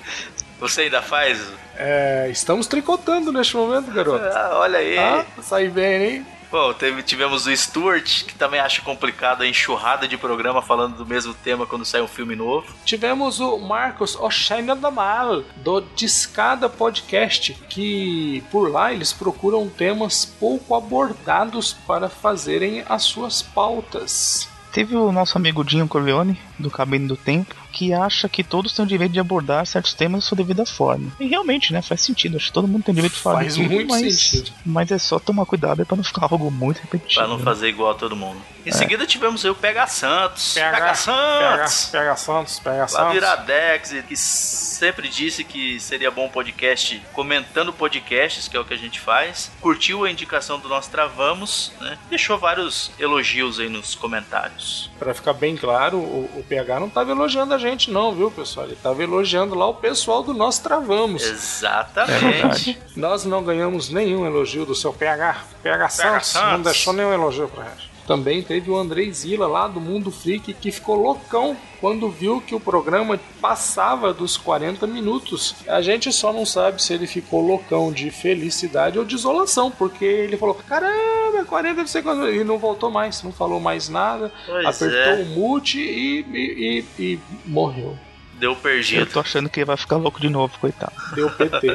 Você 0.61 0.83
ainda 0.83 1.03
faz? 1.03 1.41
É, 1.77 2.29
estamos 2.31 2.68
tricotando 2.68 3.33
neste 3.33 3.57
momento, 3.57 3.91
garoto. 3.91 4.24
Ah, 4.24 4.51
olha 4.61 4.79
aí. 4.79 4.97
Ah, 4.97 5.27
saí 5.43 5.68
bem, 5.68 6.03
hein? 6.05 6.27
Bom, 6.57 6.73
teve- 6.73 7.03
tivemos 7.03 7.47
o 7.47 7.55
Stuart, 7.55 8.25
que 8.25 8.35
também 8.35 8.59
acha 8.59 8.81
complicado 8.81 9.43
a 9.43 9.47
enxurrada 9.47 10.09
de 10.09 10.17
programa 10.17 10.63
falando 10.63 10.97
do 10.97 11.05
mesmo 11.05 11.35
tema 11.35 11.67
quando 11.67 11.85
sai 11.85 12.01
um 12.01 12.09
filme 12.09 12.35
novo. 12.35 12.67
Tivemos 12.83 13.41
o 13.41 13.59
Marcos 13.59 14.17
Oxenadamal, 14.17 15.43
do 15.57 15.83
Discada 15.95 16.67
Podcast, 16.67 17.53
que 17.69 18.43
por 18.51 18.71
lá 18.73 18.91
eles 18.91 19.13
procuram 19.13 19.69
temas 19.69 20.25
pouco 20.25 20.75
abordados 20.75 21.75
para 21.87 22.09
fazerem 22.09 22.83
as 22.89 23.03
suas 23.03 23.43
pautas. 23.43 24.49
Teve 24.73 24.97
o 24.97 25.13
nosso 25.13 25.37
amigo 25.37 25.63
Dinho 25.63 25.87
Corleone, 25.87 26.41
do 26.59 26.71
Cabine 26.71 27.07
do 27.07 27.17
Tempo, 27.17 27.55
que 27.73 27.93
acha 27.93 28.29
que 28.29 28.43
todos 28.43 28.73
têm 28.73 28.85
o 28.85 28.89
direito 28.89 29.13
de 29.13 29.21
abordar 29.21 29.67
certos 29.67 29.93
temas 29.93 30.25
da 30.25 30.29
sua 30.29 30.37
devida 30.37 30.65
forma. 30.65 31.13
E 31.21 31.27
realmente, 31.27 31.73
né, 31.73 31.83
faz 31.83 32.01
sentido. 32.01 32.37
Acho 32.37 32.47
que 32.47 32.53
todo 32.53 32.67
mundo 32.67 32.85
tem 32.85 32.93
o 32.93 32.95
direito 32.95 33.15
de 33.15 33.21
falar 33.21 33.41
Faz 33.41 33.55
tudo, 33.55 33.71
muito 33.71 33.91
mas, 33.91 34.21
sentido. 34.21 34.53
mas 34.65 34.91
é 34.91 34.99
só 34.99 35.19
tomar 35.19 35.45
cuidado 35.45 35.85
para 35.85 35.97
não 35.97 36.05
ficar 36.05 36.27
algo 36.31 36.51
muito 36.51 36.81
repetitivo. 36.81 37.21
Pra 37.21 37.29
não 37.29 37.39
né? 37.39 37.45
fazer 37.45 37.69
igual 37.69 37.91
a 37.91 37.95
todo 37.95 38.17
mundo. 38.17 38.41
É. 38.65 38.71
Em 38.71 38.73
seguida 38.73 39.07
tivemos 39.07 39.45
aí 39.45 39.51
o 39.51 39.55
Pega 39.55 39.87
Santos. 39.87 40.55
Pega, 40.55 40.95
Santos! 40.95 41.87
Pega, 41.87 42.05
pega 42.05 42.17
Santos, 42.17 42.59
pega 42.59 42.89
Santos. 42.89 43.15
Iradex, 43.17 43.95
que 44.09 44.17
sempre 44.17 45.09
disse 45.09 45.45
que 45.45 45.79
seria 45.79 46.11
bom 46.11 46.29
podcast 46.29 47.01
comentando 47.13 47.73
podcasts, 47.73 48.49
que 48.49 48.57
é 48.57 48.61
o 48.61 48.65
que 48.65 48.75
a 48.75 48.79
gente 48.79 48.99
faz. 48.99 49.51
Curtiu 49.61 50.05
a 50.05 50.11
indicação 50.11 50.59
do 50.59 50.69
nosso 50.69 50.91
Travamos, 50.91 51.73
né? 51.81 51.99
Deixou 52.09 52.39
vários 52.39 52.91
elogios 52.99 53.61
aí 53.61 53.69
nos 53.69 53.95
comentários. 53.95 54.91
Pra 54.99 55.15
ficar 55.15 55.33
bem 55.33 55.57
claro, 55.57 55.99
o, 55.99 56.31
o 56.39 56.45
PH 56.49 56.81
não 56.81 56.89
tava 56.89 57.11
elogiando 57.11 57.53
a 57.55 57.59
gente, 57.59 57.91
não, 57.91 58.15
viu, 58.15 58.31
pessoal? 58.31 58.67
Ele 58.67 58.77
tava 58.83 59.03
elogiando 59.03 59.55
lá 59.55 59.67
o 59.69 59.75
pessoal 59.75 60.23
do 60.23 60.33
Nós 60.33 60.59
Travamos. 60.59 61.23
É 61.23 61.29
Exatamente. 61.31 62.21
verdade. 62.25 62.79
Nós 62.97 63.25
não 63.25 63.43
ganhamos 63.43 63.91
nenhum 63.91 64.25
elogio 64.27 64.65
do 64.65 64.75
seu 64.75 64.93
PH. 64.93 65.45
PH 65.63 65.89
Santos, 65.89 66.35
não 66.35 66.43
Santos. 66.43 66.63
deixou 66.65 66.93
nenhum 66.93 67.13
elogio 67.13 67.49
pra 67.49 67.65
gente. 67.65 67.96
Também 68.07 68.41
teve 68.43 68.71
o 68.71 68.77
Andrei 68.77 69.13
Zila 69.13 69.47
lá 69.47 69.67
do 69.67 69.81
Mundo 69.81 70.11
Freak 70.11 70.55
que 70.55 70.71
ficou 70.71 70.95
loucão 70.97 71.57
quando 71.81 72.09
viu 72.09 72.41
que 72.41 72.55
o 72.55 72.61
programa 72.61 73.19
passava 73.41 74.15
dos 74.15 74.37
40 74.37 74.87
minutos. 74.87 75.55
A 75.67 75.83
gente 75.83 76.13
só 76.13 76.33
não 76.33 76.47
sabe 76.47 76.81
se 76.83 76.93
ele 76.95 77.07
ficou 77.07 77.41
loucão 77.47 77.91
de 77.93 78.11
felicidade 78.11 78.99
ou 78.99 79.05
de 79.05 79.15
isolação, 79.15 79.71
porque 79.71 80.05
ele 80.05 80.37
falou: 80.37 80.55
caramba, 80.55 81.45
40 81.45 81.81
não 81.81 81.87
sei 81.87 82.03
quanto. 82.03 82.29
E 82.31 82.45
não 82.45 82.59
voltou 82.59 82.91
mais, 82.91 83.23
não 83.23 83.33
falou 83.33 83.59
mais 83.61 83.89
nada, 83.89 84.33
Pois 84.47 84.65
apertou 84.67 85.13
é. 85.15 85.23
o 85.23 85.27
mute 85.27 85.79
e, 85.81 86.21
e, 86.33 86.85
e- 86.99 87.03
e 87.03 87.19
morreu. 87.45 87.97
Deu 88.39 88.53
Eu 88.53 88.57
perdido. 88.57 89.07
tô 89.07 89.20
achando 89.20 89.49
que 89.49 89.61
ele 89.61 89.64
vai 89.64 89.76
ficar 89.76 89.97
louco 89.97 90.20
de 90.20 90.28
novo, 90.28 90.59
coitado. 90.59 90.93
Deu 91.14 91.30
PT. 91.30 91.66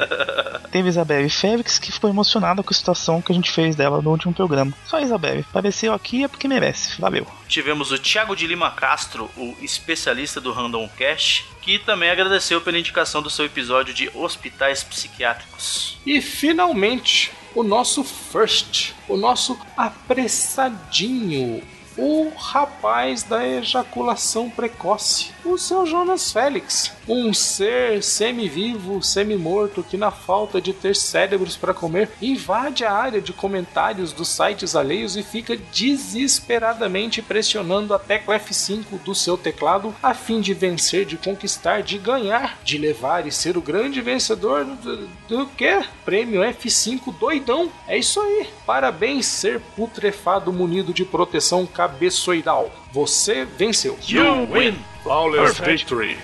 Teve 0.71 0.89
Isabelle 0.89 1.29
Félix 1.29 1.79
que 1.79 1.91
ficou 1.91 2.09
emocionada 2.09 2.61
com 2.61 2.69
a 2.69 2.73
situação 2.73 3.21
que 3.21 3.31
a 3.31 3.35
gente 3.35 3.51
fez 3.51 3.75
dela 3.75 4.01
no 4.01 4.11
último 4.11 4.33
programa. 4.33 4.71
Só 4.85 4.97
a 4.97 5.01
Isabelle, 5.01 5.45
apareceu 5.49 5.93
aqui 5.93 6.23
é 6.23 6.27
porque 6.27 6.47
merece. 6.47 6.99
Valeu. 7.01 7.25
Tivemos 7.47 7.91
o 7.91 7.97
Thiago 7.97 8.35
de 8.35 8.45
Lima 8.47 8.71
Castro, 8.71 9.29
o 9.35 9.55
especialista 9.61 10.39
do 10.39 10.51
Random 10.51 10.87
Cash, 10.97 11.45
que 11.61 11.79
também 11.79 12.09
agradeceu 12.09 12.61
pela 12.61 12.77
indicação 12.79 13.21
do 13.21 13.29
seu 13.29 13.45
episódio 13.45 13.93
de 13.93 14.09
hospitais 14.13 14.83
psiquiátricos. 14.83 15.97
E 16.05 16.21
finalmente, 16.21 17.31
o 17.55 17.63
nosso 17.63 18.03
first, 18.03 18.93
o 19.07 19.17
nosso 19.17 19.59
apressadinho, 19.75 21.61
o 22.01 22.31
rapaz 22.35 23.21
da 23.21 23.47
ejaculação 23.47 24.49
precoce, 24.49 25.29
o 25.45 25.55
seu 25.55 25.85
Jonas 25.85 26.31
Félix, 26.31 26.91
um 27.07 27.31
ser 27.31 28.01
semi-vivo, 28.01 29.03
semi-morto 29.03 29.83
que, 29.83 29.97
na 29.97 30.09
falta 30.09 30.59
de 30.59 30.73
ter 30.73 30.95
cérebros 30.95 31.55
para 31.55 31.75
comer, 31.75 32.09
invade 32.19 32.83
a 32.83 32.91
área 32.91 33.21
de 33.21 33.31
comentários 33.31 34.11
dos 34.13 34.29
sites 34.29 34.75
alheios 34.75 35.15
e 35.15 35.21
fica 35.21 35.55
desesperadamente 35.71 37.21
pressionando 37.21 37.93
a 37.93 37.99
tecla 37.99 38.39
F5 38.39 38.99
do 39.05 39.13
seu 39.13 39.37
teclado 39.37 39.93
a 40.01 40.15
fim 40.15 40.41
de 40.41 40.55
vencer, 40.55 41.05
de 41.05 41.17
conquistar, 41.17 41.83
de 41.83 41.99
ganhar, 41.99 42.57
de 42.63 42.79
levar 42.79 43.27
e 43.27 43.31
ser 43.31 43.57
o 43.57 43.61
grande 43.61 44.01
vencedor 44.01 44.65
do, 44.65 45.07
do 45.27 45.45
que? 45.47 45.83
Prêmio 46.03 46.41
F5 46.41 47.13
doidão. 47.19 47.69
É 47.87 47.95
isso 47.95 48.19
aí. 48.19 48.47
Parabéns, 48.65 49.27
ser 49.27 49.59
putrefado 49.75 50.51
munido 50.51 50.91
de 50.91 51.05
proteção 51.05 51.67
cabeçoidal. 51.91 52.71
Você 52.91 53.45
venceu. 53.45 53.97
You 54.07 54.47
win! 54.47 54.77
Flawless 55.03 55.59
victory. 55.61 56.17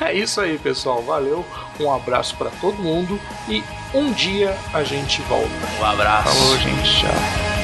É 0.00 0.12
isso 0.14 0.40
aí, 0.40 0.58
pessoal. 0.58 1.02
Valeu. 1.02 1.44
Um 1.78 1.92
abraço 1.92 2.34
para 2.36 2.50
todo 2.60 2.82
mundo 2.82 3.20
e 3.48 3.62
um 3.94 4.12
dia 4.12 4.56
a 4.72 4.82
gente 4.82 5.20
volta. 5.22 5.50
Um 5.80 5.84
abraço. 5.84 6.28
Falou, 6.28 6.58
gente. 6.58 7.00
Tchau. 7.00 7.61